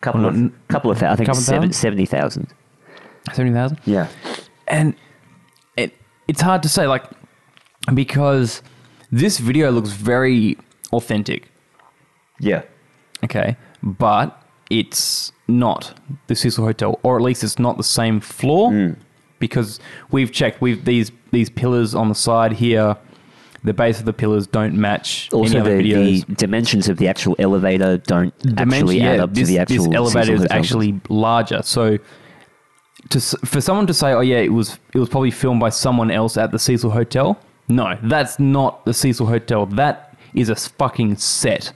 couple 0.00 0.26
of, 0.26 0.34
not- 0.34 0.52
couple 0.68 0.90
of, 0.90 0.98
thou- 0.98 1.12
I 1.12 1.16
think 1.16 1.28
couple 1.28 1.40
seven, 1.42 1.68
thousand? 1.70 1.72
70,000. 1.74 2.48
70,000? 3.32 3.78
Yeah. 3.84 4.08
And 4.66 4.94
it, 5.76 5.94
it's 6.26 6.40
hard 6.40 6.60
to 6.64 6.68
say, 6.68 6.88
like, 6.88 7.04
because 7.94 8.62
this 9.12 9.38
video 9.38 9.70
looks 9.70 9.90
very 9.90 10.58
authentic, 10.92 11.48
Yeah. 12.40 12.62
Okay? 13.24 13.56
But 13.82 14.40
it's 14.70 15.32
not 15.48 15.98
the 16.28 16.34
Cecil 16.34 16.64
Hotel, 16.64 16.98
or 17.02 17.16
at 17.16 17.22
least 17.22 17.44
it's 17.44 17.58
not 17.58 17.76
the 17.76 17.84
same 17.84 18.20
floor, 18.20 18.70
Hmm. 18.70 18.92
because 19.38 19.80
we've 20.10 20.32
checked. 20.32 20.60
We've 20.60 20.84
these 20.84 21.10
these 21.30 21.50
pillars 21.50 21.94
on 21.94 22.08
the 22.08 22.14
side 22.14 22.52
here. 22.54 22.96
The 23.64 23.72
base 23.72 24.00
of 24.00 24.06
the 24.06 24.12
pillars 24.12 24.48
don't 24.48 24.74
match 24.74 25.28
any 25.32 25.40
Also, 25.42 25.60
other 25.60 25.76
the, 25.80 25.92
the 26.22 26.34
dimensions 26.34 26.88
of 26.88 26.96
the 26.96 27.06
actual 27.06 27.36
elevator 27.38 27.96
don't 27.98 28.36
dimension, 28.40 28.72
actually 28.72 28.98
yeah, 28.98 29.10
add 29.12 29.20
up 29.20 29.34
this, 29.34 29.46
to 29.48 29.54
the 29.54 29.58
actual 29.60 29.84
this 29.86 29.94
elevator 29.94 30.20
Cecil 30.26 30.34
is 30.34 30.42
Hotel. 30.42 30.58
actually 30.58 31.00
larger. 31.08 31.62
So, 31.62 31.98
to 33.10 33.20
for 33.20 33.60
someone 33.60 33.86
to 33.86 33.94
say, 33.94 34.12
"Oh 34.12 34.20
yeah, 34.20 34.38
it 34.38 34.52
was 34.52 34.78
it 34.94 34.98
was 34.98 35.08
probably 35.08 35.30
filmed 35.30 35.60
by 35.60 35.68
someone 35.70 36.10
else 36.10 36.36
at 36.36 36.50
the 36.50 36.58
Cecil 36.58 36.90
Hotel," 36.90 37.38
no, 37.68 37.96
that's 38.02 38.38
not 38.40 38.84
the 38.84 38.94
Cecil 38.94 39.26
Hotel. 39.26 39.66
That 39.66 40.16
is 40.34 40.48
a 40.48 40.56
fucking 40.56 41.16
set. 41.16 41.72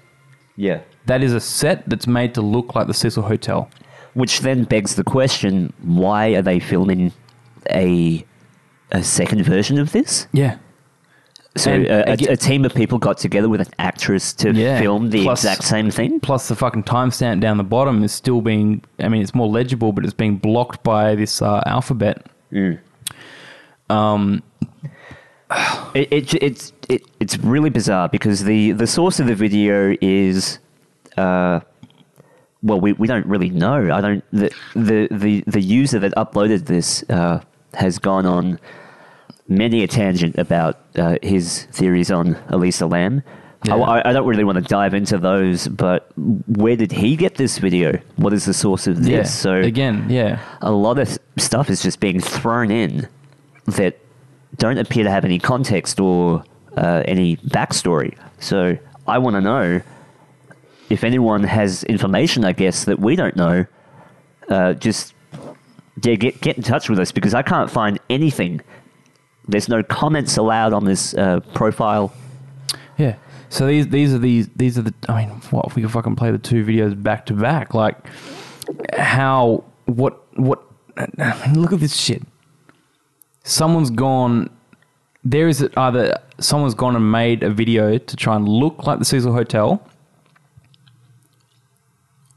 Yeah. 0.56 0.80
That 1.06 1.22
is 1.22 1.32
a 1.32 1.40
set 1.40 1.88
that's 1.88 2.06
made 2.06 2.34
to 2.34 2.42
look 2.42 2.74
like 2.74 2.86
the 2.86 2.94
Cecil 2.94 3.22
Hotel. 3.22 3.70
Which 4.14 4.40
then 4.40 4.64
begs 4.64 4.94
the 4.94 5.04
question: 5.04 5.72
Why 5.82 6.28
are 6.34 6.42
they 6.42 6.58
filming 6.60 7.12
a 7.70 8.24
a 8.92 9.02
second 9.02 9.42
version 9.44 9.78
of 9.78 9.92
this? 9.92 10.26
Yeah, 10.32 10.56
So 11.56 11.72
And 11.72 11.86
uh, 11.88 12.04
a, 12.06 12.32
a 12.32 12.36
team 12.36 12.64
of 12.64 12.72
people 12.74 12.98
got 12.98 13.18
together 13.18 13.48
with 13.48 13.60
an 13.60 13.66
actress 13.78 14.32
to 14.34 14.52
Yeah. 14.52 14.78
film 14.80 15.10
the 15.10 15.22
Plus- 15.24 15.44
exact 15.44 15.64
same 15.64 15.90
thing. 15.90 16.20
Plus, 16.20 16.48
the 16.48 16.54
fucking 16.56 16.84
timestamp 16.84 17.40
down 17.40 17.56
the 17.58 17.64
bottom 17.64 18.02
is 18.04 18.12
still 18.12 18.40
being. 18.40 18.82
I 19.00 19.08
mean, 19.08 19.22
it's 19.22 19.34
more 19.34 19.48
legible, 19.48 19.92
but 19.92 20.04
it's 20.04 20.14
being 20.14 20.36
blocked 20.38 20.82
by 20.82 21.14
this 21.14 21.42
uh, 21.42 21.62
alphabet. 21.66 22.26
It, 25.94 26.08
it, 26.12 26.34
it's 26.42 26.72
it, 26.88 27.02
it's 27.20 27.38
really 27.38 27.70
bizarre 27.70 28.08
because 28.08 28.44
the, 28.44 28.72
the 28.72 28.86
source 28.86 29.20
of 29.20 29.26
the 29.26 29.34
video 29.34 29.94
is, 30.00 30.58
uh, 31.16 31.60
well, 32.62 32.80
we, 32.80 32.92
we 32.94 33.06
don't 33.06 33.26
really 33.26 33.50
know. 33.50 33.94
I 33.94 34.00
don't 34.00 34.24
the 34.32 34.50
the 34.74 35.08
the, 35.10 35.44
the 35.46 35.60
user 35.60 35.98
that 36.00 36.12
uploaded 36.14 36.66
this 36.66 37.04
uh, 37.10 37.42
has 37.74 37.98
gone 37.98 38.26
on 38.26 38.58
many 39.48 39.82
a 39.82 39.86
tangent 39.86 40.36
about 40.38 40.80
uh, 40.96 41.16
his 41.22 41.64
theories 41.66 42.10
on 42.10 42.36
Elisa 42.48 42.86
Lam. 42.86 43.22
Yeah. 43.64 43.76
I, 43.76 44.10
I 44.10 44.12
don't 44.12 44.26
really 44.26 44.44
want 44.44 44.56
to 44.56 44.64
dive 44.64 44.94
into 44.94 45.18
those, 45.18 45.66
but 45.68 46.10
where 46.16 46.76
did 46.76 46.92
he 46.92 47.16
get 47.16 47.36
this 47.36 47.58
video? 47.58 47.98
What 48.16 48.32
is 48.32 48.44
the 48.44 48.54
source 48.54 48.86
of 48.86 48.98
this? 48.98 49.08
Yeah. 49.08 49.22
So 49.24 49.54
again, 49.54 50.06
yeah. 50.08 50.40
a 50.60 50.70
lot 50.70 50.98
of 50.98 51.18
stuff 51.36 51.70
is 51.70 51.82
just 51.82 51.98
being 51.98 52.20
thrown 52.20 52.70
in 52.70 53.08
that 53.66 53.98
don't 54.58 54.78
appear 54.78 55.04
to 55.04 55.10
have 55.10 55.24
any 55.24 55.38
context 55.38 55.98
or 55.98 56.44
uh, 56.76 57.02
any 57.06 57.36
backstory. 57.38 58.16
So 58.38 58.76
I 59.08 59.18
want 59.18 59.34
to 59.34 59.40
know 59.40 59.80
if 60.90 61.04
anyone 61.04 61.44
has 61.44 61.84
information, 61.84 62.44
I 62.44 62.52
guess, 62.52 62.84
that 62.84 62.98
we 62.98 63.16
don't 63.16 63.36
know. 63.36 63.66
Uh, 64.48 64.74
just 64.74 65.14
yeah, 66.02 66.14
get 66.14 66.40
get 66.40 66.56
in 66.56 66.62
touch 66.62 66.88
with 66.88 66.98
us 66.98 67.12
because 67.12 67.34
I 67.34 67.42
can't 67.42 67.70
find 67.70 67.98
anything. 68.08 68.60
There's 69.48 69.68
no 69.68 69.82
comments 69.82 70.36
allowed 70.36 70.72
on 70.72 70.84
this 70.84 71.14
uh, 71.14 71.40
profile. 71.54 72.12
Yeah. 72.98 73.16
So 73.48 73.66
these 73.66 73.88
these 73.88 74.14
are 74.14 74.18
these 74.18 74.48
these 74.56 74.78
are 74.78 74.82
the 74.82 74.94
I 75.08 75.26
mean, 75.26 75.40
what 75.50 75.66
if 75.66 75.76
we 75.76 75.82
could 75.82 75.90
fucking 75.90 76.16
play 76.16 76.30
the 76.30 76.38
two 76.38 76.64
videos 76.64 77.00
back 77.00 77.26
to 77.26 77.34
back? 77.34 77.74
Like 77.74 77.96
how 78.96 79.64
what 79.86 80.24
what 80.36 80.62
I 80.96 81.46
mean, 81.46 81.60
look 81.60 81.72
at 81.72 81.80
this 81.80 81.96
shit. 81.96 82.22
Someone's 83.44 83.90
gone 83.90 84.50
there 85.24 85.48
is 85.48 85.68
either 85.76 86.18
someone's 86.38 86.74
gone 86.74 86.94
and 86.94 87.10
made 87.10 87.42
a 87.42 87.50
video 87.50 87.98
to 87.98 88.16
try 88.16 88.36
and 88.36 88.48
look 88.48 88.86
like 88.86 89.00
the 89.00 89.04
Cecil 89.04 89.32
Hotel 89.32 89.84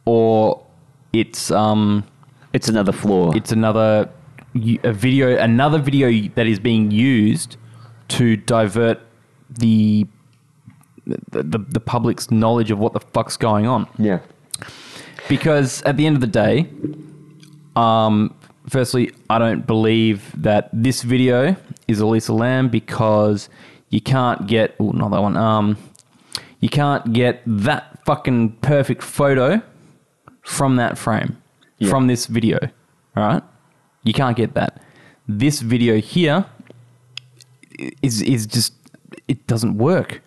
or 0.06 0.66
it's 1.14 1.52
um 1.52 2.04
It's 2.54 2.70
another 2.70 2.92
flaw. 2.92 3.32
it's 3.32 3.52
another 3.52 4.10
a 4.84 4.94
video 4.94 5.38
another 5.38 5.78
video 5.78 6.30
that 6.36 6.48
is 6.48 6.60
being 6.60 6.92
used 6.92 7.58
to 8.10 8.36
divert 8.36 9.00
the 9.50 10.08
the, 11.06 11.44
the, 11.44 11.58
the 11.60 11.80
public's 11.80 12.30
knowledge 12.30 12.72
of 12.72 12.80
what 12.80 12.94
the 12.94 13.00
fuck's 13.00 13.38
going 13.38 13.66
on 13.68 13.88
yeah. 13.98 14.20
because 15.28 15.82
at 15.84 15.98
the 15.98 16.06
end 16.06 16.16
of 16.16 16.22
the 16.22 16.28
day 16.28 16.68
um 17.76 18.34
firstly 18.68 19.12
i 19.30 19.40
don't 19.40 19.66
believe 19.66 20.32
that 20.40 20.70
this 20.74 21.02
video 21.04 21.56
is 21.88 22.00
elisa 22.00 22.34
lam 22.34 22.70
because 22.70 23.50
you 23.90 24.02
can't 24.02 24.48
get 24.48 24.76
oh 24.80 24.92
not 24.92 25.10
that 25.10 25.22
one 25.22 25.38
um 25.38 25.78
you 26.60 26.70
can't 26.70 27.14
get 27.14 27.42
that 27.46 28.04
fucking 28.06 28.52
perfect 28.58 29.02
photo 29.02 29.62
from 30.44 30.76
that 30.78 30.98
frame 30.98 31.38
Yeah. 31.78 31.90
from 31.90 32.08
this 32.08 32.26
video 32.26 32.58
all 33.16 33.24
right 33.28 33.44
you 34.04 34.14
can't 34.14 34.36
get 34.38 34.54
that 34.56 34.82
this 35.28 35.62
video 35.62 35.98
here 36.00 36.46
is 38.02 38.22
is 38.22 38.46
just 38.48 38.74
it 39.28 39.46
doesn't 39.48 39.78
work 39.78 40.22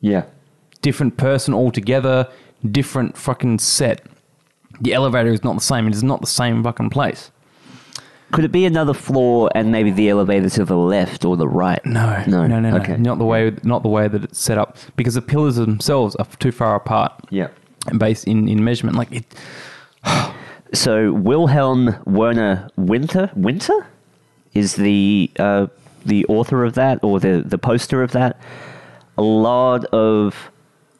Yeah. 0.00 0.24
different 0.82 1.16
person 1.16 1.54
altogether, 1.54 2.28
different 2.70 3.16
fucking 3.16 3.58
set. 3.60 4.02
The 4.80 4.92
elevator 4.92 5.30
is 5.32 5.42
not 5.42 5.54
the 5.54 5.60
same. 5.62 5.86
It 5.86 5.94
is 5.94 6.02
not 6.02 6.20
the 6.20 6.26
same 6.26 6.62
fucking 6.62 6.90
place. 6.90 7.30
Could 8.32 8.44
it 8.44 8.52
be 8.52 8.66
another 8.66 8.92
floor 8.92 9.48
and 9.54 9.70
maybe 9.72 9.90
the 9.90 10.08
elevator 10.10 10.50
to 10.50 10.64
the 10.64 10.76
left 10.76 11.24
or 11.24 11.36
the 11.36 11.48
right? 11.48 11.80
No, 11.86 12.22
No, 12.26 12.46
no, 12.46 12.58
no, 12.60 12.70
no. 12.70 12.76
okay. 12.78 12.96
Not 12.98 13.18
the 13.18 13.24
way, 13.24 13.52
not 13.62 13.82
the 13.82 13.88
way 13.88 14.08
that 14.08 14.24
it's 14.24 14.38
set 14.38 14.58
up, 14.58 14.76
because 14.96 15.14
the 15.14 15.22
pillars 15.22 15.56
themselves 15.56 16.16
are 16.16 16.26
too 16.38 16.52
far 16.52 16.74
apart, 16.74 17.12
Yeah. 17.30 17.48
Based 17.98 18.26
in 18.26 18.48
in 18.48 18.64
measurement. 18.64 18.96
Like 18.96 19.12
it, 19.12 19.24
So 20.72 21.12
Wilhelm 21.12 21.94
Werner 22.04 22.68
Winter 22.76 23.30
Winter 23.36 23.86
is 24.54 24.74
the 24.74 25.30
uh, 25.38 25.68
the 26.04 26.26
author 26.26 26.64
of 26.64 26.74
that 26.74 27.02
or 27.04 27.20
the 27.20 27.42
the 27.46 27.58
poster 27.58 28.02
of 28.02 28.12
that. 28.12 28.40
A 29.16 29.22
lot 29.22 29.84
of 29.86 30.50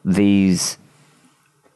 these 0.05 0.79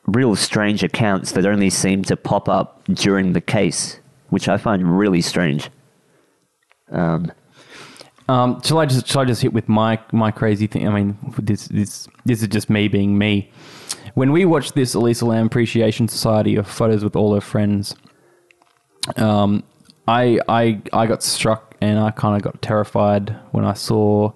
real 0.06 0.36
strange 0.36 0.84
accounts 0.84 1.32
that 1.32 1.44
only 1.44 1.70
seem 1.70 2.04
to 2.04 2.16
pop 2.16 2.48
up 2.48 2.82
during 2.86 3.32
the 3.32 3.40
case, 3.40 3.98
which 4.28 4.48
I 4.48 4.56
find 4.56 4.98
really 4.98 5.20
strange. 5.20 5.70
Um, 6.90 7.32
Um, 8.28 8.60
shall 8.62 8.78
I 8.78 8.84
just 8.86 9.06
shall 9.08 9.22
I 9.22 9.24
just 9.24 9.40
hit 9.42 9.52
with 9.54 9.68
my 9.68 9.98
my 10.12 10.30
crazy 10.30 10.66
thing? 10.66 10.86
I 10.86 10.92
mean, 10.92 11.16
this 11.38 11.66
this 11.68 12.06
this 12.26 12.42
is 12.42 12.48
just 12.48 12.68
me 12.70 12.86
being 12.88 13.16
me. 13.18 13.50
When 14.18 14.32
we 14.32 14.44
watched 14.44 14.74
this 14.74 14.94
Elisa 14.94 15.26
Lam 15.26 15.46
Appreciation 15.46 16.08
Society 16.08 16.56
of 16.56 16.66
photos 16.66 17.04
with 17.04 17.14
all 17.14 17.36
her 17.36 17.40
friends, 17.40 17.94
um, 19.14 19.62
I 20.08 20.40
I 20.48 20.80
I 20.92 21.06
got 21.06 21.22
struck 21.22 21.76
and 21.80 22.00
I 22.00 22.10
kind 22.10 22.34
of 22.34 22.42
got 22.42 22.60
terrified 22.60 23.36
when 23.52 23.64
I 23.64 23.74
saw 23.74 24.32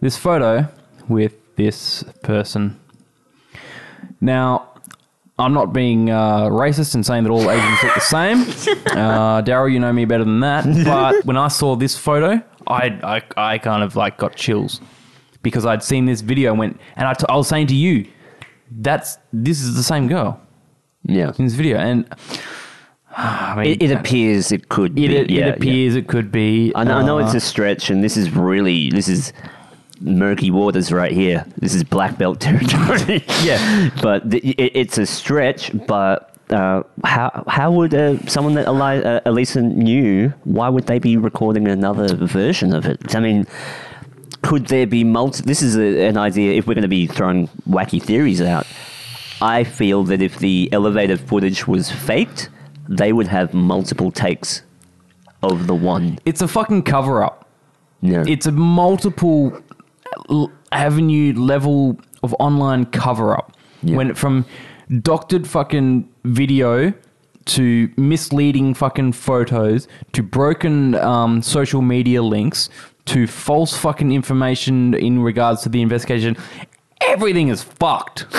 this 0.00 0.16
photo 0.16 0.66
with 1.06 1.34
this 1.56 2.02
person. 2.22 2.80
Now, 4.22 4.70
I'm 5.38 5.52
not 5.52 5.74
being 5.74 6.08
uh, 6.08 6.46
racist 6.46 6.94
and 6.94 7.04
saying 7.04 7.24
that 7.24 7.30
all 7.30 7.50
Asians 7.50 7.82
look 7.82 7.94
the 7.94 8.00
same. 8.00 8.38
Uh, 8.90 9.42
Daryl, 9.42 9.70
you 9.70 9.80
know 9.80 9.92
me 9.92 10.06
better 10.06 10.24
than 10.24 10.40
that. 10.40 10.64
But 10.86 11.26
when 11.26 11.36
I 11.36 11.48
saw 11.48 11.76
this 11.76 11.94
photo, 11.94 12.42
I, 12.66 12.86
I, 13.02 13.22
I 13.36 13.58
kind 13.58 13.82
of 13.82 13.96
like 13.96 14.16
got 14.16 14.34
chills 14.34 14.80
because 15.42 15.66
I'd 15.66 15.82
seen 15.82 16.06
this 16.06 16.22
video 16.22 16.50
and 16.52 16.58
went, 16.58 16.80
and 16.96 17.06
I, 17.06 17.12
t- 17.12 17.26
I 17.28 17.36
was 17.36 17.48
saying 17.48 17.66
to 17.66 17.76
you, 17.76 18.06
that's 18.70 19.18
this 19.32 19.60
is 19.60 19.76
the 19.76 19.82
same 19.82 20.08
girl 20.08 20.40
yeah, 21.04 21.32
in 21.38 21.46
this 21.46 21.54
video, 21.54 21.78
and 21.78 22.06
I 23.16 23.54
mean, 23.56 23.66
it, 23.66 23.82
it 23.82 23.92
appears 23.92 24.52
it 24.52 24.68
could. 24.68 24.92
it, 24.92 24.94
be. 24.94 25.16
it, 25.16 25.30
yeah, 25.30 25.46
yeah. 25.46 25.52
appears 25.52 25.96
it 25.96 26.08
could 26.08 26.30
be. 26.30 26.72
I 26.74 26.84
know, 26.84 26.98
I 26.98 27.02
know 27.04 27.18
it's 27.18 27.34
uh, 27.34 27.38
a 27.38 27.40
stretch, 27.40 27.90
and 27.90 28.04
this 28.04 28.16
is 28.16 28.30
really 28.30 28.90
this 28.90 29.08
is 29.08 29.32
murky 30.00 30.50
waters 30.50 30.92
right 30.92 31.12
here. 31.12 31.44
This 31.58 31.74
is 31.74 31.84
black 31.84 32.18
belt 32.18 32.40
territory. 32.40 33.24
Yeah. 33.42 33.90
but 34.02 34.30
th- 34.30 34.44
it, 34.44 34.72
it's 34.76 34.98
a 34.98 35.06
stretch. 35.06 35.70
But 35.86 36.36
uh, 36.50 36.82
how 37.04 37.44
how 37.48 37.72
would 37.72 37.94
uh, 37.94 38.18
someone 38.26 38.54
that 38.54 38.66
Eli- 38.66 39.00
uh, 39.00 39.20
Elisa 39.24 39.62
knew? 39.62 40.32
Why 40.44 40.68
would 40.68 40.86
they 40.86 40.98
be 40.98 41.16
recording 41.16 41.66
another 41.66 42.14
version 42.14 42.74
of 42.74 42.86
it? 42.86 43.14
I 43.14 43.20
mean. 43.20 43.46
Could 44.50 44.66
there 44.66 44.84
be 44.84 45.04
multi? 45.04 45.44
This 45.44 45.62
is 45.62 45.76
a, 45.76 46.06
an 46.08 46.16
idea. 46.16 46.54
If 46.54 46.66
we're 46.66 46.74
going 46.74 46.82
to 46.82 46.88
be 46.88 47.06
throwing 47.06 47.46
wacky 47.68 48.02
theories 48.02 48.40
out, 48.40 48.66
I 49.40 49.62
feel 49.62 50.02
that 50.04 50.20
if 50.20 50.40
the 50.40 50.68
elevator 50.72 51.16
footage 51.16 51.68
was 51.68 51.88
faked, 51.88 52.48
they 52.88 53.12
would 53.12 53.28
have 53.28 53.54
multiple 53.54 54.10
takes 54.10 54.62
of 55.44 55.68
the 55.68 55.74
one. 55.76 56.18
it's 56.24 56.42
a 56.42 56.48
fucking 56.48 56.82
cover 56.82 57.22
up. 57.22 57.48
Yeah. 58.02 58.24
it's 58.26 58.46
a 58.46 58.50
multiple 58.50 59.56
l- 60.28 60.50
avenue 60.72 61.32
level 61.34 62.00
of 62.24 62.34
online 62.40 62.86
cover 62.86 63.38
up. 63.38 63.56
Yeah. 63.84 63.98
When 63.98 64.14
from 64.14 64.46
doctored 65.00 65.46
fucking 65.46 66.08
video 66.24 66.92
to 67.46 67.88
misleading 67.96 68.74
fucking 68.74 69.12
photos 69.12 69.86
to 70.12 70.24
broken 70.24 70.96
um, 70.96 71.40
social 71.40 71.82
media 71.82 72.20
links 72.22 72.68
to 73.12 73.26
false 73.26 73.76
fucking 73.76 74.12
information 74.12 74.94
in 74.94 75.20
regards 75.20 75.62
to 75.62 75.68
the 75.68 75.82
investigation. 75.82 76.36
Everything 77.00 77.48
is 77.48 77.62
fucked. 77.62 78.26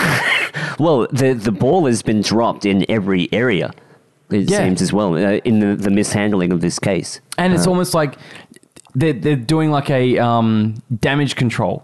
Well, 0.80 1.08
the 1.12 1.34
the 1.34 1.52
ball 1.52 1.86
has 1.86 2.02
been 2.02 2.22
dropped 2.22 2.66
in 2.66 2.86
every 2.90 3.30
area. 3.32 3.72
It 4.32 4.50
Yeah. 4.50 4.58
seems 4.66 4.82
as 4.82 4.92
well 4.92 5.14
uh, 5.16 5.40
in 5.46 5.60
the, 5.60 5.76
the 5.76 5.92
mishandling 5.92 6.52
of 6.52 6.60
this 6.62 6.80
case. 6.80 7.22
And 7.38 7.54
Uh. 7.54 7.56
it's 7.56 7.68
almost 7.68 7.94
like 7.94 8.16
they're, 8.96 9.14
they're 9.14 9.36
doing 9.56 9.70
like 9.72 9.90
a 9.90 10.18
um, 10.18 10.76
damage 11.00 11.36
control. 11.36 11.84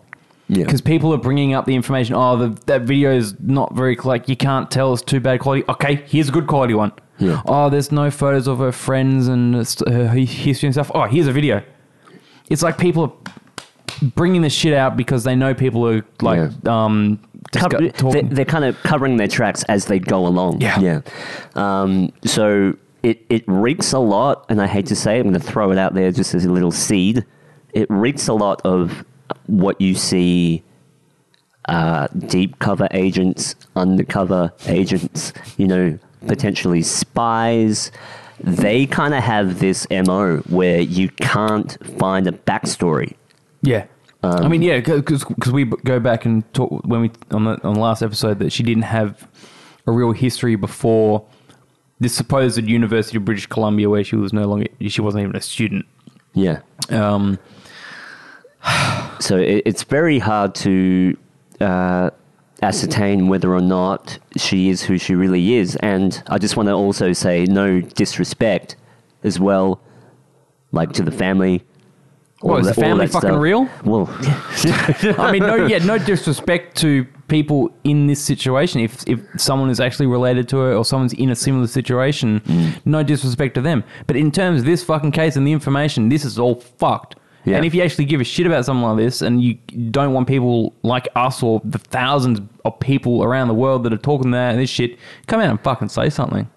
Yeah. 0.50 0.64
Because 0.66 0.82
people 0.82 1.14
are 1.14 1.18
bringing 1.20 1.54
up 1.54 1.66
the 1.66 1.76
information. 1.76 2.16
Oh, 2.16 2.36
the, 2.38 2.50
that 2.66 2.82
video 2.84 3.12
is 3.14 3.36
not 3.40 3.74
very 3.76 3.96
like 4.04 4.28
you 4.28 4.36
can't 4.36 4.70
tell 4.72 4.94
it's 4.94 5.02
too 5.04 5.20
bad 5.20 5.40
quality. 5.42 5.64
Okay, 5.70 5.96
here's 6.08 6.30
a 6.30 6.32
good 6.32 6.48
quality 6.48 6.74
one. 6.74 6.92
Yeah. 7.20 7.42
Oh, 7.46 7.70
there's 7.70 7.92
no 7.92 8.10
photos 8.10 8.48
of 8.48 8.58
her 8.60 8.72
friends 8.72 9.28
and 9.28 9.56
uh, 9.56 9.64
her 9.92 10.08
history 10.16 10.68
and 10.68 10.74
stuff. 10.74 10.90
Oh, 10.96 11.04
here's 11.04 11.28
a 11.28 11.34
video. 11.34 11.62
It's 12.50 12.64
like 12.64 12.78
people 12.78 13.04
are 13.04 13.14
bringing 14.16 14.42
this 14.42 14.54
shit 14.54 14.74
out 14.74 14.96
because 14.96 15.24
they 15.24 15.36
know 15.36 15.54
people 15.54 15.88
are 15.88 16.06
like 16.22 16.40
um 16.68 17.20
discu- 17.52 17.60
Cover- 17.60 17.78
they're, 17.80 17.92
talking. 17.92 18.30
they're 18.30 18.46
kind 18.46 18.66
of 18.66 18.78
covering 18.84 19.18
their 19.18 19.28
tracks 19.28 19.64
as 19.64 19.86
they 19.86 20.00
go 20.00 20.26
along. 20.28 20.62
Yeah. 20.62 20.80
yeah. 20.80 21.02
Um, 21.56 22.12
so 22.26 22.76
it 23.04 23.26
it 23.30 23.44
reeks 23.48 23.94
a 23.94 24.00
lot, 24.00 24.46
and 24.50 24.62
I 24.62 24.68
hate 24.68 24.86
to 24.88 24.96
say, 24.96 25.18
it, 25.18 25.26
I'm 25.26 25.32
going 25.32 25.42
to 25.42 25.48
throw 25.48 25.72
it 25.72 25.78
out 25.78 25.94
there 25.94 26.12
just 26.12 26.34
as 26.34 26.46
a 26.46 26.52
little 26.52 26.72
seed. 26.72 27.26
It 27.74 27.90
reeks 27.90 28.28
a 28.28 28.34
lot 28.34 28.62
of 28.64 29.04
what 29.48 29.80
you 29.82 29.96
see. 29.96 30.64
Uh, 31.66 32.08
deep 32.28 32.60
cover 32.60 32.88
agents, 32.92 33.54
undercover 33.76 34.54
agents, 34.68 35.34
you 35.58 35.68
know, 35.68 36.00
potentially 36.26 36.82
spies. 36.82 37.92
They 38.40 38.86
kind 38.86 39.14
of 39.14 39.24
have 39.24 39.60
this 39.60 39.88
MO 39.90 40.38
where 40.50 40.80
you 40.80 41.10
can't 41.10 41.78
find 41.98 42.28
a 42.28 42.32
backstory. 42.32 43.16
Yeah. 43.62 43.86
Um, 44.24 44.44
I 44.44 44.48
mean, 44.48 44.62
yeah, 44.62 44.80
because 44.80 45.52
we 45.52 45.66
go 45.66 46.00
back 46.00 46.26
and 46.26 46.52
talk 46.54 46.70
when 46.86 47.02
we 47.02 47.12
on 47.32 47.46
the 47.46 47.64
on 47.64 47.76
the 47.76 47.80
last 47.80 48.02
episode 48.02 48.40
that 48.40 48.52
she 48.52 48.64
didn't 48.64 48.84
have 48.84 49.28
a 49.86 49.92
real 49.92 50.12
history 50.12 50.56
before 50.56 51.24
this 52.00 52.14
supposed 52.14 52.64
University 52.64 53.18
of 53.18 53.26
British 53.26 53.48
Columbia, 53.48 53.90
where 53.90 54.04
she 54.04 54.16
was 54.16 54.34
no 54.34 54.46
longer 54.48 54.68
she 54.88 55.02
wasn't 55.02 55.24
even 55.24 55.36
a 55.36 55.42
student. 55.42 55.86
Yeah. 56.34 56.62
Um, 56.90 57.40
So 59.20 59.38
it, 59.38 59.64
it's 59.66 59.84
very 59.84 60.20
hard 60.20 60.56
to 60.56 61.18
uh, 61.60 62.10
ascertain 62.62 63.28
whether 63.28 63.54
or 63.54 63.62
not 63.62 64.18
she 64.38 64.70
is 64.70 64.82
who 64.84 64.98
she 64.98 65.16
really 65.16 65.56
is. 65.56 65.76
And 65.78 66.22
I 66.28 66.38
just 66.38 66.58
want 66.58 66.68
to 66.68 66.74
also 66.74 67.14
say 67.14 67.46
no 67.46 67.82
disrespect 67.82 68.76
as 69.24 69.40
well, 69.40 69.80
like 70.72 70.94
to 70.94 71.04
the 71.04 71.12
family. 71.12 71.64
all 72.42 72.52
What, 72.52 72.62
is 72.62 72.68
the 72.68 72.74
family 72.74 73.08
fucking 73.08 73.30
stuff. 73.30 73.40
real? 73.42 73.70
Well, 73.84 74.08
I 75.18 75.32
mean, 75.32 75.44
no, 75.44 75.66
yeah, 75.68 75.80
no 75.80 75.98
disrespect 75.98 76.78
to 76.78 77.06
people 77.28 77.70
in 77.84 78.08
this 78.08 78.24
situation. 78.24 78.80
If 78.82 79.04
if 79.08 79.20
someone 79.38 79.70
is 79.70 79.80
actually 79.80 80.08
related 80.08 80.48
to 80.50 80.58
her 80.58 80.74
or 80.74 80.86
someone's 80.86 81.14
in 81.14 81.30
a 81.30 81.36
similar 81.36 81.68
situation, 81.68 82.40
Mm. 82.42 82.80
no 82.86 83.04
disrespect 83.04 83.54
to 83.56 83.62
them. 83.62 83.84
But 84.08 84.16
in 84.16 84.32
terms 84.32 84.62
of 84.62 84.66
this 84.66 84.84
fucking 84.84 85.12
case 85.12 85.36
and 85.36 85.46
the 85.46 85.52
information, 85.52 86.10
this 86.10 86.24
is 86.26 86.40
all 86.40 86.56
fucked. 86.56 87.16
Yeah. 87.48 87.58
And 87.58 87.66
if 87.66 87.74
you 87.74 87.82
actually 87.82 88.06
give 88.06 88.20
a 88.20 88.24
shit 88.26 88.46
about 88.46 88.66
something 88.66 88.84
like 88.84 88.98
this, 88.98 89.22
and 89.22 89.42
you 89.42 89.54
don't 89.92 90.14
want 90.14 90.28
people 90.28 90.74
like 90.84 91.08
us 91.16 91.42
or 91.42 91.62
the 91.64 91.80
thousands 91.80 92.42
of 92.66 92.80
people 92.80 93.24
around 93.24 93.48
the 93.48 93.54
world 93.54 93.84
that 93.86 93.94
are 93.94 93.98
talking 93.98 94.32
that 94.32 94.52
and 94.52 94.60
this 94.60 94.70
shit, 94.70 94.98
come 95.28 95.40
out 95.40 95.50
and 95.50 95.60
fucking 95.62 95.90
say 95.90 96.10
something. 96.10 96.50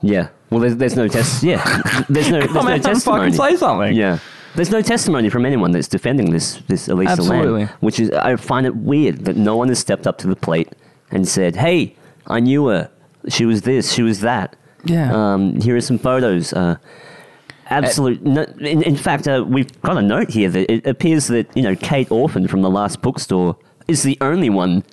yeah. 0.00 0.28
Well, 0.50 0.60
there's, 0.60 0.76
there's 0.76 0.96
no 0.96 1.08
test. 1.08 1.42
Yeah. 1.42 1.62
There's 2.10 2.28
no, 2.28 2.40
there's 2.40 2.52
Come 2.52 2.66
no 2.66 2.72
out 2.72 2.74
and 2.74 2.82
testimony. 2.84 3.30
fucking 3.32 3.52
say 3.52 3.56
something. 3.56 3.94
Yeah. 3.94 4.18
There's 4.54 4.70
no 4.70 4.82
testimony 4.82 5.30
from 5.30 5.46
anyone 5.46 5.70
that's 5.70 5.88
defending 5.88 6.30
this 6.30 6.56
this 6.68 6.88
Elisa 6.88 7.12
Absolutely. 7.12 7.64
Lam, 7.64 7.74
which 7.80 7.98
is 7.98 8.10
I 8.10 8.36
find 8.36 8.66
it 8.66 8.76
weird 8.76 9.24
that 9.24 9.36
no 9.36 9.56
one 9.56 9.68
has 9.68 9.78
stepped 9.78 10.06
up 10.06 10.18
to 10.18 10.26
the 10.26 10.36
plate 10.36 10.68
and 11.10 11.26
said, 11.26 11.56
"Hey, 11.56 11.96
I 12.26 12.40
knew 12.40 12.66
her. 12.66 12.90
She 13.28 13.46
was 13.46 13.62
this. 13.62 13.94
She 13.94 14.02
was 14.02 14.20
that. 14.20 14.54
Yeah. 14.84 15.10
Um, 15.14 15.58
here 15.62 15.74
are 15.74 15.80
some 15.80 15.96
photos." 15.98 16.52
Uh, 16.52 16.76
absolute. 17.72 18.22
no, 18.22 18.42
in, 18.60 18.82
in 18.82 18.96
fact, 18.96 19.26
uh, 19.28 19.44
we've 19.46 19.80
got 19.82 19.96
a 19.96 20.02
note 20.02 20.30
here 20.30 20.48
that 20.50 20.70
it 20.72 20.86
appears 20.86 21.26
that 21.28 21.54
you 21.56 21.62
know 21.62 21.76
Kate 21.76 22.10
Orphan 22.10 22.48
from 22.48 22.62
the 22.62 22.70
last 22.70 23.02
bookstore 23.02 23.56
is 23.88 24.02
the 24.02 24.16
only 24.20 24.50
one 24.50 24.84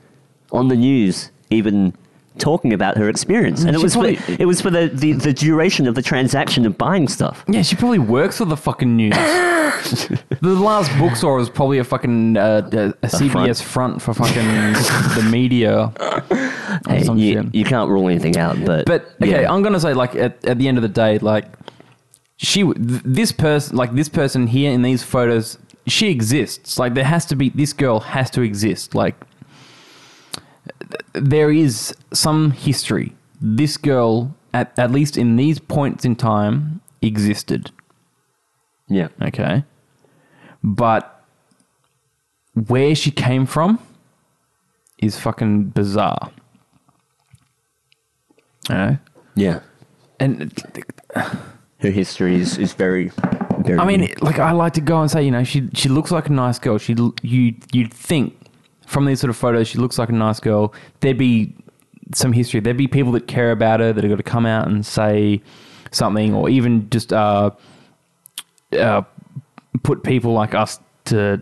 on 0.51 0.67
the 0.67 0.75
news 0.75 1.31
even 1.51 1.93
talking 2.37 2.73
about 2.73 2.97
her 2.97 3.09
experience, 3.09 3.63
and 3.63 3.75
it 3.75 3.81
was 3.81 3.93
probably- 3.93 4.15
for, 4.15 4.41
it 4.41 4.45
was 4.45 4.61
for 4.61 4.69
the, 4.69 4.87
the, 4.87 5.11
the 5.13 5.33
duration 5.33 5.87
of 5.87 5.95
the 5.95 6.01
transaction 6.01 6.65
of 6.65 6.77
buying 6.77 7.07
stuff. 7.07 7.43
Yeah, 7.47 7.61
she 7.63 7.75
probably 7.75 7.99
works 7.99 8.37
for 8.37 8.45
the 8.45 8.55
fucking 8.57 8.95
news. 8.95 9.13
the 10.41 10.55
last 10.55 10.89
bookstore 10.97 11.35
was 11.35 11.49
probably 11.49 11.79
a 11.79 11.83
fucking 11.83 12.37
uh, 12.37 12.69
a, 12.71 12.77
a 13.05 13.07
CBS 13.07 13.61
front. 13.61 14.01
for 14.01 14.13
fucking 14.13 14.43
the 14.43 15.27
media. 15.29 15.91
Hey, 16.87 17.03
you, 17.13 17.49
you 17.53 17.65
can't 17.65 17.89
rule 17.89 18.07
anything 18.07 18.37
out, 18.37 18.57
but 18.65 18.85
But 18.85 19.09
okay, 19.21 19.41
yeah. 19.43 19.51
I'm 19.51 19.61
gonna 19.61 19.79
say 19.79 19.93
like 19.93 20.15
at, 20.15 20.43
at 20.45 20.57
the 20.57 20.67
end 20.67 20.77
of 20.77 20.81
the 20.81 20.89
day, 20.89 21.19
like 21.19 21.45
she, 22.41 22.63
th- 22.63 23.01
this 23.03 23.33
person, 23.33 23.75
like 23.75 23.93
this 23.93 24.07
person 24.07 24.47
here 24.47 24.71
in 24.71 24.81
these 24.81 25.03
photos, 25.03 25.57
she 25.85 26.09
exists. 26.09 26.79
Like 26.79 26.93
there 26.93 27.03
has 27.03 27.25
to 27.25 27.35
be 27.35 27.49
this 27.49 27.73
girl 27.73 27.99
has 27.99 28.29
to 28.31 28.41
exist. 28.41 28.95
Like 28.95 29.15
th- 30.79 31.01
there 31.13 31.51
is 31.51 31.93
some 32.13 32.51
history. 32.51 33.13
This 33.41 33.75
girl, 33.75 34.33
at 34.53 34.77
at 34.79 34.89
least 34.89 35.17
in 35.17 35.35
these 35.35 35.59
points 35.59 36.05
in 36.05 36.15
time, 36.15 36.79
existed. 37.01 37.71
Yeah. 38.87 39.09
Okay. 39.21 39.65
But 40.63 41.21
where 42.53 42.95
she 42.95 43.11
came 43.11 43.45
from 43.45 43.79
is 44.97 45.19
fucking 45.19 45.71
bizarre. 45.71 46.31
You 48.69 48.75
know? 48.75 48.97
Yeah. 49.35 49.59
And 50.21 50.53
Her 51.79 51.89
history 51.89 52.35
is, 52.35 52.57
is 52.57 52.73
very, 52.73 53.11
very. 53.59 53.79
I 53.79 53.85
mean, 53.85 54.13
like 54.21 54.37
I 54.37 54.51
like 54.51 54.73
to 54.73 54.81
go 54.81 55.01
and 55.01 55.09
say, 55.09 55.23
you 55.23 55.31
know, 55.31 55.43
she 55.43 55.69
she 55.73 55.87
looks 55.87 56.11
like 56.11 56.27
a 56.27 56.33
nice 56.33 56.59
girl. 56.59 56.77
She 56.77 56.95
you 57.21 57.55
you'd 57.71 57.93
think 57.93 58.35
from 58.85 59.05
these 59.05 59.21
sort 59.21 59.29
of 59.29 59.37
photos, 59.37 59.67
she 59.67 59.77
looks 59.77 59.97
like 59.97 60.09
a 60.09 60.13
nice 60.13 60.39
girl. 60.39 60.73
There'd 60.99 61.17
be 61.17 61.55
some 62.13 62.33
history. 62.33 62.59
There'd 62.59 62.75
be 62.75 62.87
people 62.87 63.11
that 63.13 63.27
care 63.27 63.51
about 63.51 63.79
her 63.79 63.93
that 63.93 64.03
are 64.03 64.07
going 64.07 64.17
to 64.17 64.23
come 64.23 64.45
out 64.45 64.67
and 64.67 64.85
say 64.85 65.41
something, 65.91 66.33
or 66.33 66.49
even 66.49 66.89
just 66.89 67.13
uh, 67.13 67.51
uh, 68.77 69.03
put 69.83 70.03
people 70.03 70.33
like 70.33 70.53
us 70.53 70.79
to 71.05 71.41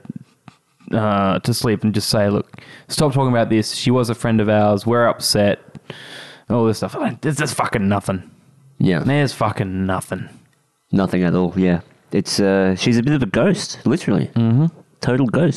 uh, 0.91 1.39
to 1.39 1.53
sleep 1.53 1.83
and 1.83 1.93
just 1.93 2.09
say, 2.09 2.29
look, 2.29 2.61
stop 2.87 3.13
talking 3.13 3.31
about 3.31 3.49
this. 3.49 3.73
She 3.73 3.91
was 3.91 4.09
a 4.09 4.15
friend 4.15 4.39
of 4.39 4.49
ours. 4.49 4.85
We're 4.85 5.07
upset. 5.07 5.59
All 6.49 6.65
this 6.65 6.77
stuff. 6.77 6.95
There's 7.21 7.37
just 7.37 7.55
fucking 7.55 7.87
nothing. 7.87 8.29
Yeah. 8.79 8.99
There's 8.99 9.33
fucking 9.33 9.85
nothing. 9.85 10.29
Nothing 10.91 11.23
at 11.23 11.33
all. 11.35 11.53
Yeah. 11.55 11.81
It's 12.11 12.39
uh, 12.39 12.75
she's 12.75 12.97
a 12.97 13.03
bit 13.03 13.13
of 13.13 13.23
a 13.23 13.25
ghost, 13.25 13.79
literally. 13.85 14.27
Mm-hmm. 14.27 14.67
Total 15.01 15.27
ghost. 15.27 15.55